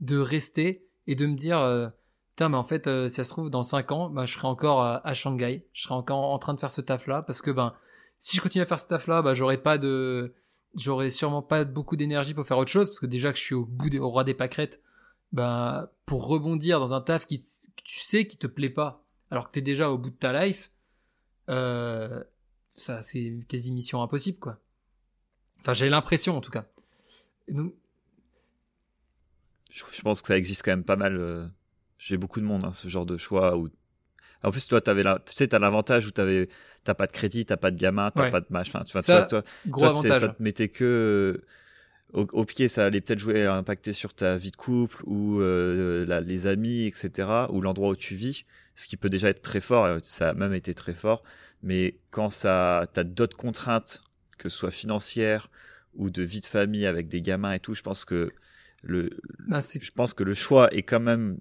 de 0.00 0.18
rester 0.18 0.86
et 1.06 1.14
de 1.14 1.26
me 1.26 1.34
dire. 1.34 1.58
Euh, 1.58 1.88
Putain, 2.36 2.50
mais 2.50 2.58
en 2.58 2.64
fait, 2.64 2.86
euh, 2.86 3.08
si 3.08 3.14
ça 3.14 3.24
se 3.24 3.30
trouve, 3.30 3.48
dans 3.48 3.62
5 3.62 3.92
ans, 3.92 4.10
bah, 4.10 4.26
je 4.26 4.34
serai 4.34 4.46
encore 4.46 4.82
à, 4.82 5.14
Shanghai. 5.14 5.66
Je 5.72 5.84
serai 5.84 5.94
encore 5.94 6.18
en 6.18 6.38
train 6.38 6.52
de 6.52 6.60
faire 6.60 6.70
ce 6.70 6.82
taf-là. 6.82 7.22
Parce 7.22 7.40
que, 7.40 7.50
ben, 7.50 7.72
si 8.18 8.36
je 8.36 8.42
continue 8.42 8.60
à 8.60 8.66
faire 8.66 8.78
ce 8.78 8.86
taf-là, 8.86 9.22
bah, 9.22 9.32
j'aurai 9.32 9.56
pas 9.56 9.78
de, 9.78 10.34
j'aurai 10.74 11.08
sûrement 11.08 11.40
pas 11.40 11.64
beaucoup 11.64 11.96
d'énergie 11.96 12.34
pour 12.34 12.46
faire 12.46 12.58
autre 12.58 12.70
chose. 12.70 12.90
Parce 12.90 13.00
que 13.00 13.06
déjà 13.06 13.32
que 13.32 13.38
je 13.38 13.42
suis 13.42 13.54
au 13.54 13.64
bout 13.64 13.88
des, 13.88 13.98
au 13.98 14.10
roi 14.10 14.22
des 14.22 14.34
pâquerettes, 14.34 14.82
bah, 15.32 15.94
pour 16.04 16.26
rebondir 16.26 16.78
dans 16.78 16.92
un 16.92 17.00
taf 17.00 17.24
qui, 17.24 17.42
tu 17.82 18.00
sais, 18.00 18.26
qui 18.26 18.36
te 18.36 18.46
plaît 18.46 18.68
pas, 18.68 19.02
alors 19.30 19.46
que 19.46 19.52
tu 19.52 19.60
es 19.60 19.62
déjà 19.62 19.90
au 19.90 19.96
bout 19.96 20.10
de 20.10 20.16
ta 20.16 20.44
life, 20.44 20.70
euh, 21.48 22.22
ça, 22.74 23.00
c'est 23.00 23.38
quasi 23.48 23.72
mission 23.72 24.02
impossible, 24.02 24.38
quoi. 24.38 24.58
Enfin, 25.62 25.72
j'ai 25.72 25.88
l'impression, 25.88 26.36
en 26.36 26.42
tout 26.42 26.50
cas. 26.50 26.66
je 29.70 30.02
pense 30.02 30.20
que 30.20 30.28
ça 30.28 30.36
existe 30.36 30.62
quand 30.62 30.72
même 30.72 30.84
pas 30.84 30.96
mal. 30.96 31.50
Euh, 31.96 31.98
j'ai 31.98 32.16
beaucoup 32.16 32.40
de 32.40 32.46
monde, 32.46 32.64
hein, 32.64 32.72
ce 32.72 32.88
genre 32.88 33.06
de 33.06 33.16
choix. 33.16 33.56
Où... 33.56 33.68
En 34.42 34.50
plus, 34.50 34.66
toi, 34.68 34.80
avais 34.86 35.02
la... 35.02 35.18
tu 35.24 35.34
sais, 35.34 35.54
as 35.54 35.58
l'avantage 35.58 36.06
où 36.06 36.10
tu 36.10 36.48
t'as 36.84 36.94
pas 36.94 37.06
de 37.06 37.12
crédit, 37.12 37.44
t'as 37.44 37.56
pas 37.56 37.70
de 37.70 37.78
gamin, 37.78 38.10
t'as 38.10 38.30
pas 38.30 38.40
de 38.40 38.46
match. 38.50 38.68
Enfin, 38.68 38.84
tu 38.84 38.92
vois, 38.92 39.02
ça, 39.02 39.24
toi, 39.24 39.42
gros 39.66 39.84
avantage. 39.84 40.20
ça 40.20 40.28
te 40.28 40.42
mettait 40.42 40.68
que 40.68 41.42
au, 42.12 42.44
pied, 42.44 42.68
ça 42.68 42.86
allait 42.86 43.00
peut-être 43.00 43.18
jouer 43.18 43.44
à 43.44 43.54
impacter 43.54 43.92
sur 43.92 44.14
ta 44.14 44.36
vie 44.36 44.50
de 44.50 44.56
couple 44.56 45.02
ou 45.04 45.40
euh, 45.40 46.20
les 46.20 46.46
amis, 46.46 46.86
etc. 46.86 47.28
Ou 47.50 47.60
l'endroit 47.60 47.90
où 47.90 47.96
tu 47.96 48.14
vis, 48.14 48.44
ce 48.74 48.86
qui 48.86 48.96
peut 48.96 49.10
déjà 49.10 49.28
être 49.28 49.42
très 49.42 49.60
fort. 49.60 49.98
Ça 50.02 50.30
a 50.30 50.34
même 50.34 50.54
été 50.54 50.72
très 50.72 50.94
fort. 50.94 51.22
Mais 51.62 51.98
quand 52.10 52.30
ça, 52.30 52.86
t'as 52.92 53.04
d'autres 53.04 53.36
contraintes, 53.36 54.02
que 54.38 54.48
ce 54.48 54.56
soit 54.56 54.70
financières 54.70 55.50
ou 55.94 56.10
de 56.10 56.22
vie 56.22 56.40
de 56.40 56.46
famille 56.46 56.86
avec 56.86 57.08
des 57.08 57.22
gamins 57.22 57.52
et 57.52 57.60
tout, 57.60 57.74
je 57.74 57.82
pense 57.82 58.04
que 58.04 58.30
le, 58.82 59.10
bah, 59.48 59.60
je 59.60 59.90
pense 59.90 60.14
que 60.14 60.22
le 60.22 60.34
choix 60.34 60.72
est 60.72 60.82
quand 60.82 61.00
même 61.00 61.38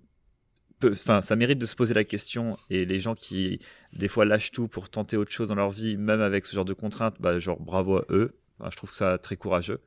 enfin, 0.84 1.22
ça 1.22 1.36
mérite 1.36 1.60
de 1.60 1.66
se 1.66 1.76
poser 1.76 1.94
la 1.94 2.04
question. 2.04 2.58
Et 2.70 2.86
les 2.86 3.00
gens 3.00 3.16
qui, 3.16 3.60
des 3.94 4.08
fois, 4.08 4.26
lâchent 4.26 4.52
tout 4.52 4.68
pour 4.68 4.90
tenter 4.90 5.18
autre 5.18 5.32
chose 5.32 5.50
dans 5.50 5.56
leur 5.56 5.72
vie, 5.72 5.98
même 5.98 6.22
avec 6.22 6.46
ce 6.46 6.56
genre 6.56 6.66
de 6.66 6.74
contraintes, 6.74 7.16
bah, 7.20 7.40
genre 7.40 7.60
bravo 7.60 7.98
à 7.98 8.06
eux. 8.10 8.36
je 8.70 8.76
trouve 8.76 8.94
ça 8.94 9.18
très 9.18 9.38
courageux. 9.38 9.82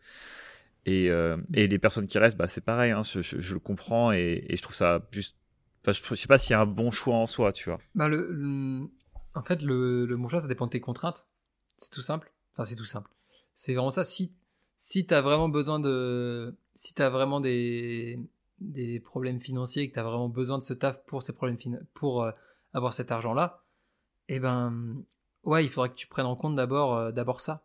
Et, 0.86 1.10
euh, 1.10 1.36
et 1.54 1.66
les 1.66 1.78
personnes 1.78 2.06
qui 2.06 2.18
restent, 2.18 2.36
bah, 2.36 2.48
c'est 2.48 2.64
pareil. 2.64 2.92
Hein, 2.92 3.02
je, 3.02 3.52
le 3.52 3.60
comprends 3.60 4.12
et, 4.12 4.46
je 4.50 4.62
trouve 4.62 4.76
ça 4.76 5.06
juste. 5.12 5.36
Enfin, 5.82 5.92
je, 5.92 6.14
sais 6.14 6.26
pas 6.26 6.38
s'il 6.38 6.52
y 6.52 6.54
a 6.54 6.60
un 6.60 6.66
bon 6.66 6.90
choix 6.90 7.16
en 7.16 7.26
soi, 7.26 7.52
tu 7.52 7.68
vois. 7.68 7.78
Bah, 7.94 8.08
le, 8.08 8.88
en 9.34 9.42
fait, 9.42 9.62
le, 9.62 10.06
le 10.06 10.16
bon 10.16 10.28
choix, 10.28 10.40
ça 10.40 10.48
dépend 10.48 10.66
de 10.66 10.70
tes 10.72 10.80
contraintes. 10.80 11.26
C'est 11.76 11.90
tout 11.90 12.02
simple. 12.02 12.32
Enfin, 12.52 12.64
c'est 12.64 12.76
tout 12.76 12.84
simple. 12.84 13.10
C'est 13.54 13.74
vraiment 13.74 13.90
ça. 13.90 14.04
Si, 14.04 14.34
si 14.76 15.06
tu 15.06 15.14
as 15.14 15.20
vraiment 15.20 15.48
besoin 15.48 15.80
de. 15.80 16.56
Si 16.74 16.94
tu 16.94 17.02
as 17.02 17.10
vraiment 17.10 17.40
des, 17.40 18.18
des 18.60 19.00
problèmes 19.00 19.40
financiers 19.40 19.84
et 19.84 19.88
que 19.88 19.94
tu 19.94 20.00
as 20.00 20.02
vraiment 20.02 20.28
besoin 20.28 20.58
de 20.58 20.62
ce 20.62 20.74
taf 20.74 21.04
pour 21.04 21.22
ces 21.22 21.32
problèmes 21.32 21.56
pour 21.94 22.22
euh, 22.22 22.32
avoir 22.72 22.92
cet 22.92 23.12
argent-là, 23.12 23.62
eh 24.28 24.40
ben, 24.40 24.96
ouais, 25.44 25.64
il 25.64 25.70
faudra 25.70 25.88
que 25.88 25.96
tu 25.96 26.06
prennes 26.06 26.26
en 26.26 26.36
compte 26.36 26.56
d'abord 26.56 26.94
euh, 26.96 27.12
d'abord 27.12 27.40
ça. 27.40 27.64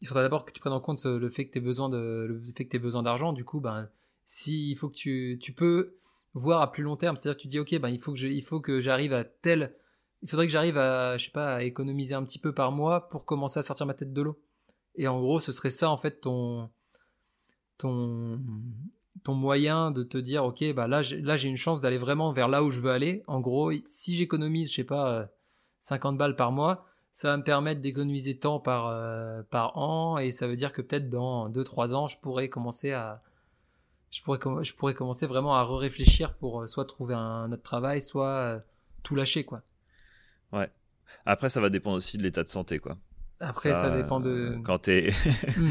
Il 0.00 0.08
faudra 0.08 0.22
d'abord 0.22 0.44
que 0.44 0.52
tu 0.52 0.60
prennes 0.60 0.72
en 0.72 0.80
compte 0.80 1.04
le 1.04 1.30
fait 1.30 1.46
que 1.46 1.52
tu 1.52 1.58
aies 1.58 1.62
besoin 1.62 1.88
de 1.88 2.26
le 2.28 2.42
fait 2.54 2.66
que 2.66 2.78
besoin 2.78 3.02
d'argent. 3.02 3.32
Du 3.32 3.44
coup, 3.44 3.60
ben, 3.60 3.88
si 4.26 4.70
il 4.70 4.76
faut 4.76 4.88
que 4.88 4.96
tu 4.96 5.38
tu 5.40 5.52
peux 5.52 5.96
voir 6.34 6.60
à 6.60 6.72
plus 6.72 6.82
long 6.82 6.96
terme, 6.96 7.16
c'est-à-dire 7.16 7.36
que 7.36 7.42
tu 7.42 7.48
dis 7.48 7.58
ok, 7.58 7.78
ben 7.78 7.88
il 7.88 8.00
faut 8.00 8.12
que 8.12 8.26
il 8.26 8.42
faut 8.42 8.60
que 8.60 8.80
j'arrive 8.80 9.12
à 9.12 9.24
tel 9.24 9.74
il 10.24 10.30
faudrait 10.30 10.46
que 10.46 10.52
j'arrive 10.52 10.78
à, 10.78 11.18
je 11.18 11.26
sais 11.26 11.30
pas, 11.30 11.56
à 11.56 11.62
économiser 11.62 12.14
un 12.14 12.24
petit 12.24 12.38
peu 12.38 12.54
par 12.54 12.72
mois 12.72 13.08
pour 13.10 13.26
commencer 13.26 13.58
à 13.58 13.62
sortir 13.62 13.84
ma 13.84 13.92
tête 13.92 14.14
de 14.14 14.22
l'eau. 14.22 14.40
Et 14.94 15.06
en 15.06 15.20
gros, 15.20 15.38
ce 15.38 15.52
serait 15.52 15.68
ça, 15.68 15.90
en 15.90 15.98
fait, 15.98 16.22
ton, 16.22 16.70
ton, 17.76 18.40
ton 19.22 19.34
moyen 19.34 19.90
de 19.90 20.02
te 20.02 20.18
dire, 20.18 20.44
ok, 20.44 20.72
bah 20.74 20.86
là, 20.86 21.02
là, 21.22 21.36
j'ai 21.36 21.48
une 21.48 21.56
chance 21.56 21.80
d'aller 21.80 21.98
vraiment 21.98 22.32
vers 22.32 22.48
là 22.48 22.62
où 22.64 22.70
je 22.70 22.80
veux 22.80 22.90
aller. 22.90 23.22
En 23.26 23.40
gros, 23.40 23.72
si 23.88 24.16
j'économise, 24.16 24.70
je 24.70 24.76
sais 24.76 24.84
pas, 24.84 25.28
50 25.80 26.18
balles 26.18 26.36
par 26.36 26.52
mois, 26.52 26.86
ça 27.12 27.28
va 27.28 27.36
me 27.36 27.44
permettre 27.44 27.80
d'économiser 27.80 28.38
tant 28.38 28.58
par, 28.58 28.88
euh, 28.88 29.42
par 29.50 29.78
an, 29.78 30.18
et 30.18 30.32
ça 30.32 30.48
veut 30.48 30.56
dire 30.56 30.72
que 30.72 30.82
peut-être 30.82 31.08
dans 31.08 31.48
2-3 31.48 31.94
ans, 31.94 32.06
je 32.08 32.18
pourrais 32.18 32.48
commencer 32.48 32.90
à, 32.90 33.22
je 34.10 34.20
pourrais, 34.22 34.38
je 34.64 34.74
pourrais 34.74 34.94
commencer 34.94 35.26
vraiment 35.26 35.54
à 35.54 35.64
réfléchir 35.64 36.34
pour 36.34 36.62
euh, 36.62 36.66
soit 36.66 36.84
trouver 36.84 37.14
un 37.14 37.52
autre 37.52 37.62
travail, 37.62 38.02
soit 38.02 38.28
euh, 38.28 38.58
tout 39.04 39.14
lâcher, 39.14 39.44
quoi. 39.44 39.62
Ouais. 40.52 40.70
Après, 41.26 41.48
ça 41.48 41.60
va 41.60 41.70
dépendre 41.70 41.96
aussi 41.96 42.18
de 42.18 42.22
l'état 42.22 42.42
de 42.42 42.48
santé, 42.48 42.78
quoi. 42.78 42.96
Après, 43.40 43.72
ça, 43.72 43.90
dépend 43.90 44.20
de. 44.20 44.30
Euh, 44.30 44.58
quand 44.64 44.78
t'es. 44.78 45.08
Hmm. 45.56 45.70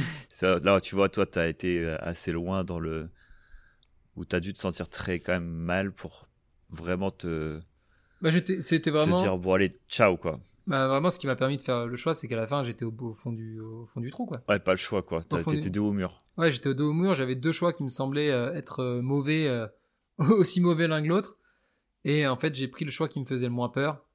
Là, 0.63 0.81
tu 0.81 0.95
vois, 0.95 1.09
toi, 1.09 1.25
t'as 1.25 1.47
été 1.47 1.83
euh, 1.83 1.97
assez 1.99 2.31
loin 2.31 2.63
dans 2.63 2.79
le. 2.79 3.09
Où 4.15 4.25
t'as 4.25 4.39
dû 4.39 4.53
te 4.53 4.59
sentir 4.59 4.89
très, 4.89 5.19
quand 5.19 5.33
même, 5.33 5.47
mal 5.47 5.91
pour 5.91 6.27
vraiment 6.69 7.11
te. 7.11 7.59
Bah, 8.21 8.29
c'était 8.61 8.91
vraiment. 8.91 9.15
Te 9.15 9.21
dire, 9.21 9.37
bon, 9.37 9.53
allez, 9.53 9.77
ciao, 9.89 10.17
quoi. 10.17 10.35
Bah, 10.67 10.87
vraiment, 10.87 11.09
ce 11.09 11.19
qui 11.19 11.27
m'a 11.27 11.35
permis 11.35 11.57
de 11.57 11.61
faire 11.61 11.87
le 11.87 11.95
choix, 11.95 12.13
c'est 12.13 12.27
qu'à 12.27 12.35
la 12.35 12.47
fin, 12.47 12.63
j'étais 12.63 12.85
au, 12.85 13.13
fond 13.13 13.31
du, 13.31 13.59
au 13.59 13.85
fond 13.85 13.99
du 13.99 14.11
trou, 14.11 14.25
quoi. 14.25 14.41
Ouais, 14.47 14.59
pas 14.59 14.71
le 14.71 14.77
choix, 14.77 15.01
quoi. 15.01 15.23
T'étais 15.23 15.69
dos 15.69 15.87
au 15.87 15.93
mur. 15.93 16.21
Ouais, 16.37 16.51
j'étais 16.51 16.69
au 16.69 16.73
dos 16.73 16.89
au 16.89 16.93
mur. 16.93 17.15
J'avais 17.15 17.35
deux 17.35 17.51
choix 17.51 17.73
qui 17.73 17.83
me 17.83 17.89
semblaient 17.89 18.31
euh, 18.31 18.53
être 18.53 19.01
mauvais, 19.01 19.49
aussi 20.17 20.61
mauvais 20.61 20.87
l'un 20.87 21.01
que 21.01 21.07
l'autre. 21.07 21.37
Et 22.05 22.27
en 22.27 22.35
fait, 22.35 22.53
j'ai 22.53 22.67
pris 22.67 22.85
le 22.85 22.91
choix 22.91 23.07
qui 23.07 23.19
me 23.19 23.25
faisait 23.25 23.47
le 23.47 23.53
moins 23.53 23.69
peur. 23.69 24.05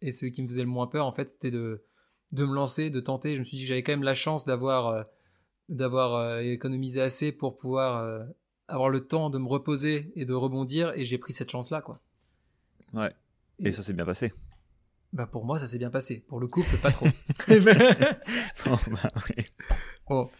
Et 0.00 0.12
celui 0.12 0.32
qui 0.32 0.42
me 0.42 0.48
faisait 0.48 0.62
le 0.62 0.68
moins 0.68 0.86
peur, 0.86 1.06
en 1.06 1.12
fait, 1.12 1.30
c'était 1.30 1.50
de, 1.50 1.84
de 2.32 2.44
me 2.44 2.54
lancer, 2.54 2.90
de 2.90 3.00
tenter. 3.00 3.34
Je 3.34 3.38
me 3.38 3.44
suis 3.44 3.56
dit 3.56 3.62
que 3.64 3.68
j'avais 3.68 3.82
quand 3.82 3.92
même 3.92 4.02
la 4.02 4.14
chance 4.14 4.46
d'avoir 4.46 4.88
euh, 4.88 5.02
d'avoir 5.68 6.14
euh, 6.14 6.40
économisé 6.40 7.00
assez 7.00 7.32
pour 7.32 7.56
pouvoir 7.56 8.02
euh, 8.02 8.24
avoir 8.68 8.88
le 8.88 9.06
temps 9.06 9.30
de 9.30 9.38
me 9.38 9.46
reposer 9.46 10.12
et 10.14 10.24
de 10.24 10.34
rebondir. 10.34 10.92
Et 10.94 11.04
j'ai 11.04 11.18
pris 11.18 11.32
cette 11.32 11.50
chance-là, 11.50 11.82
quoi. 11.82 12.00
Ouais. 12.92 13.12
Et, 13.58 13.72
ça 13.72 13.82
s'est 13.82 13.92
bien 13.92 14.04
passé. 14.04 14.32
Bah 15.12 15.26
pour 15.26 15.44
moi, 15.44 15.58
ça 15.58 15.66
s'est 15.66 15.78
bien 15.78 15.90
passé. 15.90 16.22
Pour 16.28 16.38
le 16.38 16.46
couple, 16.46 16.76
pas 16.78 16.90
trop. 16.90 17.06
bon, 18.66 18.78
bah, 18.90 19.10
oui. 19.30 19.44
bon, 20.08 20.30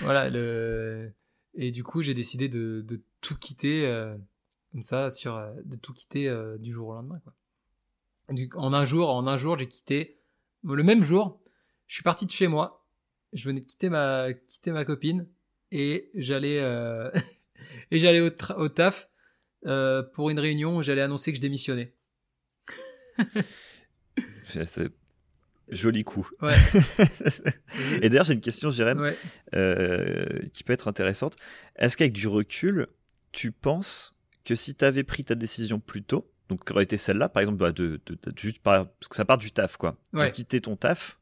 voilà. 0.00 0.30
Le... 0.30 1.12
Et 1.54 1.70
du 1.70 1.84
coup, 1.84 2.00
j'ai 2.00 2.14
décidé 2.14 2.48
de, 2.48 2.84
de, 2.86 3.02
tout 3.20 3.36
quitter 3.36 3.82
comme 4.72 4.82
ça, 4.82 5.10
sur, 5.10 5.36
de 5.64 5.76
tout 5.76 5.92
quitter 5.92 6.32
du 6.58 6.72
jour 6.72 6.88
au 6.88 6.94
lendemain, 6.94 7.20
quoi 7.22 7.34
en 8.54 8.72
un 8.72 8.84
jour, 8.84 9.10
en 9.10 9.26
un 9.26 9.36
jour, 9.36 9.58
j'ai 9.58 9.68
quitté. 9.68 10.20
Le 10.64 10.82
même 10.82 11.02
jour, 11.02 11.40
je 11.86 11.94
suis 11.94 12.02
parti 12.02 12.26
de 12.26 12.30
chez 12.30 12.48
moi. 12.48 12.86
Je 13.32 13.48
venais 13.48 13.60
de 13.60 13.66
quitter 13.66 13.90
ma, 13.90 14.32
quitter 14.32 14.70
ma 14.70 14.84
copine 14.84 15.28
et 15.70 16.10
j'allais, 16.14 16.60
euh, 16.60 17.10
et 17.90 17.98
j'allais 17.98 18.20
au, 18.20 18.30
au 18.56 18.68
taf 18.68 19.08
euh, 19.66 20.02
pour 20.02 20.30
une 20.30 20.38
réunion 20.38 20.76
où 20.76 20.82
j'allais 20.82 21.00
annoncer 21.00 21.32
que 21.32 21.36
je 21.36 21.42
démissionnais. 21.42 21.94
C'est 24.66 24.92
joli 25.68 26.02
coup. 26.02 26.28
Ouais. 26.42 26.54
et 28.02 28.08
d'ailleurs, 28.08 28.24
j'ai 28.24 28.34
une 28.34 28.40
question, 28.40 28.70
Jérém, 28.70 29.10
euh, 29.54 30.26
qui 30.52 30.64
peut 30.64 30.72
être 30.72 30.88
intéressante. 30.88 31.36
Est-ce 31.76 31.96
qu'avec 31.96 32.12
du 32.12 32.28
recul, 32.28 32.88
tu 33.32 33.52
penses 33.52 34.14
que 34.44 34.54
si 34.54 34.74
tu 34.74 34.84
avais 34.84 35.04
pris 35.04 35.24
ta 35.24 35.34
décision 35.34 35.80
plus 35.80 36.02
tôt, 36.02 36.30
donc 36.48 36.64
qui 36.66 36.72
aurait 36.72 36.84
été 36.84 36.98
celle-là, 36.98 37.28
par 37.28 37.40
exemple, 37.40 37.58
bah, 37.58 37.72
de, 37.72 38.00
juste 38.36 38.58
parce 38.62 38.86
que 39.08 39.16
ça 39.16 39.24
part 39.24 39.38
du 39.38 39.50
taf, 39.50 39.76
quoi. 39.78 39.96
De 40.12 40.28
quitter 40.28 40.60
ton 40.60 40.76
taf. 40.76 41.18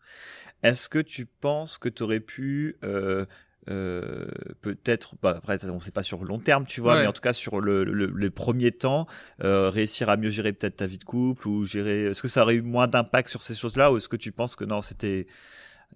Est-ce 0.62 0.88
que 0.88 0.98
tu 0.98 1.26
penses 1.26 1.78
que 1.78 1.88
tu 1.88 2.02
aurais 2.02 2.20
pu 2.20 2.76
euh, 2.84 3.26
euh, 3.70 4.26
peut-être, 4.60 5.14
bah, 5.22 5.34
après, 5.38 5.64
on 5.64 5.76
ne 5.76 5.80
sait 5.80 5.92
pas 5.92 6.02
sur 6.02 6.20
le 6.22 6.28
long 6.28 6.40
terme, 6.40 6.64
tu 6.66 6.80
vois, 6.80 7.00
mais 7.00 7.06
en 7.06 7.12
tout 7.12 7.20
cas 7.20 7.32
sur 7.32 7.60
le, 7.60 7.84
le, 7.84 8.30
premier 8.30 8.72
temps, 8.72 9.06
euh, 9.44 9.70
réussir 9.70 10.08
à 10.08 10.16
mieux 10.16 10.30
gérer 10.30 10.52
peut-être 10.52 10.76
ta 10.76 10.86
vie 10.86 10.98
de 10.98 11.04
couple 11.04 11.46
ou 11.46 11.64
gérer. 11.64 12.04
Est-ce 12.06 12.22
que 12.22 12.28
ça 12.28 12.42
aurait 12.42 12.56
eu 12.56 12.62
moins 12.62 12.88
d'impact 12.88 13.28
sur 13.28 13.42
ces 13.42 13.54
choses-là 13.54 13.92
ou 13.92 13.98
est-ce 13.98 14.08
que 14.08 14.16
tu 14.16 14.32
penses 14.32 14.56
que 14.56 14.64
non, 14.64 14.82
c'était, 14.82 15.26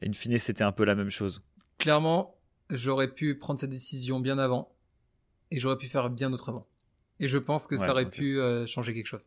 in 0.04 0.12
fine, 0.12 0.38
c'était 0.38 0.64
un 0.64 0.72
peu 0.72 0.84
la 0.84 0.94
même 0.94 1.10
chose? 1.10 1.42
Clairement, 1.78 2.36
j'aurais 2.70 3.08
pu 3.08 3.36
prendre 3.36 3.58
cette 3.58 3.70
décision 3.70 4.20
bien 4.20 4.38
avant 4.38 4.72
et 5.50 5.58
j'aurais 5.58 5.78
pu 5.78 5.88
faire 5.88 6.08
bien 6.10 6.32
autrement. 6.32 6.66
Et 7.18 7.26
je 7.28 7.38
pense 7.38 7.66
que 7.66 7.76
ça 7.76 7.92
aurait 7.92 8.10
pu 8.10 8.38
euh, 8.38 8.66
changer 8.66 8.94
quelque 8.94 9.06
chose. 9.06 9.26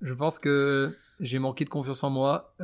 Je 0.00 0.14
pense 0.14 0.38
que 0.38 0.96
j'ai 1.20 1.38
manqué 1.38 1.64
de 1.64 1.70
confiance 1.70 2.02
en 2.02 2.10
moi. 2.10 2.56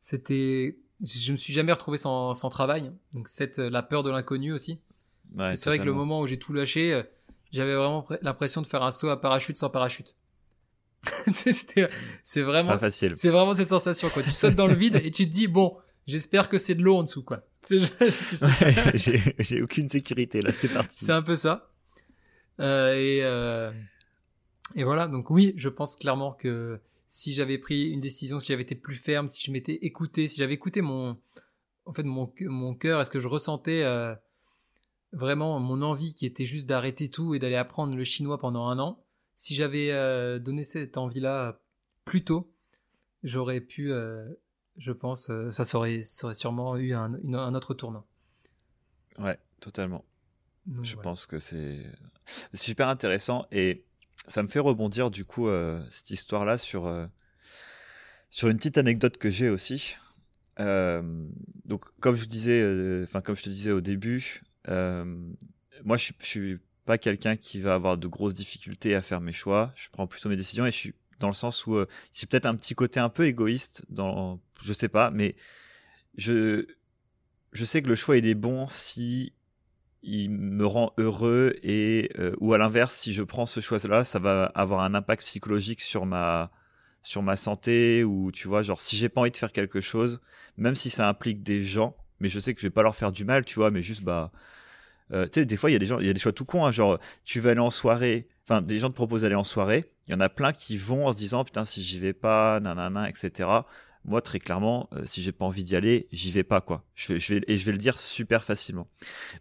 C'était, 0.00 0.78
je 1.02 1.32
me 1.32 1.36
suis 1.36 1.52
jamais 1.52 1.72
retrouvé 1.72 1.98
sans, 1.98 2.34
sans 2.34 2.48
travail. 2.48 2.90
Donc 3.14 3.28
cette 3.28 3.58
la 3.58 3.82
peur 3.82 4.02
de 4.02 4.10
l'inconnu 4.10 4.52
aussi. 4.52 4.78
c'est 5.54 5.66
vrai 5.66 5.78
que 5.78 5.84
le 5.84 5.92
moment 5.92 6.20
où 6.20 6.26
j'ai 6.26 6.38
tout 6.38 6.52
lâché, 6.52 6.92
euh, 6.92 7.02
j'avais 7.52 7.74
vraiment 7.74 8.06
l'impression 8.22 8.62
de 8.62 8.66
faire 8.66 8.82
un 8.82 8.90
saut 8.90 9.08
à 9.08 9.20
parachute 9.20 9.58
sans 9.58 9.70
parachute. 9.70 10.14
c'est 12.22 12.42
vraiment 12.42 12.70
Pas 12.70 12.78
facile. 12.78 13.14
C'est 13.14 13.30
vraiment 13.30 13.54
cette 13.54 13.68
sensation 13.68 14.08
quoi. 14.08 14.22
Tu 14.22 14.30
sautes 14.30 14.56
dans 14.56 14.66
le 14.66 14.74
vide 14.74 15.00
et 15.04 15.10
tu 15.10 15.26
te 15.26 15.30
dis 15.30 15.46
bon, 15.46 15.76
j'espère 16.06 16.48
que 16.48 16.58
c'est 16.58 16.74
de 16.74 16.82
l'eau 16.82 16.96
en 16.96 17.02
dessous 17.02 17.22
quoi. 17.22 17.42
j'ai 19.38 19.62
aucune 19.62 19.88
sécurité 19.88 20.40
là, 20.40 20.52
c'est 20.52 20.68
parti. 20.68 21.04
C'est 21.04 21.12
un 21.12 21.22
peu 21.22 21.36
ça. 21.36 21.70
Euh, 22.60 22.94
et, 22.94 23.20
euh, 23.22 23.70
et 24.74 24.84
voilà, 24.84 25.08
donc 25.08 25.30
oui, 25.30 25.52
je 25.56 25.68
pense 25.68 25.96
clairement 25.96 26.32
que 26.32 26.80
si 27.06 27.32
j'avais 27.32 27.58
pris 27.58 27.90
une 27.90 28.00
décision, 28.00 28.40
si 28.40 28.48
j'avais 28.48 28.62
été 28.62 28.74
plus 28.74 28.96
ferme, 28.96 29.28
si 29.28 29.44
je 29.44 29.50
m'étais 29.50 29.74
écouté, 29.74 30.28
si 30.28 30.36
j'avais 30.36 30.54
écouté 30.54 30.80
mon, 30.80 31.18
en 31.84 31.92
fait, 31.92 32.02
mon, 32.02 32.32
mon 32.40 32.74
cœur, 32.74 33.00
est-ce 33.00 33.10
que 33.10 33.20
je 33.20 33.28
ressentais 33.28 33.82
euh, 33.82 34.14
vraiment 35.12 35.58
mon 35.60 35.82
envie 35.82 36.14
qui 36.14 36.26
était 36.26 36.46
juste 36.46 36.66
d'arrêter 36.66 37.08
tout 37.08 37.34
et 37.34 37.38
d'aller 37.38 37.56
apprendre 37.56 37.94
le 37.96 38.04
chinois 38.04 38.38
pendant 38.38 38.66
un 38.68 38.78
an, 38.78 39.02
si 39.34 39.54
j'avais 39.54 39.90
donné 40.40 40.64
cette 40.64 40.96
envie-là 40.96 41.60
plus 42.04 42.24
tôt, 42.24 42.52
j'aurais 43.22 43.60
pu, 43.60 43.92
je 44.76 44.92
pense, 44.92 45.30
ça, 45.50 45.76
aurait, 45.76 46.02
ça 46.02 46.26
aurait 46.26 46.34
sûrement 46.34 46.76
eu 46.76 46.94
un, 46.94 47.14
un 47.34 47.54
autre 47.54 47.74
tournant. 47.74 48.06
Ouais, 49.18 49.38
totalement. 49.60 50.04
Je 50.82 50.96
pense 50.96 51.26
que 51.26 51.38
c'est 51.38 51.84
super 52.54 52.88
intéressant 52.88 53.46
et 53.52 53.85
ça 54.26 54.42
me 54.42 54.48
fait 54.48 54.58
rebondir 54.58 55.10
du 55.10 55.24
coup 55.24 55.48
euh, 55.48 55.84
cette 55.90 56.10
histoire-là 56.10 56.58
sur 56.58 56.86
euh, 56.86 57.06
sur 58.30 58.48
une 58.48 58.56
petite 58.56 58.78
anecdote 58.78 59.18
que 59.18 59.30
j'ai 59.30 59.48
aussi. 59.48 59.96
Euh, 60.58 61.02
donc 61.64 61.84
comme 62.00 62.16
je 62.16 62.24
disais, 62.24 62.62
enfin 63.02 63.20
comme 63.20 63.36
je 63.36 63.42
te 63.42 63.48
disais 63.48 63.72
au 63.72 63.80
début, 63.80 64.42
moi 64.68 65.96
je, 65.96 66.12
je 66.20 66.26
suis 66.26 66.58
pas 66.84 66.98
quelqu'un 66.98 67.36
qui 67.36 67.60
va 67.60 67.74
avoir 67.74 67.98
de 67.98 68.06
grosses 68.06 68.34
difficultés 68.34 68.94
à 68.94 69.02
faire 69.02 69.20
mes 69.20 69.32
choix. 69.32 69.72
Je 69.76 69.88
prends 69.90 70.06
plutôt 70.06 70.28
mes 70.28 70.36
décisions 70.36 70.66
et 70.66 70.70
je 70.70 70.76
suis 70.76 70.94
dans 71.18 71.28
le 71.28 71.34
sens 71.34 71.66
où 71.66 71.78
j'ai 72.12 72.26
peut-être 72.26 72.46
un 72.46 72.54
petit 72.56 72.74
côté 72.74 73.00
un 73.00 73.08
peu 73.08 73.26
égoïste 73.26 73.84
dans, 73.88 74.40
je 74.60 74.72
sais 74.72 74.88
pas, 74.88 75.10
mais 75.10 75.34
je 76.16 76.66
je 77.52 77.64
sais 77.64 77.80
que 77.80 77.88
le 77.88 77.94
choix 77.94 78.18
il 78.18 78.26
est 78.26 78.34
bon 78.34 78.68
si 78.68 79.32
il 80.06 80.30
me 80.30 80.64
rend 80.64 80.92
heureux 80.98 81.54
et 81.62 82.10
euh, 82.18 82.34
ou 82.38 82.54
à 82.54 82.58
l'inverse 82.58 82.94
si 82.94 83.12
je 83.12 83.24
prends 83.24 83.44
ce 83.44 83.60
choix 83.60 83.78
là 83.88 84.04
ça 84.04 84.18
va 84.18 84.44
avoir 84.54 84.80
un 84.80 84.94
impact 84.94 85.24
psychologique 85.24 85.80
sur 85.80 86.06
ma 86.06 86.50
sur 87.02 87.22
ma 87.22 87.36
santé 87.36 88.04
ou 88.04 88.30
tu 88.32 88.46
vois 88.46 88.62
genre 88.62 88.80
si 88.80 88.96
j'ai 88.96 89.08
pas 89.08 89.20
envie 89.20 89.32
de 89.32 89.36
faire 89.36 89.52
quelque 89.52 89.80
chose 89.80 90.20
même 90.56 90.76
si 90.76 90.90
ça 90.90 91.08
implique 91.08 91.42
des 91.42 91.62
gens 91.64 91.96
mais 92.20 92.28
je 92.28 92.38
sais 92.38 92.54
que 92.54 92.60
je 92.60 92.66
vais 92.66 92.72
pas 92.72 92.84
leur 92.84 92.94
faire 92.94 93.10
du 93.10 93.24
mal 93.24 93.44
tu 93.44 93.56
vois 93.56 93.72
mais 93.72 93.82
juste 93.82 94.02
bah 94.02 94.30
euh, 95.12 95.24
tu 95.26 95.40
sais 95.40 95.44
des 95.44 95.56
fois 95.56 95.70
il 95.70 95.72
y 95.72 95.76
a 95.76 95.80
des 95.80 95.86
gens 95.86 95.98
il 95.98 96.06
y 96.06 96.10
a 96.10 96.12
des 96.12 96.20
choix 96.20 96.32
tout 96.32 96.44
cons 96.44 96.64
hein, 96.64 96.70
genre 96.70 96.98
tu 97.24 97.40
vas 97.40 97.50
aller 97.50 97.60
en 97.60 97.70
soirée 97.70 98.28
enfin 98.44 98.62
des 98.62 98.78
gens 98.78 98.90
te 98.90 98.94
proposent 98.94 99.22
d'aller 99.22 99.34
en 99.34 99.44
soirée 99.44 99.90
il 100.06 100.12
y 100.12 100.14
en 100.14 100.20
a 100.20 100.28
plein 100.28 100.52
qui 100.52 100.76
vont 100.76 101.06
en 101.06 101.12
se 101.12 101.18
disant 101.18 101.44
putain 101.44 101.64
si 101.64 101.82
j'y 101.82 101.98
vais 101.98 102.12
pas 102.12 102.60
nanana 102.60 103.08
etc 103.08 103.48
moi 104.06 104.22
très 104.22 104.38
clairement 104.38 104.88
si 104.92 104.98
euh, 104.98 105.06
si 105.06 105.22
j'ai 105.22 105.32
pas 105.32 105.44
envie 105.44 105.64
d'y 105.64 105.76
aller 105.76 106.08
j'y 106.12 106.30
vais 106.30 106.44
pas 106.44 106.60
quoi 106.60 106.84
je 106.94 107.18
je 107.18 107.34
vais 107.34 107.44
et 107.48 107.58
je 107.58 107.66
vais 107.66 107.72
le 107.72 107.78
dire 107.78 107.98
super 107.98 108.44
facilement 108.44 108.88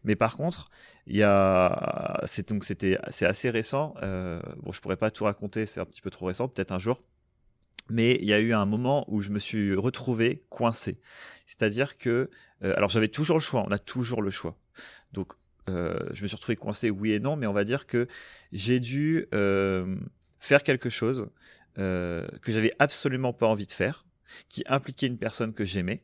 mais 0.04 0.16
par 0.16 0.36
contre 0.38 0.70
il 1.08 1.16
y 1.16 1.24
a 1.24 2.22
c'est 2.26 2.50
donc 2.50 2.66
c'était 2.66 2.98
c'est 3.10 3.26
assez 3.26 3.50
récent 3.50 3.94
euh, 4.02 4.42
bon 4.64 4.72
je 4.72 4.82
pourrais 4.82 4.98
pas 4.98 5.12
tout 5.12 5.26
raconter 5.26 5.66
c'est 5.66 5.80
un 5.80 5.86
petit 5.86 6.02
peu 6.02 6.10
trop 6.10 6.26
récent 6.26 6.48
peut-être 6.48 6.72
un 6.72 6.80
jour 6.80 7.02
mais 7.90 8.18
il 8.22 8.26
y 8.26 8.34
a 8.34 8.40
eu 8.40 8.54
un 8.54 8.66
moment 8.66 9.06
où 9.08 9.22
je 9.22 9.30
me 9.30 9.40
suis 9.40 9.76
retrouvé 9.76 10.44
coincé. 10.50 11.00
C'est-à-dire 11.46 11.98
que, 11.98 12.30
euh, 12.64 12.74
alors 12.76 12.90
j'avais 12.90 13.08
toujours 13.08 13.38
le 13.38 13.42
choix, 13.42 13.64
on 13.68 13.72
a 13.72 13.78
toujours 13.78 14.22
le 14.22 14.32
choix. 14.32 14.58
Donc 15.12 15.34
euh, 15.70 16.00
je 16.12 16.24
me 16.24 16.28
suis 16.28 16.36
retrouvé 16.36 16.56
coincé, 16.56 16.90
oui 16.90 17.12
et 17.12 17.20
non, 17.20 17.36
mais 17.36 17.48
on 17.48 17.54
va 17.54 17.64
dire 17.64 17.86
que 17.86 18.08
j'ai 18.52 18.80
dû 18.80 19.28
euh, 19.34 19.96
faire 20.40 20.64
quelque 20.64 20.90
chose 20.90 21.30
que 21.78 22.24
j'avais 22.48 22.72
absolument 22.80 23.34
pas 23.34 23.48
envie 23.48 23.68
de 23.68 23.72
faire, 23.74 24.06
qui 24.50 24.64
impliquait 24.68 25.08
une 25.08 25.18
personne 25.18 25.54
que 25.54 25.64
j'aimais. 25.64 26.04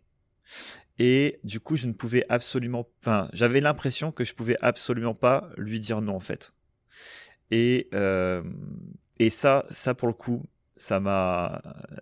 Et 0.99 1.39
du 1.43 1.59
coup, 1.59 1.75
je 1.75 1.87
ne 1.87 1.93
pouvais 1.93 2.25
absolument, 2.29 2.87
enfin, 3.01 3.29
j'avais 3.33 3.61
l'impression 3.61 4.11
que 4.11 4.23
je 4.23 4.33
pouvais 4.33 4.57
absolument 4.61 5.15
pas 5.15 5.49
lui 5.57 5.79
dire 5.79 6.01
non 6.01 6.15
en 6.15 6.19
fait. 6.19 6.53
Et 7.49 7.89
et 9.21 9.29
ça, 9.29 9.65
ça 9.69 9.93
pour 9.93 10.07
le 10.07 10.15
coup, 10.15 10.43
ça 10.75 10.99
m'a, 10.99 11.61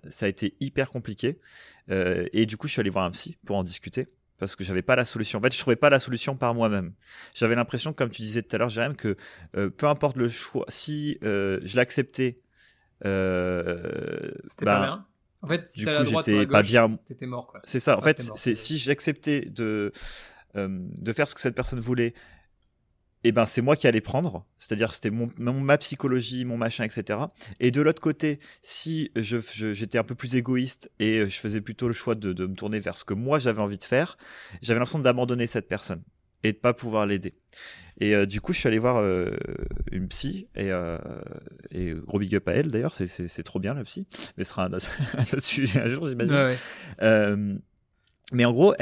ça 0.09 0.25
a 0.25 0.29
été 0.29 0.55
hyper 0.61 0.89
compliqué. 0.89 1.37
Euh, 1.91 2.25
et 2.31 2.45
du 2.45 2.55
coup, 2.55 2.67
je 2.67 2.71
suis 2.71 2.79
allé 2.79 2.89
voir 2.89 3.03
un 3.03 3.11
psy 3.11 3.37
pour 3.45 3.57
en 3.57 3.63
discuter 3.63 4.07
parce 4.37 4.55
que 4.55 4.63
j'avais 4.63 4.81
pas 4.81 4.95
la 4.95 5.03
solution. 5.03 5.39
En 5.39 5.41
fait, 5.41 5.53
je 5.53 5.59
trouvais 5.59 5.75
pas 5.75 5.89
la 5.89 5.99
solution 5.99 6.37
par 6.37 6.55
moi-même. 6.55 6.93
J'avais 7.35 7.55
l'impression, 7.55 7.91
comme 7.91 8.09
tu 8.09 8.21
disais 8.21 8.41
tout 8.41 8.55
à 8.55 8.59
l'heure, 8.59 8.69
Jérém, 8.69 8.95
que 8.95 9.17
euh, 9.57 9.69
peu 9.69 9.87
importe 9.87 10.15
le 10.15 10.29
choix, 10.29 10.63
si 10.69 11.17
euh, 11.23 11.59
je 11.63 11.75
l'acceptais, 11.75 12.39
c'était 13.01 14.65
pas 14.65 14.79
ben, 14.79 14.79
bien. 14.79 15.07
En 15.41 15.47
fait, 15.47 15.67
si 15.67 15.81
droite 16.05 16.27
ou 16.27 16.31
j'étais 16.31 16.39
à 16.43 16.45
pas 16.47 16.61
bien. 16.63 16.97
t'étais 17.05 17.25
mort 17.25 17.47
quoi. 17.47 17.61
C'est 17.63 17.79
ça. 17.79 17.97
En 17.97 18.01
fait, 18.01 18.21
c'est 18.35 18.55
si 18.55 18.77
j'acceptais 18.77 19.41
de 19.41 19.91
de 20.55 21.13
faire 21.13 21.27
ce 21.27 21.35
que 21.35 21.41
cette 21.41 21.55
personne 21.55 21.79
voulait 21.79 22.13
et 23.25 23.31
ben 23.33 23.45
c'est 23.45 23.61
moi 23.61 23.75
qui 23.75 23.85
allais 23.85 23.99
prendre, 24.01 24.45
c'est-à-dire 24.57 24.93
c'était 24.93 25.09
mon, 25.09 25.27
mon- 25.37 25.59
ma 25.59 25.77
psychologie, 25.77 26.45
mon 26.45 26.55
machin, 26.57 26.85
etc. 26.85 27.19
Et 27.59 27.69
de 27.69 27.81
l'autre 27.81 28.01
côté, 28.01 28.39
si 28.61 29.11
je, 29.15 29.37
je- 29.53 29.73
j'étais 29.73 29.97
un 29.97 30.03
peu 30.05 30.15
plus 30.15 30.35
égoïste 30.35 30.89
et 30.99 31.27
je 31.29 31.39
faisais 31.39 31.59
plutôt 31.59 31.87
le 31.87 31.93
choix 31.93 32.15
de, 32.15 32.31
de 32.31 32.45
me 32.45 32.55
tourner 32.55 32.79
vers 32.79 32.95
ce 32.95 33.03
que 33.03 33.13
moi 33.13 33.37
j'avais 33.37 33.61
envie 33.61 33.77
de 33.77 33.83
faire, 33.83 34.17
j'avais 34.61 34.79
l'impression 34.79 34.99
d'abandonner 34.99 35.47
cette 35.47 35.67
personne 35.67 36.01
et 36.43 36.53
de 36.53 36.57
pas 36.57 36.73
pouvoir 36.73 37.05
l'aider. 37.05 37.35
Et 37.99 38.15
euh, 38.15 38.25
du 38.25 38.39
coup, 38.39 38.53
je 38.53 38.59
suis 38.59 38.67
allé 38.67 38.79
voir 38.79 38.97
euh, 38.97 39.35
une 39.91 40.07
psy 40.07 40.47
et, 40.55 40.71
euh, 40.71 40.97
et 41.71 41.93
gros 41.93 42.19
big 42.19 42.33
up 42.35 42.47
à 42.47 42.53
elle 42.53 42.71
d'ailleurs, 42.71 42.93
c'est, 42.93 43.43
trop 43.43 43.59
bien 43.59 43.73
la 43.73 43.83
psy, 43.83 44.07
mais 44.37 44.43
ce 44.43 44.51
sera 44.51 44.65
un 44.65 44.73
autre, 44.73 44.89
un 45.17 45.23
autre 45.23 45.43
sujet 45.43 45.81
un 45.81 45.87
jour, 45.87 46.07
j'imagine. 46.07 46.33
Ouais, 46.33 46.55
ouais. 47.01 47.57
Mais 48.31 48.45
en 48.45 48.51
gros, 48.51 48.75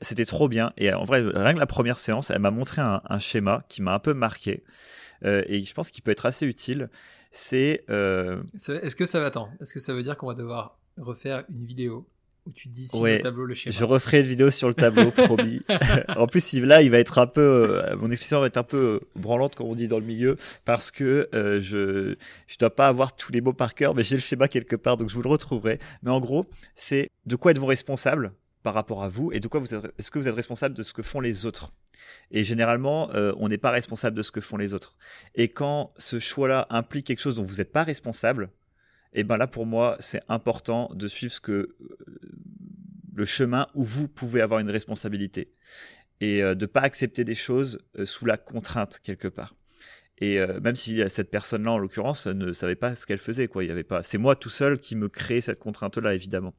c'était 0.00 0.24
trop 0.24 0.48
bien. 0.48 0.72
Et 0.78 0.90
en 0.94 1.04
vrai, 1.04 1.20
rien 1.20 1.52
que 1.52 1.58
la 1.58 1.66
première 1.66 2.00
séance, 2.00 2.30
elle 2.30 2.38
m'a 2.38 2.50
montré 2.50 2.80
un, 2.80 3.02
un 3.04 3.18
schéma 3.18 3.62
qui 3.68 3.82
m'a 3.82 3.92
un 3.92 3.98
peu 3.98 4.14
marqué. 4.14 4.64
Et 5.22 5.62
je 5.62 5.74
pense 5.74 5.90
qu'il 5.90 6.02
peut 6.02 6.10
être 6.10 6.24
assez 6.24 6.46
utile. 6.46 6.88
C'est. 7.30 7.84
Est-ce 7.86 8.96
que 8.96 9.04
ça 9.04 9.20
va 9.20 9.30
Est-ce 9.60 9.74
que 9.74 9.78
ça 9.78 9.92
veut 9.92 10.02
dire 10.02 10.16
qu'on 10.16 10.28
va 10.28 10.34
devoir 10.34 10.78
refaire 10.96 11.44
une 11.50 11.66
vidéo 11.66 12.08
où 12.48 12.52
tu 12.52 12.68
dis 12.68 12.86
si 12.86 12.98
Ouais, 13.00 13.18
le 13.18 13.22
tableau 13.22 13.44
le 13.44 13.54
schéma 13.54 13.74
je 13.76 13.84
referai 13.84 14.20
une 14.20 14.26
vidéo 14.26 14.50
sur 14.50 14.68
le 14.68 14.74
tableau, 14.74 15.10
promis. 15.26 15.60
en 16.16 16.26
plus, 16.26 16.54
là, 16.54 16.82
il 16.82 16.90
va 16.90 16.98
être 16.98 17.18
un 17.18 17.26
peu. 17.26 17.40
euh, 17.40 17.96
mon 17.96 18.10
explication 18.10 18.40
va 18.40 18.46
être 18.46 18.56
un 18.56 18.62
peu 18.62 18.76
euh, 18.76 19.00
branlante, 19.16 19.54
comme 19.54 19.68
on 19.68 19.74
dit 19.74 19.88
dans 19.88 19.98
le 19.98 20.04
milieu, 20.06 20.36
parce 20.64 20.90
que 20.90 21.28
euh, 21.34 21.60
je 21.60 22.16
je 22.46 22.58
dois 22.58 22.74
pas 22.74 22.88
avoir 22.88 23.14
tous 23.14 23.32
les 23.32 23.40
mots 23.40 23.52
par 23.52 23.74
cœur, 23.74 23.94
mais 23.94 24.02
j'ai 24.02 24.16
le 24.16 24.22
schéma 24.22 24.48
quelque 24.48 24.76
part, 24.76 24.96
donc 24.96 25.10
je 25.10 25.14
vous 25.14 25.22
le 25.22 25.28
retrouverai. 25.28 25.78
Mais 26.02 26.10
en 26.10 26.20
gros, 26.20 26.46
c'est 26.74 27.08
de 27.26 27.36
quoi 27.36 27.52
êtes-vous 27.52 27.66
responsable 27.66 28.32
par 28.62 28.74
rapport 28.74 29.02
à 29.02 29.08
vous 29.08 29.30
et 29.32 29.40
de 29.40 29.48
quoi 29.48 29.60
vous 29.60 29.74
êtes, 29.74 29.84
est-ce 29.98 30.10
que 30.10 30.18
vous 30.18 30.28
êtes 30.28 30.34
responsable 30.34 30.74
de 30.74 30.82
ce 30.82 30.92
que 30.92 31.02
font 31.02 31.20
les 31.20 31.46
autres? 31.46 31.72
Et 32.30 32.44
généralement, 32.44 33.10
euh, 33.14 33.32
on 33.38 33.48
n'est 33.48 33.58
pas 33.58 33.70
responsable 33.70 34.16
de 34.16 34.22
ce 34.22 34.32
que 34.32 34.40
font 34.40 34.56
les 34.56 34.74
autres. 34.74 34.96
Et 35.34 35.48
quand 35.48 35.90
ce 35.96 36.18
choix-là 36.18 36.66
implique 36.70 37.06
quelque 37.06 37.20
chose 37.20 37.36
dont 37.36 37.44
vous 37.44 37.56
n'êtes 37.56 37.72
pas 37.72 37.84
responsable, 37.84 38.50
et 39.14 39.24
ben 39.24 39.36
là 39.36 39.46
pour 39.46 39.64
moi, 39.64 39.96
c'est 40.00 40.20
important 40.28 40.90
de 40.94 41.08
suivre 41.08 41.32
ce 41.32 41.40
que 41.40 41.76
le 43.18 43.24
chemin 43.24 43.66
où 43.74 43.84
vous 43.84 44.06
pouvez 44.06 44.40
avoir 44.40 44.60
une 44.60 44.70
responsabilité 44.70 45.52
et 46.20 46.42
euh, 46.42 46.54
de 46.54 46.66
pas 46.66 46.80
accepter 46.80 47.24
des 47.24 47.34
choses 47.34 47.80
euh, 47.98 48.04
sous 48.04 48.24
la 48.24 48.36
contrainte 48.36 49.00
quelque 49.02 49.28
part. 49.28 49.56
Et 50.20 50.40
euh, 50.40 50.60
même 50.60 50.74
si 50.74 51.02
cette 51.10 51.30
personne-là, 51.30 51.72
en 51.72 51.78
l'occurrence, 51.78 52.26
ne 52.26 52.52
savait 52.52 52.76
pas 52.76 52.94
ce 52.96 53.06
qu'elle 53.06 53.18
faisait, 53.18 53.46
quoi. 53.46 53.62
Il 53.62 53.68
y 53.68 53.70
avait 53.70 53.84
pas. 53.84 54.02
C'est 54.02 54.18
moi 54.18 54.34
tout 54.34 54.48
seul 54.48 54.78
qui 54.78 54.96
me 54.96 55.08
crée 55.08 55.40
cette 55.40 55.60
contrainte-là, 55.60 56.12
évidemment. 56.12 56.54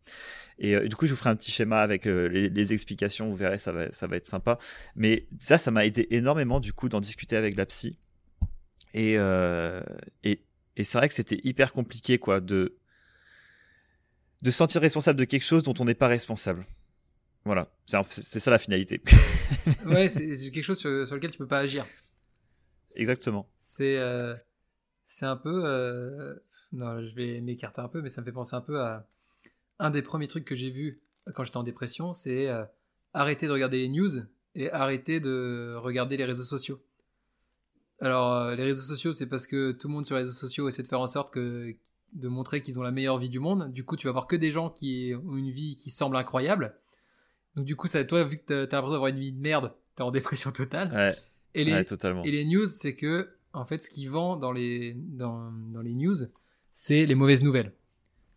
Et 0.59 0.77
du 0.87 0.95
coup, 0.95 1.07
je 1.07 1.11
vous 1.11 1.17
ferai 1.17 1.29
un 1.29 1.35
petit 1.35 1.51
schéma 1.51 1.81
avec 1.81 2.05
les, 2.05 2.73
explications. 2.73 3.29
Vous 3.29 3.35
verrez, 3.35 3.57
ça 3.57 3.73
va, 3.73 3.91
ça 3.91 4.07
va 4.07 4.15
être 4.15 4.27
sympa. 4.27 4.59
Mais 4.95 5.27
ça, 5.39 5.57
ça 5.57 5.71
m'a 5.71 5.85
aidé 5.85 6.07
énormément, 6.11 6.61
du 6.61 6.71
coup, 6.71 6.87
d'en 6.87 7.01
discuter 7.01 7.35
avec 7.35 7.57
la 7.57 7.65
psy. 7.65 7.99
Et 8.93 9.15
et, 10.23 10.45
et 10.77 10.83
c'est 10.85 10.97
vrai 10.97 11.09
que 11.09 11.13
c'était 11.13 11.41
hyper 11.43 11.73
compliqué, 11.73 12.17
quoi, 12.17 12.39
de 12.39 12.77
de 14.41 14.51
se 14.51 14.57
sentir 14.57 14.81
responsable 14.81 15.19
de 15.19 15.25
quelque 15.25 15.43
chose 15.43 15.63
dont 15.63 15.73
on 15.79 15.85
n'est 15.85 15.95
pas 15.95 16.07
responsable. 16.07 16.65
Voilà, 17.45 17.71
c'est 17.85 18.39
ça 18.39 18.51
la 18.51 18.59
finalité. 18.59 19.01
Ouais, 19.85 20.09
c'est 20.09 20.51
quelque 20.51 20.61
chose 20.63 20.77
sur, 20.77 21.07
sur 21.07 21.15
lequel 21.15 21.31
tu 21.31 21.37
peux 21.37 21.47
pas 21.47 21.59
agir. 21.59 21.85
Exactement. 22.95 23.49
C'est 23.59 23.97
euh, 23.97 24.35
c'est 25.05 25.25
un 25.25 25.37
peu. 25.37 25.63
euh, 25.65 26.35
non, 26.71 27.03
je 27.03 27.15
vais 27.15 27.41
m'écarter 27.41 27.81
un 27.81 27.87
peu, 27.87 28.01
mais 28.01 28.09
ça 28.09 28.21
me 28.21 28.25
fait 28.25 28.31
penser 28.31 28.55
un 28.55 28.61
peu 28.61 28.79
à 28.79 29.07
un 29.79 29.89
des 29.89 30.01
premiers 30.01 30.27
trucs 30.27 30.45
que 30.45 30.55
j'ai 30.55 30.69
vu 30.69 31.01
quand 31.33 31.43
j'étais 31.43 31.57
en 31.57 31.63
dépression, 31.63 32.13
c'est 32.13 32.47
euh, 32.47 32.63
arrêter 33.13 33.47
de 33.47 33.51
regarder 33.51 33.79
les 33.79 33.89
news 33.89 34.09
et 34.55 34.71
arrêter 34.71 35.19
de 35.19 35.75
regarder 35.77 36.17
les 36.17 36.25
réseaux 36.25 36.43
sociaux. 36.43 36.81
Alors, 38.01 38.51
les 38.51 38.63
réseaux 38.63 38.83
sociaux, 38.83 39.13
c'est 39.13 39.27
parce 39.27 39.45
que 39.47 39.71
tout 39.71 39.87
le 39.87 39.93
monde 39.93 40.05
sur 40.05 40.15
les 40.15 40.21
réseaux 40.21 40.31
sociaux 40.33 40.67
essaie 40.67 40.83
de 40.83 40.87
faire 40.87 41.01
en 41.01 41.07
sorte 41.07 41.33
que 41.33 41.75
de 42.13 42.27
montrer 42.27 42.61
qu'ils 42.61 42.79
ont 42.79 42.83
la 42.83 42.91
meilleure 42.91 43.17
vie 43.17 43.29
du 43.29 43.39
monde. 43.39 43.71
Du 43.71 43.83
coup, 43.83 43.95
tu 43.95 44.07
vas 44.07 44.13
voir 44.13 44.27
que 44.27 44.35
des 44.35 44.51
gens 44.51 44.69
qui 44.69 45.13
ont 45.27 45.37
une 45.37 45.49
vie 45.51 45.75
qui 45.75 45.89
semble 45.91 46.15
incroyable. 46.17 46.75
Donc, 47.55 47.65
du 47.65 47.75
coup, 47.75 47.87
ça, 47.87 48.03
toi, 48.03 48.23
vu 48.23 48.37
que 48.37 48.43
t'as 48.45 48.67
t'as 48.67 48.77
l'impression 48.77 48.91
d'avoir 48.93 49.09
une 49.09 49.19
vie 49.19 49.31
de 49.33 49.39
merde, 49.39 49.73
t'es 49.95 50.03
en 50.03 50.11
dépression 50.11 50.51
totale. 50.51 50.91
Ouais, 50.93 51.15
Et 51.55 51.63
les, 51.63 51.73
ouais, 51.73 51.85
totalement. 51.85 52.23
et 52.23 52.31
les 52.31 52.45
news, 52.45 52.67
c'est 52.67 52.95
que, 52.95 53.29
en 53.53 53.65
fait, 53.65 53.81
ce 53.83 53.89
qui 53.89 54.07
vend 54.07 54.37
dans 54.37 54.51
les, 54.51 54.93
dans, 54.95 55.51
dans 55.71 55.81
les 55.81 55.93
news, 55.95 56.15
c'est 56.73 57.05
les 57.05 57.15
mauvaises 57.15 57.43
nouvelles. 57.43 57.73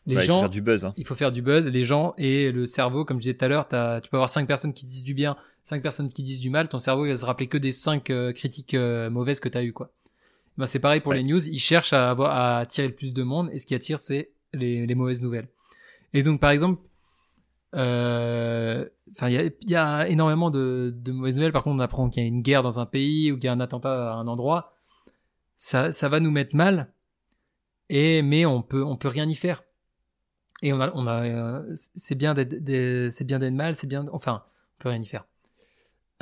Les 0.07 0.17
Ouais, 0.17 0.23
il 0.25 0.27
faut 0.27 0.33
gens, 0.33 0.41
faire 0.41 0.51
du 0.51 0.63
buzz. 0.63 0.85
Hein. 0.85 0.95
il 0.97 1.07
faut 1.07 1.15
faire 1.15 1.31
du 1.31 1.43
buzz. 1.43 1.65
Les 1.65 1.85
gens 1.85 2.15
et 2.19 2.51
le 2.51 2.67
cerveau, 2.67 3.05
comme 3.05 3.19
je 3.19 3.23
disais 3.23 3.35
tout 3.35 3.45
à 3.45 3.49
l'heure, 3.49 3.69
tu 3.69 4.11
peux 4.11 4.17
avoir 4.17 4.29
cinq 4.29 4.49
personnes 4.49 4.73
qui 4.73 4.85
disent 4.85 5.05
du 5.05 5.15
bien, 5.15 5.37
cinq 5.63 5.81
personnes 5.81 6.11
qui 6.13 6.25
disent 6.25 6.41
du 6.41 6.51
mal. 6.51 6.69
Ton 6.69 6.81
cerveau, 6.81 7.07
il 7.07 7.11
va 7.11 7.17
se 7.17 7.25
rappeler 7.25 7.47
que 7.47 7.57
des 7.59 7.71
cinq 7.71 8.11
euh, 8.11 8.33
critiques 8.33 8.75
euh, 8.75 9.11
mauvaises 9.11 9.39
que 9.39 9.49
tu 9.49 9.57
as 9.57 9.63
eues, 9.63 9.73
quoi. 9.73 9.93
Ben, 10.59 10.67
c'est 10.67 10.81
pareil 10.81 11.01
pour 11.01 11.11
Ouais. 11.11 11.17
les 11.19 11.25
news. 11.25 11.47
Ils 11.49 11.59
cherchent 11.59 11.93
à, 11.93 12.11
avoir, 12.11 12.31
à 12.33 12.59
attirer 12.59 12.89
le 12.89 12.95
plus 12.95 13.13
de 13.13 13.23
monde 13.23 13.49
et 13.53 13.59
ce 13.59 13.67
qui 13.67 13.75
attire, 13.75 13.99
c'est 13.99 14.31
les, 14.53 14.87
les 14.87 14.95
mauvaises 14.95 15.23
nouvelles. 15.23 15.49
Et 16.15 16.23
donc, 16.23 16.41
par 16.41 16.51
exemple, 16.51 16.81
euh, 17.75 18.87
il 19.23 19.31
y 19.33 19.37
a, 19.39 19.45
il 19.45 19.71
y 19.71 19.75
a 19.77 20.09
énormément 20.09 20.51
de, 20.51 20.93
de 20.95 21.13
mauvaises 21.13 21.37
nouvelles. 21.37 21.53
Par 21.53 21.63
contre, 21.63 21.77
on 21.77 21.81
apprend 21.81 22.11
qu'il 22.11 22.23
y 22.23 22.27
a 22.27 22.29
une 22.29 22.43
guerre 22.43 22.63
dans 22.63 22.81
un 22.81 22.87
pays 22.87 23.33
ou 23.33 23.37
qu'il 23.37 23.45
y 23.45 23.49
a 23.49 23.53
un 23.53 23.61
attentat 23.61 24.13
à 24.13 24.15
un 24.15 24.27
endroit. 24.29 24.75
Ça, 25.57 25.93
ça 25.93 26.09
va 26.09 26.21
nous 26.21 26.31
mettre 26.31 26.55
mal. 26.55 26.93
Et, 27.89 28.23
mais 28.23 28.45
on 28.47 28.63
peut, 28.63 28.85
on 28.85 28.97
peut 28.97 29.09
rien 29.09 29.29
y 29.29 29.35
faire. 29.35 29.65
Et 30.63 30.73
on 30.73 30.81
a, 30.81 30.93
on 30.95 31.07
a, 31.07 31.25
euh, 31.25 31.75
c'est 31.95 32.15
bien 32.15 32.35
d'être, 32.35 32.55
c'est 33.11 33.25
bien 33.25 33.39
d'être 33.39 33.53
mal, 33.55 33.75
c'est 33.75 33.87
bien, 33.89 34.07
enfin, 34.13 34.45
on 34.79 34.83
peut 34.83 34.89
rien 34.91 35.03
y 35.03 35.07
faire. 35.07 35.25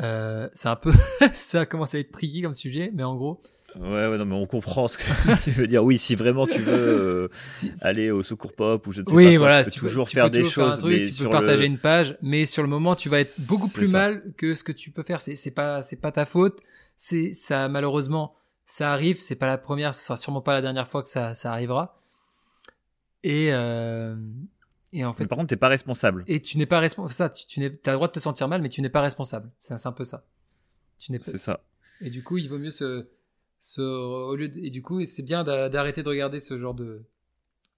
Euh, 0.00 0.48
c'est 0.54 0.68
un 0.68 0.76
peu, 0.76 0.92
ça 1.34 1.66
commence 1.66 1.94
à 1.94 1.98
être 1.98 2.10
tricky 2.10 2.40
comme 2.42 2.54
sujet, 2.54 2.90
mais 2.94 3.02
en 3.02 3.16
gros, 3.16 3.42
Ouais, 3.76 4.08
ouais, 4.08 4.18
non, 4.18 4.24
mais 4.24 4.34
on 4.34 4.46
comprend 4.46 4.88
ce 4.88 4.98
que 4.98 5.42
tu 5.44 5.50
veux 5.52 5.66
dire. 5.66 5.84
Oui, 5.84 5.96
si 5.98 6.14
vraiment 6.16 6.46
tu 6.46 6.60
veux 6.60 6.72
euh, 6.74 7.28
si- 7.50 7.72
aller 7.82 8.10
au 8.10 8.22
secours 8.22 8.52
pop 8.52 8.84
ou 8.86 8.92
je 8.92 9.00
ne 9.02 9.06
sais 9.06 9.12
oui, 9.14 9.24
pas 9.24 9.30
quoi, 9.30 9.38
voilà, 9.38 9.64
tu 9.64 9.70
peux 9.80 9.86
toujours 9.86 10.08
tu 10.08 10.14
faire 10.14 10.24
peux 10.24 10.30
des 10.30 10.38
toujours 10.40 10.54
faire 10.54 10.64
un 10.66 10.70
choses, 10.70 10.78
truc, 10.80 10.92
mais 10.92 10.98
tu 10.98 11.04
peux 11.06 11.10
sur 11.12 11.30
partager 11.30 11.62
le... 11.62 11.66
une 11.68 11.78
page, 11.78 12.18
mais 12.20 12.46
sur 12.46 12.62
le 12.62 12.68
moment, 12.68 12.94
tu 12.96 13.08
vas 13.08 13.20
être 13.20 13.40
beaucoup 13.46 13.68
plus 13.68 13.86
ça. 13.86 13.92
mal 13.92 14.22
que 14.36 14.54
ce 14.54 14.64
que 14.64 14.72
tu 14.72 14.90
peux 14.90 15.02
faire. 15.04 15.20
C'est, 15.20 15.36
c'est 15.36 15.52
pas, 15.52 15.82
c'est 15.82 15.96
pas 16.00 16.10
ta 16.12 16.26
faute. 16.26 16.60
C'est, 16.96 17.32
ça, 17.32 17.68
malheureusement, 17.68 18.34
ça 18.66 18.92
arrive. 18.92 19.20
C'est 19.20 19.36
pas 19.36 19.46
la 19.46 19.56
première, 19.58 19.94
ce 19.94 20.04
sera 20.04 20.16
sûrement 20.16 20.40
pas 20.42 20.52
la 20.52 20.62
dernière 20.62 20.88
fois 20.88 21.02
que 21.02 21.08
ça, 21.08 21.34
ça 21.36 21.52
arrivera. 21.52 22.00
Et, 23.22 23.48
euh, 23.52 24.16
et 24.92 25.04
en 25.04 25.10
Mais 25.10 25.14
fait, 25.14 25.26
par 25.26 25.38
contre, 25.38 25.48
t'es 25.48 25.56
pas 25.56 25.68
responsable. 25.68 26.24
et 26.26 26.40
tu 26.40 26.58
n'es 26.58 26.66
pas 26.66 26.80
responsable. 26.80 27.12
Ça, 27.14 27.28
tu, 27.30 27.46
tu 27.46 27.60
n'es, 27.60 27.70
t'as 27.70 27.92
le 27.92 27.96
droit 27.98 28.08
de 28.08 28.12
te 28.12 28.20
sentir 28.20 28.48
mal, 28.48 28.62
mais 28.62 28.68
tu 28.68 28.80
n'es 28.82 28.88
pas 28.88 29.00
responsable. 29.02 29.50
C'est, 29.60 29.76
c'est 29.76 29.86
un 29.88 29.92
peu 29.92 30.04
ça. 30.04 30.24
Tu 30.98 31.12
n'es 31.12 31.18
pas, 31.18 31.24
C'est 31.26 31.38
ça. 31.38 31.60
et 32.00 32.10
du 32.10 32.22
coup, 32.22 32.38
il 32.38 32.48
vaut 32.48 32.58
mieux 32.58 32.70
se, 32.70 33.06
au 33.78 34.34
lieu 34.36 34.50
et 34.56 34.70
du 34.70 34.82
coup, 34.82 35.04
c'est 35.06 35.22
bien 35.22 35.44
d'a- 35.44 35.68
d'arrêter 35.68 36.02
de 36.02 36.08
regarder 36.08 36.40
ce 36.40 36.58
genre 36.58 36.74
de, 36.74 37.02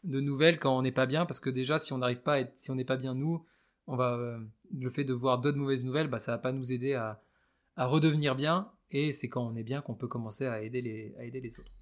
de 0.05 0.21
nouvelles 0.21 0.59
quand 0.59 0.77
on 0.77 0.83
n'est 0.83 0.93
pas 0.93 1.07
bien, 1.07 1.27
parce 1.27 1.41
que 1.41 1.51
déjà, 1.51 1.79
si 1.79 1.93
on 1.93 1.99
n'arrive 1.99 2.23
pas, 2.23 2.41
si 2.57 2.71
on 2.71 2.75
n'est 2.75 2.85
pas 2.85 2.97
bien 2.97 3.15
nous, 3.15 3.45
on 3.87 3.97
va 3.97 4.15
euh, 4.15 4.39
le 4.79 4.91
fait 4.91 5.05
de 5.05 5.13
voir 5.13 5.39
d'autres 5.39 5.59
mauvaises 5.59 5.85
nouvelles, 5.85 6.09
bah, 6.09 6.19
ça 6.19 6.33
va 6.33 6.39
pas 6.39 6.53
nous 6.53 6.73
aider 6.73 6.95
à, 6.95 7.21
à 7.77 7.87
redevenir 7.87 8.35
bien. 8.35 8.71
Et 8.91 9.13
c'est 9.13 9.29
quand 9.29 9.47
on 9.47 9.57
est 9.57 9.63
bien 9.63 9.81
qu'on 9.81 9.95
peut 9.95 10.09
commencer 10.09 10.47
à 10.47 10.63
aider 10.63 10.83
les, 10.83 11.15
à 11.19 11.25
aider 11.25 11.41
les 11.41 11.59
autres. 11.59 11.73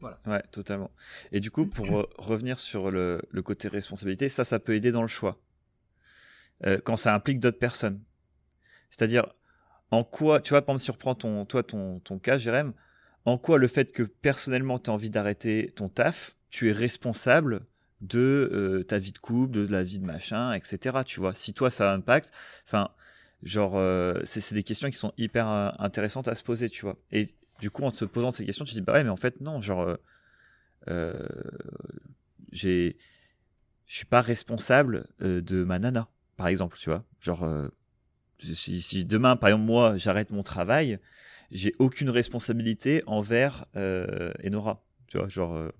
Ouais, 0.00 0.42
totalement. 0.50 0.90
Et 1.32 1.40
du 1.40 1.50
coup, 1.50 1.66
pour 1.66 1.98
euh, 1.98 2.08
revenir 2.18 2.58
sur 2.58 2.90
le, 2.90 3.20
côté 3.44 3.68
responsabilité, 3.68 4.28
ça, 4.28 4.44
ça 4.44 4.58
peut 4.58 4.74
aider 4.74 4.92
dans 4.92 5.02
le 5.02 5.08
choix. 5.08 5.38
Euh, 6.64 6.78
quand 6.82 6.96
ça 6.96 7.14
implique 7.14 7.40
d'autres 7.40 7.58
personnes. 7.58 8.02
C'est-à-dire, 8.90 9.26
en 9.90 10.04
quoi, 10.04 10.40
tu 10.40 10.50
vois, 10.50 10.62
par 10.62 10.74
exemple, 10.74 10.84
si 10.84 10.90
on 10.90 10.94
reprend 10.94 11.44
toi, 11.44 11.62
ton, 11.62 12.00
ton 12.00 12.18
cas, 12.18 12.38
Jérém, 12.38 12.72
en 13.26 13.38
quoi 13.38 13.58
le 13.58 13.68
fait 13.68 13.92
que 13.92 14.04
personnellement 14.04 14.78
tu 14.78 14.88
as 14.88 14.92
envie 14.92 15.10
d'arrêter 15.10 15.72
ton 15.74 15.88
taf, 15.88 16.36
tu 16.48 16.70
es 16.70 16.72
responsable 16.72 17.66
de 18.00 18.50
euh, 18.52 18.84
ta 18.84 18.98
vie 18.98 19.12
de 19.12 19.18
couple, 19.18 19.52
de 19.52 19.66
la 19.66 19.82
vie 19.82 19.98
de 19.98 20.04
machin, 20.04 20.52
etc. 20.52 21.02
Tu 21.04 21.20
vois, 21.20 21.34
si 21.34 21.52
toi 21.52 21.70
ça 21.70 21.92
impacte, 21.92 22.30
enfin, 22.64 22.90
genre, 23.42 23.76
euh, 23.76 24.20
c'est 24.24 24.54
des 24.54 24.62
questions 24.62 24.88
qui 24.88 24.96
sont 24.96 25.12
hyper 25.18 25.48
euh, 25.48 25.70
intéressantes 25.78 26.28
à 26.28 26.34
se 26.34 26.44
poser, 26.44 26.70
tu 26.70 26.82
vois? 26.82 26.96
Et 27.10 27.28
du 27.60 27.70
coup, 27.70 27.82
en 27.82 27.90
te 27.90 28.04
posant 28.04 28.30
ces 28.30 28.46
questions, 28.46 28.64
tu 28.64 28.72
te 28.72 28.78
dis, 28.78 28.82
bah 28.82 28.92
ouais, 28.92 29.04
mais 29.04 29.10
en 29.10 29.16
fait, 29.16 29.40
non, 29.40 29.60
genre, 29.60 29.96
j'ai, 32.52 32.96
je 33.86 33.96
suis 33.96 34.06
pas 34.06 34.20
responsable 34.20 35.08
de 35.20 35.64
ma 35.64 35.78
nana, 35.80 36.08
par 36.36 36.46
exemple, 36.46 36.78
tu 36.78 36.90
vois? 36.90 37.02
Genre, 37.20 37.44
si, 38.38 38.82
si, 38.82 39.04
demain, 39.04 39.36
par 39.36 39.48
exemple, 39.48 39.64
moi, 39.64 39.96
j'arrête 39.96 40.30
mon 40.30 40.42
travail, 40.42 41.00
j'ai 41.50 41.74
aucune 41.78 42.10
responsabilité 42.10 43.02
envers 43.06 43.66
Enora, 44.44 44.84
tu 45.06 45.18
vois, 45.18 45.28
genre 45.28 45.70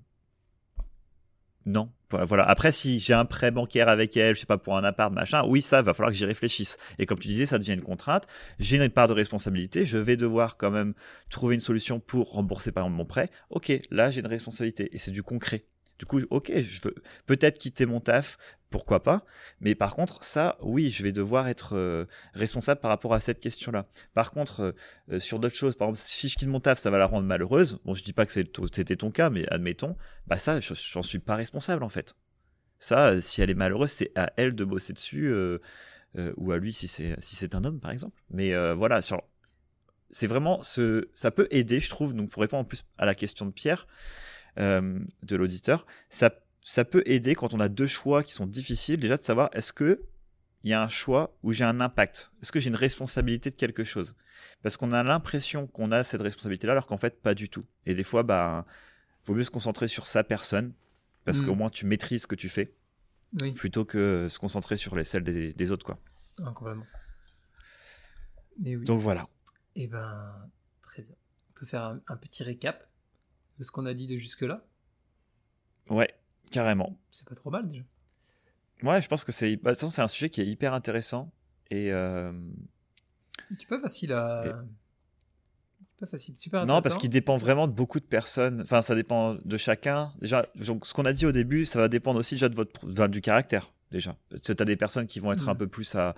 non. 1.67 1.91
Voilà. 2.11 2.45
Après, 2.45 2.71
si 2.71 3.01
j'ai 3.01 3.12
un 3.12 3.25
prêt 3.25 3.51
bancaire 3.51 3.89
avec 3.89 4.17
elle, 4.17 4.37
je 4.37 4.41
sais 4.41 4.47
pas, 4.47 4.59
pour 4.59 4.77
un 4.77 4.85
appart, 4.85 5.12
machin, 5.12 5.43
oui, 5.45 5.61
ça, 5.61 5.83
va 5.83 5.93
falloir 5.93 6.12
que 6.12 6.17
j'y 6.17 6.25
réfléchisse. 6.25 6.79
Et 7.01 7.07
comme 7.07 7.19
tu 7.19 7.27
disais, 7.27 7.47
ça 7.47 7.59
devient 7.59 7.73
une 7.73 7.83
contrainte. 7.83 8.29
J'ai 8.61 8.77
une 8.77 8.89
part 8.89 9.09
de 9.09 9.12
responsabilité. 9.12 9.85
Je 9.85 9.99
vais 9.99 10.17
devoir 10.17 10.57
quand 10.57 10.71
même 10.71 10.95
trouver 11.29 11.57
une 11.57 11.61
solution 11.61 11.99
pour 11.99 12.33
rembourser, 12.33 12.71
par 12.71 12.85
exemple, 12.85 12.97
mon 12.97 13.05
prêt. 13.05 13.31
Ok, 13.51 13.73
là, 13.91 14.11
j'ai 14.11 14.21
une 14.21 14.29
responsabilité. 14.29 14.89
Et 14.93 14.99
c'est 14.99 15.11
du 15.11 15.25
concret. 15.25 15.64
Du 15.99 16.05
coup, 16.05 16.21
ok, 16.31 16.53
je 16.57 16.81
veux 16.85 16.95
peut-être 17.27 17.59
quitter 17.59 17.87
mon 17.87 18.01
taf, 18.01 18.39
pourquoi 18.77 19.03
pas. 19.03 19.24
Mais 19.61 19.74
par 19.74 19.95
contre, 19.95 20.22
ça, 20.22 20.59
oui, 20.61 20.91
je 20.91 21.03
vais 21.03 21.11
devoir 21.11 21.49
être 21.49 21.74
euh, 21.74 22.05
responsable 22.35 22.79
par 22.79 22.91
rapport 22.91 23.14
à 23.14 23.20
cette 23.20 23.41
question-là. 23.41 23.87
Par 24.12 24.33
contre, 24.33 24.61
euh, 24.61 24.72
euh, 25.12 25.18
sur 25.18 25.39
d'autres 25.39 25.55
choses, 25.55 25.77
par 25.77 25.89
exemple, 25.89 26.03
si 26.07 26.29
je 26.29 26.37
quitte 26.37 26.49
mon 26.49 26.61
taf, 26.61 26.79
ça 26.79 26.91
va 26.91 26.99
la 26.99 27.07
rendre 27.07 27.27
malheureuse. 27.27 27.79
Bon, 27.87 27.95
je 27.95 28.05
dis 28.05 28.12
pas 28.12 28.27
que 28.27 28.33
c'était 28.33 28.97
ton 28.97 29.11
cas, 29.11 29.31
mais 29.31 29.49
admettons, 29.49 29.97
bah 30.27 30.37
ça, 30.37 30.61
j'en 30.61 31.03
suis 31.03 31.20
pas 31.20 31.37
responsable 31.37 31.85
en 31.85 31.89
fait. 31.89 32.16
Ça, 32.79 33.18
si 33.22 33.41
elle 33.41 33.49
est 33.49 33.55
malheureuse, 33.55 33.91
c'est 33.91 34.12
à 34.14 34.31
elle 34.37 34.55
de 34.55 34.64
bosser 34.66 34.93
dessus, 34.93 35.35
ou 36.37 36.53
à 36.53 36.59
lui 36.59 36.74
si 36.74 36.87
c'est 36.87 37.16
si 37.20 37.35
c'est 37.35 37.55
un 37.55 37.64
homme, 37.64 37.81
par 37.81 37.93
exemple. 37.93 38.20
Mais 38.29 38.55
voilà, 38.74 39.01
c'est 40.11 40.27
vraiment 40.27 40.61
ce, 40.61 41.09
ça 41.14 41.31
peut 41.31 41.49
aider, 41.51 41.81
je 41.81 41.89
trouve. 41.89 42.14
Donc 42.14 42.29
pour 42.29 42.43
répondre 42.43 42.61
en 42.61 42.64
plus 42.64 42.85
à 42.99 43.07
la 43.07 43.14
question 43.14 43.47
de 43.47 43.53
Pierre, 43.53 43.87
de 44.59 45.37
l'auditeur, 45.37 45.87
ça 46.11 46.31
ça 46.67 46.85
peut 46.85 47.05
aider 47.07 47.37
quand 47.37 47.55
on 47.55 47.61
a 47.61 47.69
deux 47.69 47.87
choix 47.87 48.25
qui 48.25 48.33
sont 48.33 48.45
difficiles, 48.45 48.99
déjà 48.99 49.17
de 49.17 49.23
savoir 49.23 49.49
est-ce 49.53 49.73
que 49.73 50.03
il 50.64 50.71
y 50.71 50.73
a 50.73 50.83
un 50.83 50.89
choix 50.89 51.33
où 51.45 51.53
j'ai 51.53 51.62
un 51.62 51.81
impact? 51.81 52.33
Est-ce 52.43 52.51
que 52.51 52.59
j'ai 52.59 52.71
une 52.71 52.77
responsabilité 52.77 53.51
de 53.51 53.55
quelque 53.55 53.85
chose? 53.85 54.17
Parce 54.64 54.77
qu'on 54.77 54.91
a 54.91 55.05
l'impression 55.05 55.69
qu'on 55.69 55.93
a 55.93 56.03
cette 56.03 56.21
responsabilité-là, 56.21 56.73
alors 56.73 56.89
qu'en 56.89 56.97
fait, 56.97 57.23
pas 57.23 57.37
du 57.37 57.49
tout. 57.49 57.64
Et 57.87 57.95
des 57.95 58.03
fois, 58.03 58.25
bah, 58.25 58.67
vaut 59.27 59.35
mieux 59.35 59.45
se 59.45 59.51
concentrer 59.51 59.87
sur 59.87 60.09
sa 60.09 60.25
personne, 60.25 60.73
parce 61.25 61.41
qu'au 61.41 61.55
mm. 61.55 61.59
moins 61.59 61.71
tu 61.71 61.87
maîtrises 61.87 62.23
ce 62.23 62.27
que 62.27 62.35
tu 62.35 62.49
fais, 62.49 62.75
plutôt 63.55 63.85
que 63.85 64.27
se 64.29 64.41
concentrer 64.41 64.77
sur 64.77 64.97
les 64.97 65.05
celles 65.05 65.23
des, 65.23 65.71
autres, 65.71 65.87
quoi. 65.87 66.01
Ah, 66.45 66.51
complètement. 66.51 66.87
Donc 68.59 69.01
voilà. 69.01 69.29
Eh 69.77 69.87
ben, 69.87 70.51
très 70.83 71.03
bien. 71.03 71.14
On 71.51 71.61
peut 71.61 71.67
faire 71.67 71.85
un, 71.85 72.01
un 72.09 72.17
petit 72.17 72.43
récap 72.43 72.89
de 73.61 73.62
ce 73.62 73.71
qu'on 73.71 73.87
a 73.87 73.95
dit 73.95 74.09
de 74.09 74.17
jusque-là? 74.17 74.67
Ouais. 75.91 76.12
Carrément. 76.51 76.97
C'est 77.11 77.29
pas 77.29 77.35
trop 77.35 77.51
mal 77.51 77.69
déjà. 77.69 77.83
Ouais, 78.83 79.01
je 79.01 79.09
pense 79.09 79.25
que 79.25 79.33
c'est 79.33 79.57
bah, 79.57 79.73
c'est 79.75 80.03
un 80.03 80.09
sujet 80.09 80.29
qui 80.29 80.41
est 80.41 80.47
hyper 80.47 80.75
intéressant 80.75 81.33
et 81.71 81.93
euh... 81.93 82.33
c'est 83.59 83.69
pas 83.69 83.81
facile 83.81 84.13
à 84.13 84.63
pas 85.99 86.07
facile, 86.07 86.37
super 86.37 86.67
Non, 86.67 86.83
parce 86.83 86.97
qu'il 86.99 87.09
dépend 87.09 87.37
vraiment 87.37 87.67
de 87.67 87.73
beaucoup 87.73 88.01
de 88.01 88.05
personnes. 88.05 88.61
Enfin, 88.61 88.83
ça 88.83 88.95
dépend 88.95 89.37
de 89.43 89.57
chacun. 89.57 90.13
Déjà, 90.21 90.47
donc, 90.55 90.87
ce 90.87 90.93
qu'on 90.93 91.07
a 91.07 91.13
dit 91.13 91.25
au 91.25 91.33
début, 91.33 91.65
ça 91.65 91.79
va 91.79 91.89
dépendre 91.89 92.19
aussi 92.21 92.35
déjà 92.35 92.49
de 92.51 92.55
votre, 92.55 93.09
du 93.09 93.21
caractère, 93.23 93.73
déjà. 93.91 94.16
Tu 94.43 94.53
as 94.53 94.64
des 94.64 94.76
personnes 94.76 95.07
qui 95.07 95.20
vont 95.20 95.32
être 95.32 95.49
un 95.49 95.55
mm. 95.55 95.59
peu 95.59 95.66
plus 95.66 95.95
à, 95.95 96.14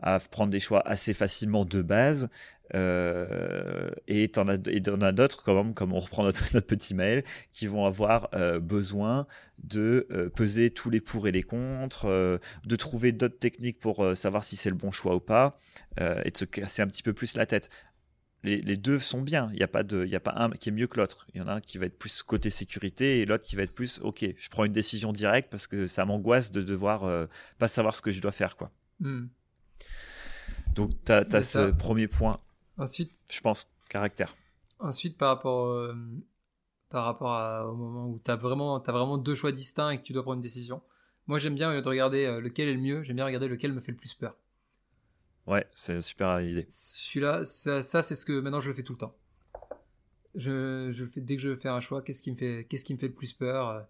à 0.00 0.18
prendre 0.18 0.50
des 0.50 0.60
choix 0.60 0.86
assez 0.86 1.14
facilement 1.14 1.64
de 1.64 1.82
base. 1.82 2.28
Euh, 2.74 3.90
et 4.08 4.28
t'en 4.28 4.46
as, 4.48 4.56
et 4.66 4.82
en 4.90 5.00
as 5.00 5.12
d'autres, 5.12 5.42
comme, 5.42 5.72
comme 5.74 5.92
on 5.92 5.98
reprend 5.98 6.22
notre, 6.22 6.42
notre, 6.54 6.66
petit 6.66 6.94
mail, 6.94 7.24
qui 7.50 7.66
vont 7.66 7.86
avoir 7.86 8.28
euh, 8.34 8.60
besoin 8.60 9.26
de 9.64 10.06
euh, 10.10 10.28
peser 10.28 10.70
tous 10.70 10.90
les 10.90 11.00
pour 11.00 11.26
et 11.26 11.32
les 11.32 11.42
contre, 11.42 12.40
de 12.64 12.76
trouver 12.76 13.12
d'autres 13.12 13.38
techniques 13.38 13.80
pour 13.80 14.16
savoir 14.16 14.44
si 14.44 14.56
c'est 14.56 14.70
le 14.70 14.76
bon 14.76 14.90
choix 14.90 15.14
ou 15.14 15.20
pas, 15.20 15.58
et 16.00 16.30
de 16.30 16.36
se 16.36 16.44
casser 16.44 16.82
un 16.82 16.86
petit 16.86 17.02
peu 17.02 17.12
plus 17.12 17.36
la 17.36 17.46
tête. 17.46 17.70
Les, 18.44 18.60
les 18.60 18.76
deux 18.76 19.00
sont 19.00 19.20
bien, 19.20 19.48
il 19.52 19.56
n'y 19.56 19.64
a, 19.64 19.68
pas 19.68 19.82
de, 19.82 20.04
il 20.04 20.10
y 20.10 20.16
a 20.16 20.20
pas 20.20 20.34
un 20.36 20.50
qui 20.50 20.68
est 20.68 20.72
mieux 20.72 20.86
que 20.86 21.00
l'autre. 21.00 21.26
Il 21.34 21.40
y 21.40 21.44
en 21.44 21.48
a 21.48 21.54
un 21.54 21.60
qui 21.60 21.76
va 21.76 21.86
être 21.86 21.98
plus 21.98 22.22
côté 22.22 22.50
sécurité 22.50 23.20
et 23.20 23.26
l'autre 23.26 23.44
qui 23.44 23.56
va 23.56 23.62
être 23.62 23.74
plus, 23.74 23.98
ok, 24.02 24.24
je 24.36 24.48
prends 24.48 24.64
une 24.64 24.72
décision 24.72 25.12
directe 25.12 25.50
parce 25.50 25.66
que 25.66 25.88
ça 25.88 26.04
m'angoisse 26.04 26.52
de 26.52 26.62
devoir 26.62 27.28
pas 27.58 27.66
savoir 27.66 27.96
ce 27.96 28.02
que 28.02 28.12
je 28.12 28.20
dois 28.20 28.30
faire. 28.30 28.56
quoi. 28.56 28.70
Hmm. 29.00 29.26
Donc, 30.74 30.92
tu 31.04 31.12
as, 31.12 31.42
ce 31.42 31.70
premier 31.70 32.06
point. 32.06 32.38
Ensuite, 32.76 33.12
je 33.30 33.40
pense, 33.40 33.66
caractère. 33.88 34.36
Ensuite, 34.78 35.16
par 35.16 35.28
rapport, 35.30 35.66
euh, 35.66 35.94
par 36.88 37.04
rapport 37.04 37.68
au 37.68 37.74
moment 37.74 38.08
où 38.08 38.20
tu 38.24 38.30
as 38.30 38.36
vraiment, 38.36 38.80
as 38.80 38.92
vraiment 38.92 39.18
deux 39.18 39.34
choix 39.34 39.50
distincts 39.50 39.90
et 39.90 39.98
que 39.98 40.04
tu 40.04 40.12
dois 40.12 40.22
prendre 40.22 40.36
une 40.36 40.42
décision, 40.42 40.80
moi 41.26 41.38
j'aime 41.38 41.54
bien 41.54 41.80
de 41.80 41.88
regarder 41.88 42.24
euh, 42.24 42.40
lequel 42.40 42.68
est 42.68 42.74
le 42.74 42.80
mieux, 42.80 43.02
j'aime 43.02 43.16
bien 43.16 43.24
regarder 43.24 43.48
lequel 43.48 43.72
me 43.72 43.80
fait 43.80 43.90
le 43.90 43.98
plus 43.98 44.14
peur. 44.14 44.36
Ouais, 45.48 45.66
c'est 45.72 45.94
une 45.94 46.00
super 46.00 46.40
idée. 46.40 46.66
Celui-là, 46.68 47.44
ça, 47.44 47.82
c'est 47.82 48.14
ce 48.14 48.24
que 48.24 48.38
maintenant 48.38 48.60
je 48.60 48.68
le 48.68 48.74
fais 48.74 48.82
tout 48.82 48.92
le 48.92 48.98
temps. 48.98 49.16
Je, 50.34 50.90
je 50.92 51.04
le 51.04 51.08
fais 51.08 51.20
dès 51.20 51.36
que 51.36 51.42
je 51.42 51.56
fais 51.56 51.68
un 51.68 51.80
choix, 51.80 52.02
qu'est-ce 52.02 52.22
qui 52.22 52.30
me 52.30 52.36
fait, 52.36 52.66
qu'est-ce 52.68 52.84
qui 52.84 52.94
me 52.94 52.98
fait 52.98 53.08
le 53.08 53.14
plus 53.14 53.32
peur 53.32 53.70
euh. 53.70 53.80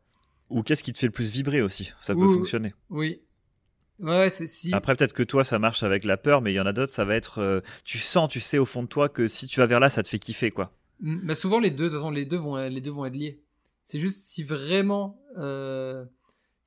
Ou 0.51 0.63
qu'est-ce 0.63 0.83
qui 0.83 0.95
te 0.95 0.99
fait 0.99 1.07
le 1.07 1.13
plus 1.13 1.31
vibrer 1.31 1.61
aussi, 1.61 1.93
ça 2.01 2.15
peut 2.15 2.27
fonctionner. 2.33 2.73
Oui, 2.89 3.21
Ouais, 3.99 4.31
si. 4.31 4.73
Après, 4.73 4.95
peut-être 4.95 5.13
que 5.13 5.25
toi, 5.25 5.45
ça 5.45 5.59
marche 5.59 5.83
avec 5.83 6.05
la 6.05 6.17
peur, 6.17 6.41
mais 6.41 6.53
il 6.53 6.57
y 6.57 6.61
en 6.61 6.67
a 6.67 6.73
d'autres, 6.73 6.93
ça 6.93 7.05
va 7.05 7.17
être. 7.17 7.41
Euh, 7.41 7.61
tu 7.85 7.99
sens, 7.99 8.31
tu 8.31 8.39
sais, 8.41 8.59
au 8.59 8.65
fond 8.65 8.83
de 8.83 8.89
toi, 8.89 9.09
que 9.09 9.27
si 9.27 9.49
tu 9.49 9.59
vas 9.59 9.67
vers 9.67 9.81
là, 9.81 9.89
ça 9.91 10.03
te 10.03 10.09
fait 10.09 10.21
kiffer, 10.21 10.51
quoi. 10.51 10.73
Mm, 11.01 11.27
bah 11.27 11.35
souvent, 11.35 11.59
les 11.59 11.71
deux, 11.71 11.85
de 11.85 11.89
toute 11.89 11.99
façon, 11.99 12.11
les 12.11 12.25
deux 12.25 12.37
vont, 12.37 12.57
les 12.57 12.81
deux 12.81 12.93
vont 12.93 13.07
être 13.07 13.15
liés. 13.15 13.43
C'est 13.83 13.99
juste 13.99 14.23
si 14.23 14.45
vraiment. 14.45 15.21
Euh, 15.37 16.05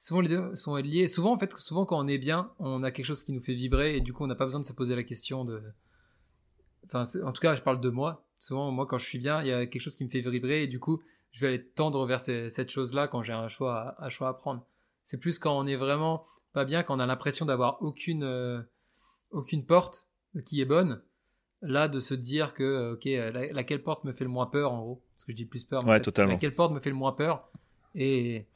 souvent, 0.02 0.22
les 0.22 0.30
deux 0.30 0.56
sont 0.56 0.76
liés. 0.78 1.08
Souvent, 1.08 1.34
en 1.34 1.38
fait, 1.38 1.56
souvent, 1.56 1.86
quand 1.86 2.04
on 2.04 2.08
est 2.08 2.18
bien, 2.18 2.52
on 2.60 2.84
a 2.84 2.92
quelque 2.92 3.06
chose 3.06 3.24
qui 3.24 3.32
nous 3.32 3.40
fait 3.40 3.54
vibrer, 3.54 3.98
et 3.98 4.02
du 4.02 4.14
coup, 4.14 4.24
on 4.24 4.28
n'a 4.28 4.36
pas 4.36 4.46
besoin 4.46 4.60
de 4.60 4.66
se 4.66 4.74
poser 4.74 4.96
la 4.96 5.04
question 5.04 5.46
de. 5.46 5.62
Enfin, 6.86 7.04
en 7.24 7.32
tout 7.32 7.42
cas, 7.42 7.56
je 7.56 7.62
parle 7.62 7.80
de 7.80 7.90
moi. 7.90 8.26
Souvent, 8.40 8.72
moi, 8.72 8.88
quand 8.88 8.98
je 8.98 9.06
suis 9.06 9.20
bien, 9.20 9.42
il 9.42 9.48
y 9.48 9.54
a 9.54 9.68
quelque 9.68 9.82
chose 9.82 9.96
qui 9.96 10.04
me 10.04 10.10
fait 10.10 10.22
vibrer, 10.22 10.64
et 10.64 10.68
du 10.68 10.80
coup, 10.80 11.02
je 11.32 11.42
vais 11.42 11.48
aller 11.48 11.64
tendre 11.64 12.06
vers 12.08 12.20
cette 12.20 12.72
chose-là 12.72 13.08
quand 13.08 13.22
j'ai 13.22 13.34
un 13.34 13.48
choix 13.48 13.96
à, 14.00 14.10
choix 14.10 14.30
à 14.30 14.34
prendre. 14.34 14.66
C'est 15.04 15.18
plus 15.18 15.38
quand 15.38 15.58
on 15.58 15.68
est 15.68 15.76
vraiment 15.76 16.26
pas 16.54 16.66
bien 16.66 16.84
quand 16.84 16.98
on 16.98 17.00
a 17.00 17.06
l'impression 17.06 17.46
d'avoir 17.46 17.82
aucune, 17.82 18.24
euh, 18.24 18.62
aucune 19.30 19.66
porte 19.66 20.08
qui 20.44 20.60
est 20.60 20.66
bonne. 20.66 21.02
Là, 21.62 21.88
de 21.88 22.00
se 22.00 22.16
dire 22.16 22.56
que, 22.56 22.64
euh, 22.64 22.94
ok, 22.94 23.06
laquelle 23.54 23.84
porte 23.84 24.04
me 24.04 24.14
fait 24.14 24.24
le 24.24 24.32
moins 24.32 24.48
peur, 24.48 24.74
en 24.74 24.82
gros. 24.82 25.02
Parce 25.16 25.26
que 25.26 25.32
je 25.32 25.38
dis 25.38 25.46
plus 25.46 25.64
peur. 25.64 25.86
ouais, 25.86 26.02
totalement. 26.02 26.34
Laquelle 26.34 26.56
porte 26.56 26.74
me 26.74 26.80
fait 26.80 26.90
le 26.90 26.96
moins 26.96 27.12
peur. 27.14 27.48
Et, 27.94 28.48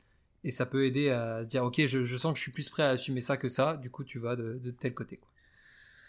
et 0.46 0.52
ça 0.52 0.68
peut 0.68 0.86
aider 0.86 1.10
à 1.10 1.44
se 1.44 1.50
dire, 1.50 1.64
ok, 1.64 1.86
je, 1.86 2.06
je, 2.06 2.18
sens 2.18 2.32
que 2.32 2.38
je 2.38 2.44
suis 2.44 2.52
plus 2.52 2.70
prêt 2.70 2.84
à 2.84 2.90
assumer 2.90 3.20
ça 3.20 3.36
que 3.36 3.50
ça. 3.50 3.78
Du 3.78 3.90
coup, 3.90 4.04
tu 4.04 4.20
vas 4.20 4.36
de, 4.36 4.60
de 4.64 4.70
tel 4.70 4.94
côté. 4.94 5.18
Quoi. 5.18 5.30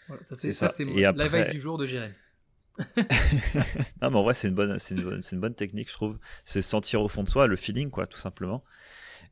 Voilà, 0.07 0.23
ça, 0.23 0.35
c'est 0.35 0.53
ça. 0.53 0.67
c'est 0.67 0.85
l'advice 0.85 1.49
du 1.49 1.59
jour 1.59 1.79
de 1.79 1.87
Jérémy. 1.87 2.13
non, 4.01 4.11
mais 4.11 4.15
en 4.15 4.23
vrai, 4.23 4.35
c'est 4.35 4.47
une, 4.47 4.53
bonne, 4.53 4.77
c'est, 4.77 4.93
une 4.93 5.01
bonne, 5.01 5.21
c'est 5.23 5.35
une 5.35 5.41
bonne 5.41 5.55
technique, 5.55 5.89
je 5.89 5.93
trouve. 5.93 6.19
C'est 6.45 6.61
sentir 6.61 7.01
au 7.01 7.07
fond 7.07 7.23
de 7.23 7.29
soi, 7.29 7.47
le 7.47 7.55
feeling, 7.55 7.89
quoi, 7.89 8.05
tout 8.05 8.19
simplement. 8.19 8.63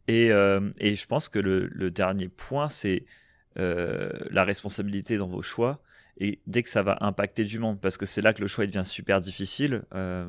Et, 0.08 0.32
euh, 0.32 0.72
et 0.80 0.96
je 0.96 1.06
pense 1.06 1.30
que 1.30 1.38
le, 1.38 1.68
le 1.68 1.92
dernier 1.92 2.28
point, 2.28 2.68
c'est 2.68 3.06
euh, 3.60 4.12
la 4.32 4.44
responsabilité 4.44 5.18
dans 5.18 5.28
vos 5.28 5.44
choix. 5.44 5.84
Et 6.18 6.40
dès 6.48 6.64
que 6.64 6.70
ça 6.70 6.82
va 6.82 6.98
impacter 7.02 7.44
du 7.44 7.60
monde, 7.60 7.80
parce 7.80 7.98
que 7.98 8.08
c'est 8.08 8.24
là 8.24 8.34
que 8.34 8.42
le 8.42 8.48
choix 8.48 8.66
devient 8.66 8.86
super 8.86 9.22
difficile. 9.22 9.84
Euh, 9.94 10.28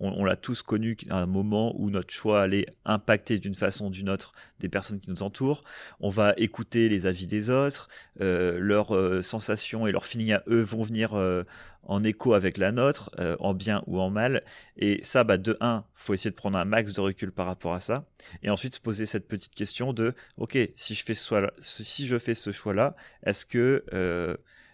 on, 0.00 0.24
l'a 0.24 0.36
tous 0.36 0.62
connu 0.62 0.96
à 1.10 1.20
un 1.20 1.26
moment 1.26 1.74
où 1.78 1.90
notre 1.90 2.12
choix 2.12 2.42
allait 2.42 2.66
impacter 2.84 3.38
d'une 3.38 3.54
façon 3.54 3.86
ou 3.86 3.90
d'une 3.90 4.08
autre 4.08 4.32
des 4.60 4.68
personnes 4.68 5.00
qui 5.00 5.10
nous 5.10 5.22
entourent. 5.22 5.62
On 6.00 6.08
va 6.08 6.34
écouter 6.36 6.88
les 6.88 7.06
avis 7.06 7.26
des 7.26 7.50
autres, 7.50 7.88
euh, 8.20 8.58
leurs 8.60 8.94
euh, 8.94 9.22
sensations 9.22 9.86
et 9.86 9.92
leurs 9.92 10.06
feelings 10.06 10.32
à 10.32 10.42
eux 10.48 10.62
vont 10.62 10.82
venir 10.82 11.14
euh, 11.14 11.44
en 11.84 12.04
écho 12.04 12.34
avec 12.34 12.58
la 12.58 12.70
nôtre, 12.70 13.10
en 13.38 13.54
bien 13.54 13.82
ou 13.86 13.98
en 13.98 14.10
mal. 14.10 14.42
Et 14.76 15.00
ça, 15.02 15.24
bah, 15.24 15.38
de 15.38 15.56
un, 15.60 15.84
faut 15.94 16.12
essayer 16.12 16.30
de 16.30 16.36
prendre 16.36 16.58
un 16.58 16.66
max 16.66 16.92
de 16.92 17.00
recul 17.00 17.32
par 17.32 17.46
rapport 17.46 17.72
à 17.72 17.80
ça, 17.80 18.04
et 18.42 18.50
ensuite 18.50 18.74
se 18.74 18.80
poser 18.80 19.06
cette 19.06 19.26
petite 19.26 19.54
question 19.54 19.94
de, 19.94 20.12
ok, 20.36 20.58
si 20.76 20.94
je 20.94 21.02
fais 21.02 21.14
ce, 21.14 21.34
si 21.60 22.06
je 22.06 22.18
fais 22.18 22.34
ce 22.34 22.52
choix-là, 22.52 22.94
est-ce 23.24 23.46
que 23.46 23.84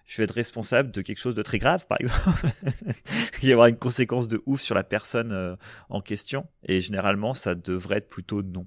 je 0.07 0.19
vais 0.19 0.25
être 0.25 0.35
responsable 0.35 0.91
de 0.91 1.03
quelque 1.03 1.19
chose 1.19 1.35
de 1.35 1.43
très 1.43 1.59
grave, 1.59 1.87
par 1.87 1.99
exemple. 2.01 2.47
Il 3.43 3.49
y 3.49 3.55
aura 3.55 3.69
une 3.69 3.79
conséquence 3.79 4.29
de 4.29 4.43
ouf 4.47 4.61
sur 4.61 4.75
la 4.75 4.85
personne 4.85 5.33
euh, 5.33 5.57
en 5.89 6.01
question. 6.01 6.47
Et 6.65 6.81
généralement, 6.81 7.35
ça 7.35 7.55
devrait 7.55 7.99
être 7.99 8.09
plutôt 8.09 8.43
non. 8.43 8.67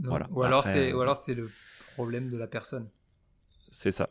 Voilà. 0.00 0.28
Ou 0.30 0.42
alors 0.42 0.62
c'est, 0.62 0.92
ou 0.92 1.00
alors 1.00 1.16
c'est 1.16 1.34
le 1.34 1.50
problème 1.94 2.30
de 2.30 2.36
la 2.36 2.46
personne. 2.46 2.88
C'est 3.70 3.92
ça. 3.92 4.10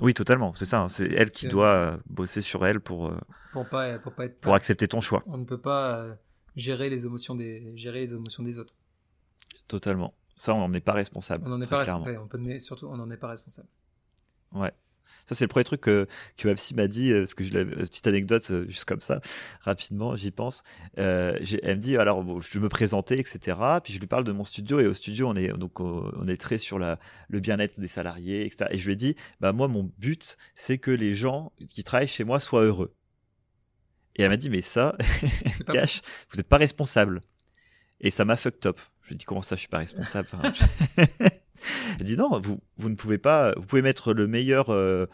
Oui, 0.00 0.14
totalement. 0.14 0.54
C'est 0.54 0.64
ça. 0.64 0.80
Hein. 0.80 0.88
C'est 0.88 1.10
elle 1.12 1.30
qui 1.30 1.48
doit 1.48 1.74
euh, 1.74 1.96
bosser 2.06 2.40
sur 2.40 2.66
elle 2.66 2.80
pour 2.80 3.08
euh, 3.08 3.18
pour 3.52 3.68
pas 3.68 3.98
pour 3.98 4.12
pas 4.12 4.26
être 4.26 4.40
pour 4.40 4.54
accepter 4.54 4.88
ton 4.88 5.00
choix. 5.00 5.22
On 5.26 5.38
ne 5.38 5.44
peut 5.44 5.60
pas 5.60 6.16
gérer 6.56 6.88
les 6.90 7.04
émotions 7.06 7.34
des 7.34 7.76
gérer 7.76 8.00
les 8.00 8.14
émotions 8.14 8.42
des 8.42 8.58
autres. 8.58 8.74
Totalement. 9.66 10.14
Ça, 10.36 10.54
on 10.54 10.58
n'en 10.58 10.72
est 10.72 10.80
pas 10.80 10.92
responsable. 10.92 11.44
On 11.46 11.50
n'en 11.50 11.60
est 11.60 11.68
pas 11.68 11.78
responsable. 11.78 12.18
On 12.22 12.26
peut- 12.26 12.58
surtout, 12.58 12.88
on 12.88 12.96
n'en 12.96 13.10
est 13.10 13.16
pas 13.16 13.28
responsable. 13.28 13.68
Ouais. 14.52 14.72
Ça, 15.26 15.34
c'est 15.34 15.44
le 15.44 15.48
premier 15.48 15.64
truc 15.64 15.80
que, 15.80 16.06
que 16.36 16.48
ma 16.48 16.54
psy 16.54 16.74
m'a 16.74 16.86
dit, 16.86 17.10
euh, 17.12 17.20
parce 17.20 17.34
que 17.34 17.44
je 17.44 17.56
euh, 17.56 17.64
petite 17.64 18.06
anecdote, 18.06 18.46
euh, 18.50 18.66
juste 18.68 18.84
comme 18.84 19.00
ça, 19.00 19.20
rapidement, 19.62 20.14
j'y 20.16 20.30
pense. 20.30 20.62
Euh, 20.98 21.38
elle 21.62 21.76
me 21.76 21.80
dit, 21.80 21.96
alors, 21.96 22.22
bon, 22.22 22.40
je 22.40 22.58
me 22.58 22.68
présentais, 22.68 23.18
etc. 23.18 23.56
Puis 23.82 23.92
je 23.94 24.00
lui 24.00 24.06
parle 24.06 24.24
de 24.24 24.32
mon 24.32 24.44
studio, 24.44 24.80
et 24.80 24.86
au 24.86 24.92
studio, 24.94 25.28
on 25.28 25.34
est, 25.36 25.48
donc, 25.48 25.80
on 25.80 26.26
est 26.26 26.36
très 26.36 26.58
sur 26.58 26.78
la, 26.78 26.98
le 27.28 27.40
bien-être 27.40 27.80
des 27.80 27.88
salariés, 27.88 28.44
etc. 28.44 28.66
Et 28.72 28.78
je 28.78 28.84
lui 28.86 28.92
ai 28.92 28.96
dit, 28.96 29.16
bah, 29.40 29.52
moi, 29.52 29.66
mon 29.68 29.90
but, 29.98 30.36
c'est 30.54 30.78
que 30.78 30.90
les 30.90 31.14
gens 31.14 31.52
qui 31.68 31.84
travaillent 31.84 32.06
chez 32.08 32.24
moi 32.24 32.38
soient 32.38 32.62
heureux. 32.64 32.94
Et 34.16 34.22
elle 34.22 34.28
m'a 34.28 34.36
dit, 34.36 34.50
mais 34.50 34.60
ça, 34.60 34.94
pas 35.66 35.72
Cash, 35.72 36.02
vous 36.30 36.36
n'êtes 36.36 36.48
pas 36.48 36.58
responsable. 36.58 37.22
Et 38.00 38.10
ça 38.10 38.24
m'a 38.24 38.36
fucked 38.36 38.66
up. 38.66 38.78
Je 39.02 39.08
lui 39.08 39.14
ai 39.14 39.18
dit, 39.18 39.24
comment 39.24 39.42
ça, 39.42 39.56
je 39.56 39.60
suis 39.60 39.68
pas 39.68 39.78
responsable? 39.78 40.28
Enfin, 40.34 40.52
je- 40.52 41.04
Elle 41.98 42.06
dit, 42.06 42.16
non, 42.16 42.38
vous, 42.40 42.60
vous 42.76 42.88
ne 42.88 42.94
pouvez 42.94 43.18
pas, 43.18 43.52
vous 43.56 43.66
pouvez 43.66 43.82
mettre 43.82 44.12
le 44.12 44.26
meilleur 44.26 44.70
euh, 44.70 45.06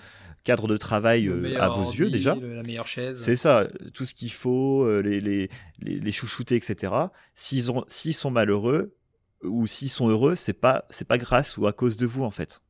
cadre 0.45 0.68
de 0.68 0.76
travail 0.76 1.28
euh, 1.28 1.61
à 1.61 1.68
vos 1.68 1.83
ordi, 1.83 1.99
yeux 1.99 2.11
déjà. 2.11 2.35
le- 2.35 2.55
la 2.55 2.62
meilleure 2.62 2.87
chaise. 2.87 3.22
C'est 3.22 3.37
ça, 3.37 3.68
tout 3.95 4.05
ce 4.05 4.14
qu'il 4.14 4.33
faut, 4.33 4.85
euh, 4.85 5.01
les, 5.03 5.20
les, 5.20 5.51
les, 5.81 5.99
les 6.01 6.12
chouchouter, 6.12 6.57
etc. 6.57 6.93
S'ils 7.35 7.70
ont, 7.70 7.85
s'ils 7.89 8.14
sont 8.14 8.31
malheureux 8.31 8.95
ou 9.43 9.66
s'ils 9.66 9.91
sont 9.91 10.09
heureux, 10.09 10.37
c'est 10.37 10.53
pas, 10.55 10.85
c'est 10.91 11.07
pas 11.09 11.18
grâce 11.18 11.57
ou 11.57 11.66
à 11.66 11.72
cause 11.72 11.97
de 11.97 12.07
vous 12.07 12.24
en 12.24 12.31
fait. 12.31 12.62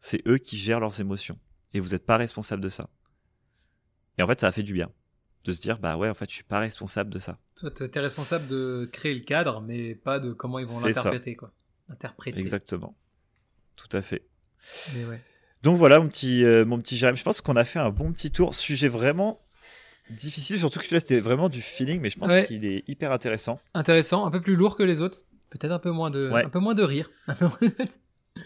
C'est 0.00 0.26
eux 0.28 0.38
qui 0.38 0.56
gèrent 0.56 0.80
leurs 0.80 1.00
émotions 1.00 1.38
et 1.74 1.80
vous 1.80 1.90
n'êtes 1.90 2.06
pas 2.06 2.16
responsable 2.16 2.62
de 2.62 2.68
ça. 2.68 2.88
Et 4.18 4.22
en 4.22 4.26
fait, 4.26 4.40
ça 4.40 4.48
a 4.48 4.52
fait 4.52 4.62
du 4.62 4.72
bien 4.72 4.88
de 5.44 5.52
se 5.52 5.60
dire, 5.60 5.78
bah 5.78 5.96
ouais, 5.96 6.10
en 6.10 6.14
fait, 6.14 6.28
je 6.28 6.34
suis 6.34 6.44
pas 6.44 6.58
responsable 6.58 7.10
de 7.10 7.18
ça. 7.18 7.38
Toi, 7.56 7.70
tu 7.70 7.84
es 7.84 8.00
responsable 8.00 8.46
de 8.48 8.88
créer 8.92 9.14
le 9.14 9.20
cadre, 9.20 9.60
mais 9.62 9.94
pas 9.94 10.18
de 10.18 10.32
comment 10.32 10.58
ils 10.58 10.66
vont 10.66 10.80
l'interpréter. 10.80 11.36
quoi. 11.36 11.52
Interpréter. 11.88 12.38
Exactement. 12.38 12.96
Tout 13.78 13.96
à 13.96 14.02
fait. 14.02 14.22
Mais 14.94 15.04
ouais. 15.06 15.20
Donc 15.62 15.76
voilà 15.76 15.98
mon 16.00 16.08
petit, 16.08 16.44
euh, 16.44 16.64
mon 16.64 16.78
petit 16.78 16.96
Jérémy. 16.96 17.16
Je 17.18 17.24
pense 17.24 17.40
qu'on 17.40 17.56
a 17.56 17.64
fait 17.64 17.78
un 17.78 17.90
bon 17.90 18.12
petit 18.12 18.30
tour. 18.30 18.54
Sujet 18.54 18.88
vraiment 18.88 19.40
difficile, 20.10 20.58
surtout 20.58 20.78
que 20.78 20.84
celui-là 20.84 21.00
c'était 21.00 21.20
vraiment 21.20 21.48
du 21.48 21.62
feeling, 21.62 22.00
mais 22.00 22.10
je 22.10 22.18
pense 22.18 22.30
Ouais. 22.30 22.46
qu'il 22.46 22.64
est 22.64 22.82
hyper 22.88 23.12
intéressant. 23.12 23.58
Intéressant, 23.74 24.24
un 24.26 24.30
peu 24.30 24.40
plus 24.40 24.56
lourd 24.56 24.76
que 24.76 24.82
les 24.82 25.00
autres. 25.00 25.22
Peut-être 25.50 25.72
un 25.72 25.78
peu 25.78 25.90
moins 25.90 26.10
de, 26.10 26.30
Ouais. 26.30 26.44
un 26.44 26.48
peu 26.48 26.58
moins 26.60 26.74
de 26.74 26.82
rire. 26.82 27.08
Un 27.26 27.34
peu 27.34 27.46
moins- 27.46 27.72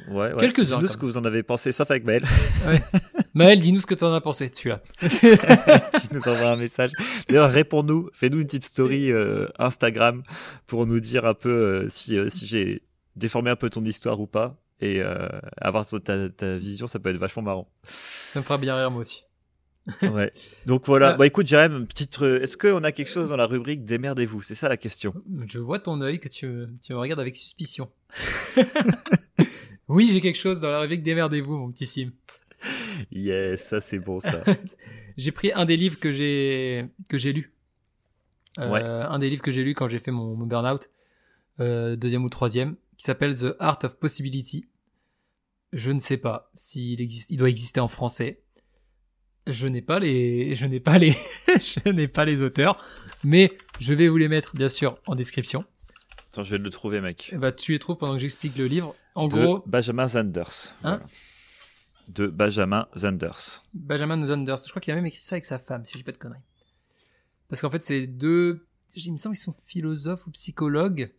Ouais. 0.09 0.33
Quelques-uns, 0.39 0.77
Dites-nous 0.77 0.89
ce 0.89 0.97
que 0.97 1.05
vous 1.05 1.19
en 1.19 1.25
avez 1.25 1.43
pensé, 1.43 1.71
sauf 1.71 1.91
avec 1.91 2.05
Maël, 2.05 2.25
Maël, 3.35 3.61
dis-nous 3.61 3.81
ce 3.83 3.87
que 3.87 3.95
tu 3.95 4.05
en 4.05 4.15
as 4.15 4.21
pensé 4.23 4.49
de 4.49 4.55
celui-là. 4.55 4.81
qui 6.01 6.15
nous 6.15 6.27
envoie 6.29 6.51
un 6.51 6.57
message. 6.57 6.91
D'ailleurs, 7.29 7.51
réponds-nous, 7.51 8.09
fais-nous 8.15 8.39
une 8.39 8.47
petite 8.47 8.65
story 8.65 9.13
euh, 9.13 9.49
Instagram 9.59 10.23
pour 10.67 10.87
nous 10.87 10.99
dire 11.01 11.27
un 11.27 11.35
peu 11.35 11.51
euh, 11.51 11.89
si, 11.91 12.17
euh, 12.17 12.31
si 12.31 12.47
j'ai 12.47 12.83
déformé 13.17 13.51
un 13.51 13.57
peu 13.57 13.69
ton 13.69 13.85
histoire 13.85 14.19
ou 14.21 14.27
pas. 14.27 14.57
Et 14.83 15.01
euh, 15.01 15.29
avoir 15.61 15.87
ta, 15.87 16.57
vision, 16.59 16.87
ça 16.87 16.99
peut 16.99 17.11
être 17.11 17.17
vachement 17.17 17.43
marrant. 17.43 17.71
Ça 17.85 18.41
me 18.41 18.45
fera 18.45 18.59
bien 18.59 18.77
rire, 18.77 18.91
moi 18.91 19.01
aussi. 19.01 19.25
Ouais. 20.03 20.33
Donc 20.67 20.87
voilà. 20.87 21.11
Ah. 21.11 21.17
Bah 21.17 21.27
écoute, 21.27 21.47
Jérémy, 21.47 21.87
petite. 21.87 22.21
euh, 22.23 22.41
Est-ce 22.41 22.57
qu'on 22.57 22.85
a 22.85 22.93
quelque 22.93 23.11
chose 23.11 23.31
dans 23.31 23.37
la 23.37 23.47
rubrique 23.47 23.85
Démerdez-vous? 23.85 24.41
C'est 24.43 24.55
ça 24.55 24.69
la 24.69 24.77
question. 24.77 25.13
Je 25.49 25.59
vois 25.59 25.81
ton 25.81 26.01
œil 26.01 26.21
que 26.21 26.29
tu, 26.29 26.67
tu 26.83 26.93
me 26.93 26.99
regardes 26.99 27.19
avec 27.21 27.35
suspicion. 27.35 27.91
oui, 29.89 30.11
j'ai 30.13 30.21
quelque 30.21 30.39
chose 30.39 30.61
dans 30.61 30.71
la 30.71 30.81
rubrique 30.81 31.03
Démerdez-vous, 31.03 31.57
mon 31.57 31.73
petit 31.73 31.87
Sim. 31.87 32.13
Yes, 33.11 33.65
ça 33.65 33.81
c'est 33.81 33.99
bon 33.99 34.21
ça. 34.21 34.45
j'ai 35.17 35.33
pris 35.33 35.53
un 35.53 35.65
des 35.65 35.77
livres 35.77 35.99
que 35.99 36.13
j'ai 36.13 36.87
que 37.09 37.19
j'ai 37.19 37.33
lu. 37.33 37.53
Euh, 38.59 38.71
Ouais. 38.71 38.83
Un 38.83 39.19
des 39.19 39.31
livres 39.31 39.43
que 39.43 39.51
j'ai 39.51 39.65
lu 39.65 39.75
quand 39.75 39.89
j'ai 39.89 39.99
fait 39.99 40.13
mon, 40.13 40.37
mon 40.37 40.47
burn-out, 40.47 40.91
euh, 41.59 41.97
deuxième 41.97 42.25
ou 42.25 42.29
troisième, 42.29 42.77
qui 42.97 43.05
s'appelle 43.05 43.35
The 43.37 43.57
Art 43.59 43.79
of 43.83 43.97
Possibility. 43.97 44.67
Je 45.73 45.91
ne 45.91 45.99
sais 45.99 46.17
pas 46.19 46.51
s'il 46.55 47.01
existe, 47.01 47.31
il 47.31 47.37
doit 47.39 47.49
exister 47.49 47.81
en 47.81 47.89
français. 47.89 48.43
Je 49.47 49.67
n'ai 49.67 49.83
pas 49.83 49.99
les, 49.99 50.55
je 50.57 50.67
n'ai 50.67 50.81
pas 50.81 50.99
les, 50.99 51.17
je 51.49 51.89
n'ai 51.91 52.09
pas 52.09 52.25
les 52.25 52.43
auteurs, 52.43 52.85
mais 53.25 53.51
je 53.81 53.93
vais 53.95 54.09
vous 54.09 54.17
les 54.19 54.29
mettre 54.29 54.55
bien 54.55 54.69
sûr 54.69 54.99
en 55.07 55.15
description. 55.15 55.65
Attends, 56.31 56.45
je 56.45 56.53
vais 56.53 56.59
le 56.63 56.71
trouver, 56.71 57.01
mec. 57.01 57.31
Eh 57.33 57.39
ben, 57.39 57.53
tu 57.53 57.73
les 57.73 57.79
trouves 57.79 57.97
pendant 57.97 58.15
que 58.15 58.19
j'explique 58.21 58.57
le 58.57 58.67
livre. 58.67 58.95
En 59.15 59.29
de 59.29 59.37
gros, 59.37 59.63
Benjamin 59.67 60.09
Zanders. 60.09 60.75
Hein 60.85 60.97
Voilà. 60.99 61.03
De 62.09 62.27
Benjamin 62.27 62.89
Zanders. 62.97 63.63
Benjamin 63.75 64.25
Zanders, 64.25 64.57
je 64.65 64.69
crois 64.71 64.81
qu'il 64.81 64.93
a 64.93 64.97
même 64.97 65.07
écrit 65.07 65.21
ça 65.23 65.35
avec 65.35 65.45
sa 65.45 65.59
femme, 65.59 65.85
si 65.85 65.93
je 65.93 65.99
dis 65.99 66.05
pas 66.05 66.13
de 66.13 66.19
conneries. 66.19 66.41
Parce 67.49 67.61
qu'en 67.61 67.71
fait, 67.71 67.83
c'est 67.83 68.07
deux, 68.07 68.67
il 68.97 69.13
me 69.13 69.19
semble 69.19 69.35
qu'ils 69.35 69.43
sont 69.45 69.53
philosophes 69.53 70.27
ou 70.27 70.31
psychologues, 70.31 71.13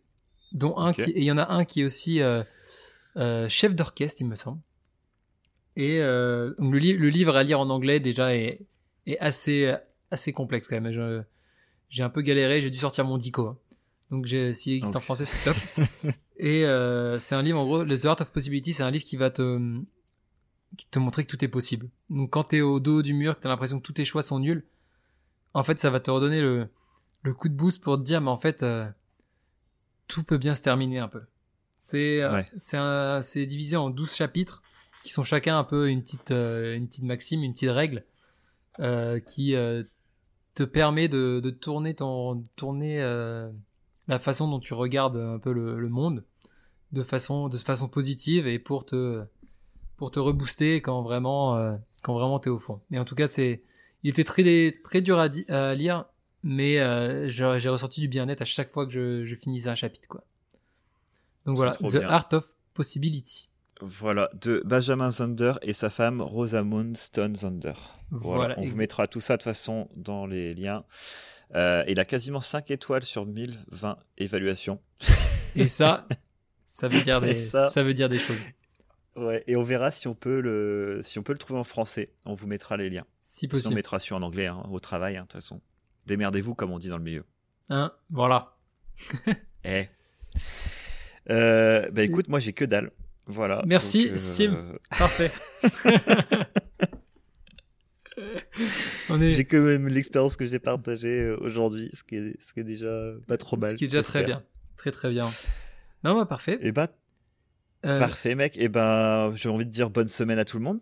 dont 0.52 0.76
un 0.78 0.90
Ok. 0.90 0.96
qui, 0.96 1.10
et 1.10 1.18
il 1.20 1.24
y 1.24 1.30
en 1.32 1.38
a 1.38 1.52
un 1.52 1.64
qui 1.64 1.82
est 1.82 1.84
aussi 1.84 2.20
euh, 2.20 2.42
euh, 3.16 3.48
chef 3.48 3.74
d'orchestre, 3.74 4.20
il 4.22 4.26
me 4.28 4.36
semble. 4.36 4.60
Et 5.76 6.00
euh, 6.00 6.54
le, 6.58 6.78
li- 6.78 6.96
le 6.96 7.08
livre 7.08 7.34
à 7.36 7.42
lire 7.42 7.58
en 7.60 7.68
anglais 7.70 7.98
déjà 8.00 8.34
est, 8.36 8.60
est 9.06 9.18
assez, 9.18 9.74
assez 10.10 10.32
complexe 10.32 10.68
quand 10.68 10.80
même. 10.80 11.24
J'ai 11.90 12.02
un 12.02 12.10
peu 12.10 12.22
galéré, 12.22 12.60
j'ai 12.60 12.70
dû 12.70 12.78
sortir 12.78 13.04
mon 13.04 13.18
dico. 13.18 13.46
hein. 13.48 13.58
Donc 14.10 14.26
s'il 14.28 14.74
existe 14.74 14.94
en 14.96 15.00
français, 15.00 15.24
c'est 15.24 15.42
top. 15.44 15.56
et 16.38 16.64
euh, 16.64 17.18
c'est 17.18 17.34
un 17.34 17.42
livre, 17.42 17.58
en 17.58 17.64
gros, 17.64 17.84
The 17.84 18.04
Art 18.04 18.20
of 18.20 18.30
Possibility, 18.32 18.72
c'est 18.72 18.82
un 18.84 18.90
livre 18.90 19.04
qui 19.04 19.16
va 19.16 19.30
te, 19.30 19.58
qui 20.76 20.86
te 20.86 20.98
montrer 21.00 21.24
que 21.24 21.30
tout 21.30 21.44
est 21.44 21.48
possible. 21.48 21.88
Donc 22.10 22.30
quand 22.30 22.44
t'es 22.44 22.60
au 22.60 22.78
dos 22.80 23.02
du 23.02 23.14
mur, 23.14 23.36
que 23.36 23.40
t'as 23.42 23.48
l'impression 23.48 23.78
que 23.78 23.82
tous 23.84 23.92
tes 23.94 24.04
choix 24.04 24.22
sont 24.22 24.38
nuls, 24.38 24.64
en 25.54 25.64
fait 25.64 25.78
ça 25.80 25.90
va 25.90 25.98
te 26.00 26.10
redonner 26.10 26.40
le, 26.40 26.68
le 27.22 27.34
coup 27.34 27.48
de 27.48 27.54
boost 27.54 27.82
pour 27.82 27.96
te 27.98 28.02
dire 28.02 28.20
mais 28.20 28.30
en 28.30 28.36
fait 28.36 28.62
euh, 28.62 28.88
tout 30.06 30.22
peut 30.22 30.38
bien 30.38 30.54
se 30.54 30.62
terminer 30.62 30.98
un 30.98 31.08
peu. 31.08 31.22
C'est 31.86 32.22
euh, 32.22 32.32
Ouais. 32.32 33.20
c'est 33.22 33.44
divisé 33.44 33.76
en 33.76 33.90
12 33.90 34.14
chapitres 34.14 34.62
qui 35.02 35.12
sont 35.12 35.22
chacun 35.22 35.58
un 35.58 35.64
peu 35.64 35.90
une 35.90 36.00
petite 36.02 36.30
euh, 36.30 36.74
une 36.74 36.88
petite 36.88 37.04
maxime, 37.04 37.42
une 37.42 37.52
petite 37.52 37.68
règle 37.70 38.06
euh, 38.80 39.20
qui 39.20 39.54
euh, 39.54 39.82
te 40.54 40.62
permet 40.62 41.08
de, 41.08 41.40
de 41.44 41.50
tourner 41.50 41.92
ton 41.94 42.42
tourner 42.56 43.02
euh, 43.02 43.50
la 44.08 44.18
façon 44.18 44.48
dont 44.48 44.60
tu 44.60 44.72
regardes 44.72 45.18
un 45.18 45.38
peu 45.38 45.52
le, 45.52 45.78
le 45.78 45.88
monde 45.90 46.24
de 46.92 47.02
façon 47.02 47.48
de 47.50 47.58
façon 47.58 47.86
positive 47.86 48.46
et 48.46 48.58
pour 48.58 48.86
te 48.86 49.22
pour 49.98 50.10
te 50.10 50.18
rebooster 50.18 50.80
quand 50.80 51.02
vraiment 51.02 51.54
euh, 51.58 51.76
quand 52.02 52.14
vraiment 52.14 52.38
t'es 52.38 52.48
au 52.48 52.58
fond. 52.58 52.80
Mais 52.88 52.98
en 52.98 53.04
tout 53.04 53.14
cas, 53.14 53.28
c'est 53.28 53.62
il 54.04 54.08
était 54.10 54.24
très 54.24 54.72
très 54.82 55.02
dur 55.02 55.18
à, 55.18 55.28
à 55.48 55.74
lire, 55.74 56.06
mais 56.42 56.78
euh, 56.80 57.28
j'ai 57.28 57.56
j'ai 57.60 57.68
ressenti 57.68 58.00
du 58.00 58.08
bien-être 58.08 58.40
à 58.40 58.46
chaque 58.46 58.70
fois 58.70 58.86
que 58.86 58.92
je, 58.92 59.22
je 59.24 59.34
finissais 59.34 59.68
un 59.68 59.74
chapitre 59.74 60.08
quoi. 60.08 60.24
Donc 61.46 61.56
voilà, 61.56 61.72
The 61.72 61.82
bien. 61.98 62.08
Art 62.08 62.28
of 62.32 62.50
Possibility. 62.74 63.48
Voilà, 63.80 64.30
de 64.40 64.62
Benjamin 64.64 65.10
Zander 65.10 65.54
et 65.62 65.72
sa 65.72 65.90
femme 65.90 66.20
Rosamund 66.22 66.96
Stone 66.96 67.36
Zander. 67.36 67.72
Voilà, 68.10 68.36
Voilà, 68.54 68.58
on 68.58 68.64
vous 68.66 68.76
mettra 68.76 69.06
tout 69.08 69.20
ça 69.20 69.34
de 69.34 69.38
toute 69.38 69.44
façon 69.44 69.88
dans 69.96 70.26
les 70.26 70.54
liens. 70.54 70.84
Euh, 71.54 71.84
il 71.88 72.00
a 72.00 72.04
quasiment 72.04 72.40
5 72.40 72.70
étoiles 72.70 73.02
sur 73.02 73.26
1020 73.26 73.98
évaluations. 74.18 74.80
Et 75.56 75.68
ça, 75.68 76.06
ça 76.64 76.88
veut 76.88 77.00
dire 77.02 77.20
des 77.20 77.30
Et 77.30 77.34
ça- 77.34 77.68
ça 77.70 77.82
veut 77.82 77.94
dire 77.94 78.08
des 78.08 78.18
choses. 78.18 78.38
Ouais, 79.16 79.44
et 79.46 79.56
on 79.56 79.62
verra 79.62 79.90
si 79.92 80.08
on 80.08 80.14
peut 80.14 80.40
le, 80.40 81.00
si 81.04 81.18
on 81.18 81.22
peut 81.22 81.32
le 81.32 81.38
trouver 81.38 81.60
en 81.60 81.64
français. 81.64 82.12
On 82.24 82.32
vous 82.34 82.46
mettra 82.48 82.76
les 82.76 82.90
liens. 82.90 83.04
Si 83.22 83.40
Sinon, 83.40 83.48
on 83.48 83.50
possible. 83.56 83.74
mettra 83.74 83.98
sur 84.00 84.16
en 84.16 84.22
anglais, 84.22 84.46
hein, 84.48 84.62
au 84.70 84.80
travail, 84.80 85.16
hein, 85.16 85.22
de 85.22 85.26
toute 85.26 85.32
façon. 85.34 85.60
Démerdez-vous, 86.06 86.54
comme 86.54 86.70
on 86.72 86.78
dit 86.78 86.88
dans 86.88 86.98
le 86.98 87.04
milieu. 87.04 87.24
Hein, 87.70 87.92
voilà. 88.10 88.56
Eh. 89.64 89.86
Euh, 91.30 91.88
bah 91.92 92.02
écoute, 92.02 92.28
moi 92.28 92.38
j'ai 92.38 92.52
que 92.52 92.64
dalle. 92.64 92.90
Voilà. 93.26 93.62
Merci, 93.66 94.04
Donc, 94.04 94.12
euh, 94.12 94.16
Sim. 94.16 94.74
Parfait. 94.98 95.30
On 99.10 99.20
est 99.20 99.30
J'ai 99.30 99.44
que 99.44 99.56
même 99.56 99.88
l'expérience 99.88 100.36
que 100.36 100.46
j'ai 100.46 100.58
partagée 100.58 101.20
euh, 101.20 101.36
aujourd'hui, 101.40 101.90
ce 101.92 102.04
qui 102.04 102.16
est, 102.16 102.36
ce 102.40 102.52
qui 102.52 102.60
est 102.60 102.64
déjà 102.64 103.10
pas 103.26 103.36
trop 103.36 103.56
mal. 103.56 103.70
ce 103.70 103.74
qui 103.74 103.84
est 103.84 103.88
déjà 103.88 104.02
très 104.02 104.22
bien. 104.22 104.42
Très 104.76 104.90
très 104.92 105.10
bien. 105.10 105.28
Non, 106.04 106.14
bah 106.14 106.26
parfait. 106.26 106.58
Et 106.60 106.70
bah 106.72 106.88
Euh, 107.86 107.98
parfait, 107.98 108.34
mec. 108.34 108.56
Et 108.58 108.68
ben 108.68 109.32
j'ai 109.34 109.48
envie 109.48 109.66
de 109.66 109.70
dire 109.70 109.90
bonne 109.90 110.08
semaine 110.08 110.38
à 110.38 110.44
tout 110.44 110.58
le 110.58 110.64
monde. 110.64 110.80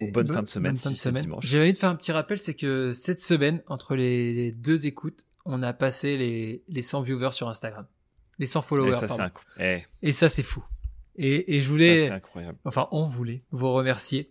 Ou 0.00 0.10
bonne 0.12 0.26
fin 0.28 0.42
de 0.42 0.48
semaine 0.48 0.72
bonne 0.72 0.78
fin 0.80 0.88
si 0.90 0.94
de 0.94 0.98
c'est 0.98 1.08
semaine. 1.08 1.22
dimanche. 1.22 1.46
J'ai 1.46 1.58
envie 1.60 1.72
de 1.72 1.78
faire 1.78 1.88
un 1.90 1.96
petit 1.96 2.12
rappel, 2.12 2.38
c'est 2.38 2.54
que 2.54 2.92
cette 2.92 3.20
semaine, 3.20 3.62
entre 3.66 3.96
les, 3.96 4.34
les 4.34 4.52
deux 4.52 4.86
écoutes, 4.86 5.24
on 5.46 5.62
a 5.62 5.72
passé 5.72 6.16
les, 6.18 6.62
les 6.68 6.82
100 6.82 7.02
viewers 7.02 7.32
sur 7.32 7.48
Instagram. 7.48 7.86
Les 8.38 8.46
100 8.46 8.60
Et 8.60 8.62
followers, 8.62 8.94
ça, 8.94 9.08
c'est 9.08 9.16
pardon. 9.18 9.34
inc- 9.58 9.62
eh, 10.02 10.06
Et 10.06 10.12
ça, 10.12 10.28
c'est 10.28 10.42
fou. 10.42 10.62
Et, 11.16 11.56
et 11.56 11.60
je 11.60 11.66
ça, 11.66 11.72
voulais, 11.72 12.06
c'est 12.06 12.12
incroyable. 12.12 12.58
enfin, 12.64 12.88
on 12.92 13.06
voulait 13.06 13.42
vous 13.50 13.72
remercier 13.72 14.30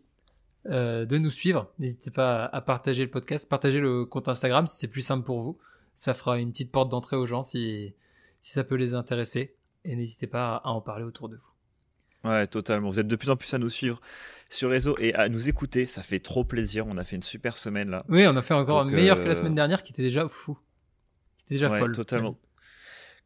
euh, 0.67 1.05
de 1.05 1.17
nous 1.17 1.31
suivre. 1.31 1.71
N'hésitez 1.79 2.11
pas 2.11 2.45
à, 2.45 2.61
partager 2.61 3.03
le 3.03 3.09
podcast, 3.09 3.49
partager 3.49 3.79
le 3.79 4.05
compte 4.05 4.27
Instagram 4.27 4.67
si 4.67 4.77
c'est 4.77 4.87
plus 4.87 5.01
simple 5.01 5.23
pour 5.25 5.41
vous. 5.41 5.57
Ça 5.95 6.13
fera 6.13 6.37
une 6.39 6.51
petite 6.51 6.71
porte 6.71 6.89
d'entrée 6.89 7.15
aux 7.15 7.25
gens 7.25 7.41
si, 7.43 7.93
si 8.41 8.51
ça 8.51 8.63
peut 8.63 8.75
les 8.75 8.93
intéresser. 8.93 9.55
Et 9.83 9.95
n'hésitez 9.95 10.27
pas 10.27 10.55
à, 10.57 10.67
à 10.67 10.69
en 10.69 10.81
parler 10.81 11.03
autour 11.03 11.29
de 11.29 11.37
vous. 11.37 12.29
Ouais, 12.29 12.47
totalement. 12.47 12.89
Vous 12.89 12.99
êtes 12.99 13.07
de 13.07 13.15
plus 13.15 13.29
en 13.29 13.35
plus 13.35 13.53
à 13.53 13.59
nous 13.59 13.69
suivre 13.69 14.01
sur 14.49 14.69
les 14.69 14.75
réseaux 14.75 14.95
et 14.99 15.13
à 15.13 15.29
nous 15.29 15.47
écouter. 15.49 15.85
Ça 15.85 16.01
fait 16.03 16.19
trop 16.19 16.43
plaisir. 16.43 16.85
On 16.87 16.97
a 16.97 17.03
fait 17.03 17.15
une 17.15 17.21
super 17.23 17.55
semaine 17.57 17.89
là. 17.89 18.03
Oui, 18.09 18.25
on 18.27 18.35
a 18.35 18.41
fait 18.41 18.53
encore 18.55 18.83
Donc, 18.83 18.93
meilleur 18.93 19.17
euh, 19.17 19.23
que 19.23 19.27
la 19.27 19.35
semaine 19.35 19.53
dernière 19.55 19.83
qui 19.83 19.91
était 19.93 20.01
déjà 20.03 20.27
fou. 20.27 20.57
Qui 21.37 21.43
était 21.45 21.55
déjà 21.55 21.69
Ouais, 21.69 21.77
folle. 21.79 21.95
totalement. 21.95 22.35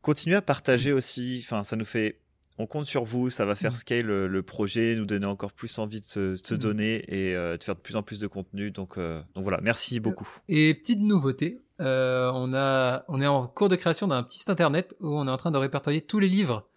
Continuez 0.02 0.36
à 0.38 0.42
partager 0.42 0.92
aussi. 0.94 1.42
Enfin, 1.44 1.64
ça 1.64 1.76
nous 1.76 1.86
fait. 1.86 2.20
on 2.62 2.68
compte 2.68 2.84
sur 2.86 3.06
vous. 3.06 3.30
Ça 3.30 3.46
va 3.46 3.56
faire 3.56 3.72
Mm. 3.72 3.76
scale 3.76 4.06
le, 4.06 4.28
le 4.28 4.44
projet, 4.44 4.96
nous 4.98 5.06
donner 5.06 5.26
encore 5.26 5.54
plus 5.54 5.80
envie 5.80 6.02
de 6.02 6.06
se, 6.06 6.32
de 6.32 6.36
se 6.36 6.56
Mm. 6.56 6.58
donner 6.58 6.96
et 7.08 7.34
euh, 7.34 7.56
de 7.56 7.64
faire 7.64 7.76
de 7.76 7.80
plus 7.80 7.96
en 7.96 8.04
plus 8.04 8.20
de 8.20 8.28
contenu. 8.28 8.70
Donc, 8.72 8.98
euh, 8.98 9.22
donc 9.34 9.44
voilà, 9.44 9.60
merci 9.62 10.00
beaucoup. 10.02 10.28
Et 10.50 10.74
petite 10.74 11.00
nouveauté, 11.00 11.62
euh, 11.80 12.30
on, 12.34 12.54
a, 12.54 13.06
on 13.08 13.22
est 13.22 13.28
en 13.28 13.48
cours 13.48 13.70
de 13.70 13.78
création 13.78 14.08
d'un 14.08 14.24
petit 14.24 14.40
site 14.40 14.50
internet 14.50 14.94
où 15.00 15.08
on 15.08 15.26
est 15.26 15.32
en 15.32 15.38
train 15.38 15.52
de 15.52 15.58
répertorier 15.58 16.02
tous 16.02 16.20
les 16.20 16.28
livres 16.28 16.68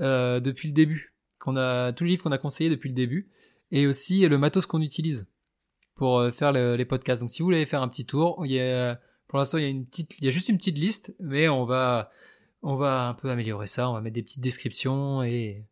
euh, 0.00 0.40
depuis 0.40 0.66
le 0.68 0.74
début, 0.74 1.14
qu'on 1.38 1.54
a 1.56 1.92
tous 1.92 2.02
les 2.02 2.10
livres 2.10 2.24
qu'on 2.24 2.32
a 2.32 2.38
conseillés 2.38 2.70
depuis 2.70 2.88
le 2.88 2.94
début, 2.96 3.28
et 3.70 3.86
aussi 3.86 4.26
le 4.26 4.38
matos 4.38 4.66
qu'on 4.66 4.82
utilise 4.82 5.26
pour 5.94 6.18
euh, 6.18 6.32
faire 6.32 6.50
le- 6.50 6.74
les 6.74 6.84
podcasts. 6.84 7.20
Donc 7.20 7.30
si 7.30 7.42
vous 7.42 7.46
voulez 7.46 7.64
faire 7.66 7.82
un 7.82 7.88
petit 7.88 8.06
tour, 8.06 8.42
il 8.44 8.50
y 8.52 8.60
a, 8.60 8.98
pour 9.28 9.38
l'instant 9.38 9.58
il 9.58 9.62
y 9.62 9.66
a 9.66 9.70
une 9.70 9.86
petite, 9.86 10.18
il 10.18 10.24
y 10.24 10.28
a 10.28 10.30
juste 10.32 10.48
une 10.48 10.56
petite 10.56 10.78
liste, 10.78 11.14
mais 11.20 11.48
on 11.48 11.64
va, 11.64 12.10
on 12.62 12.76
va 12.76 13.08
un 13.08 13.14
peu 13.14 13.30
améliorer 13.30 13.66
ça, 13.66 13.90
on 13.90 13.92
va 13.92 14.00
mettre 14.00 14.14
des 14.14 14.22
petites 14.22 14.40
descriptions 14.40 15.22
et 15.22 15.66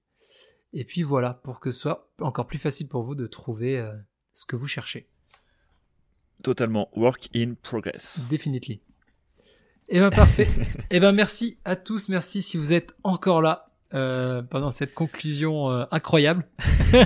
et 0.73 0.85
puis 0.85 1.03
voilà 1.03 1.35
pour 1.35 1.59
que 1.61 1.73
ce 1.73 1.81
soit 1.81 2.11
encore 2.21 2.47
plus 2.47 2.59
facile 2.59 2.89
pour 2.89 3.03
vous 3.03 3.15
de 3.15 3.27
trouver 3.27 3.79
euh, 3.79 3.93
ce 4.33 4.47
que 4.47 4.57
vous 4.57 4.69
cherchez. 4.69 5.09
Totalement 6.43 6.89
work 6.97 7.29
in 7.35 7.55
progress. 7.61 8.23
Definitely. 8.31 8.81
Eh 9.89 9.99
ben 9.99 10.11
parfait. 10.11 10.49
eh 10.91 11.01
ben 11.01 11.13
merci 11.13 11.59
à 11.65 11.77
tous, 11.77 12.09
merci 12.09 12.41
si 12.41 12.57
vous 12.57 12.73
êtes 12.73 12.95
encore 13.03 13.43
là 13.43 13.73
euh, 13.95 14.43
pendant 14.43 14.71
cette 14.71 14.95
conclusion 14.95 15.71
euh, 15.71 15.85
incroyable. 15.91 16.47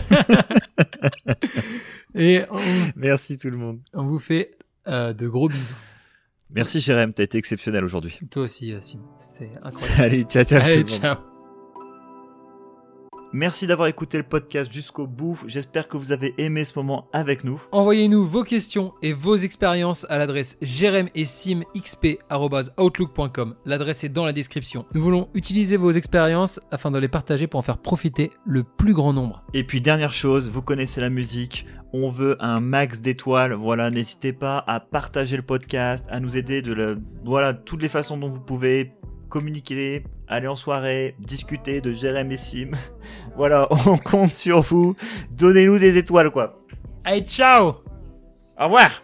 Et 2.14 2.42
on, 2.50 2.60
Merci 2.94 3.38
tout 3.38 3.50
le 3.50 3.56
monde. 3.56 3.80
on 3.92 4.04
vous 4.04 4.20
fait 4.20 4.56
de 4.86 5.26
gros 5.26 5.48
bisous. 5.48 5.74
Merci 6.54 6.80
Jérém, 6.80 7.12
t'as 7.12 7.24
été 7.24 7.38
exceptionnel 7.38 7.84
aujourd'hui. 7.84 8.18
Toi 8.30 8.44
aussi, 8.44 8.72
Simon. 8.80 9.04
C'est 9.16 9.50
incroyable. 9.62 10.02
Allez, 10.02 10.22
ciao, 10.24 10.44
ciao. 10.44 10.60
Allez, 10.62 10.84
ciao. 10.84 11.33
Merci 13.36 13.66
d'avoir 13.66 13.88
écouté 13.88 14.16
le 14.16 14.22
podcast 14.22 14.72
jusqu'au 14.72 15.08
bout. 15.08 15.36
J'espère 15.48 15.88
que 15.88 15.96
vous 15.96 16.12
avez 16.12 16.34
aimé 16.38 16.64
ce 16.64 16.78
moment 16.78 17.08
avec 17.12 17.42
nous. 17.42 17.60
Envoyez-nous 17.72 18.24
vos 18.24 18.44
questions 18.44 18.94
et 19.02 19.12
vos 19.12 19.34
expériences 19.34 20.06
à 20.08 20.18
l'adresse 20.18 20.56
jeremessimxp.outlook.com. 20.62 23.56
L'adresse 23.66 24.04
est 24.04 24.08
dans 24.08 24.24
la 24.24 24.32
description. 24.32 24.86
Nous 24.94 25.02
voulons 25.02 25.30
utiliser 25.34 25.76
vos 25.76 25.90
expériences 25.90 26.60
afin 26.70 26.92
de 26.92 26.98
les 26.98 27.08
partager 27.08 27.48
pour 27.48 27.58
en 27.58 27.64
faire 27.64 27.78
profiter 27.78 28.30
le 28.46 28.62
plus 28.62 28.94
grand 28.94 29.12
nombre. 29.12 29.42
Et 29.52 29.64
puis 29.64 29.80
dernière 29.80 30.12
chose, 30.12 30.48
vous 30.48 30.62
connaissez 30.62 31.00
la 31.00 31.10
musique, 31.10 31.66
on 31.92 32.08
veut 32.08 32.36
un 32.38 32.60
max 32.60 33.00
d'étoiles. 33.00 33.54
Voilà, 33.54 33.90
n'hésitez 33.90 34.32
pas 34.32 34.62
à 34.68 34.78
partager 34.78 35.36
le 35.36 35.42
podcast, 35.42 36.06
à 36.08 36.20
nous 36.20 36.36
aider 36.36 36.62
de 36.62 36.72
le, 36.72 37.00
voilà, 37.24 37.52
toutes 37.52 37.82
les 37.82 37.88
façons 37.88 38.16
dont 38.16 38.28
vous 38.28 38.40
pouvez 38.40 38.92
communiquer, 39.34 40.04
aller 40.28 40.46
en 40.46 40.54
soirée, 40.54 41.16
discuter 41.18 41.80
de 41.80 41.90
Jérém 41.90 42.30
et 42.30 42.36
Sim. 42.36 42.70
Voilà, 43.36 43.66
on 43.86 43.98
compte 43.98 44.30
sur 44.30 44.60
vous. 44.60 44.94
Donnez-nous 45.36 45.80
des 45.80 45.98
étoiles 45.98 46.30
quoi. 46.30 46.60
Allez, 47.02 47.24
ciao 47.24 47.82
Au 48.56 48.64
revoir. 48.64 49.03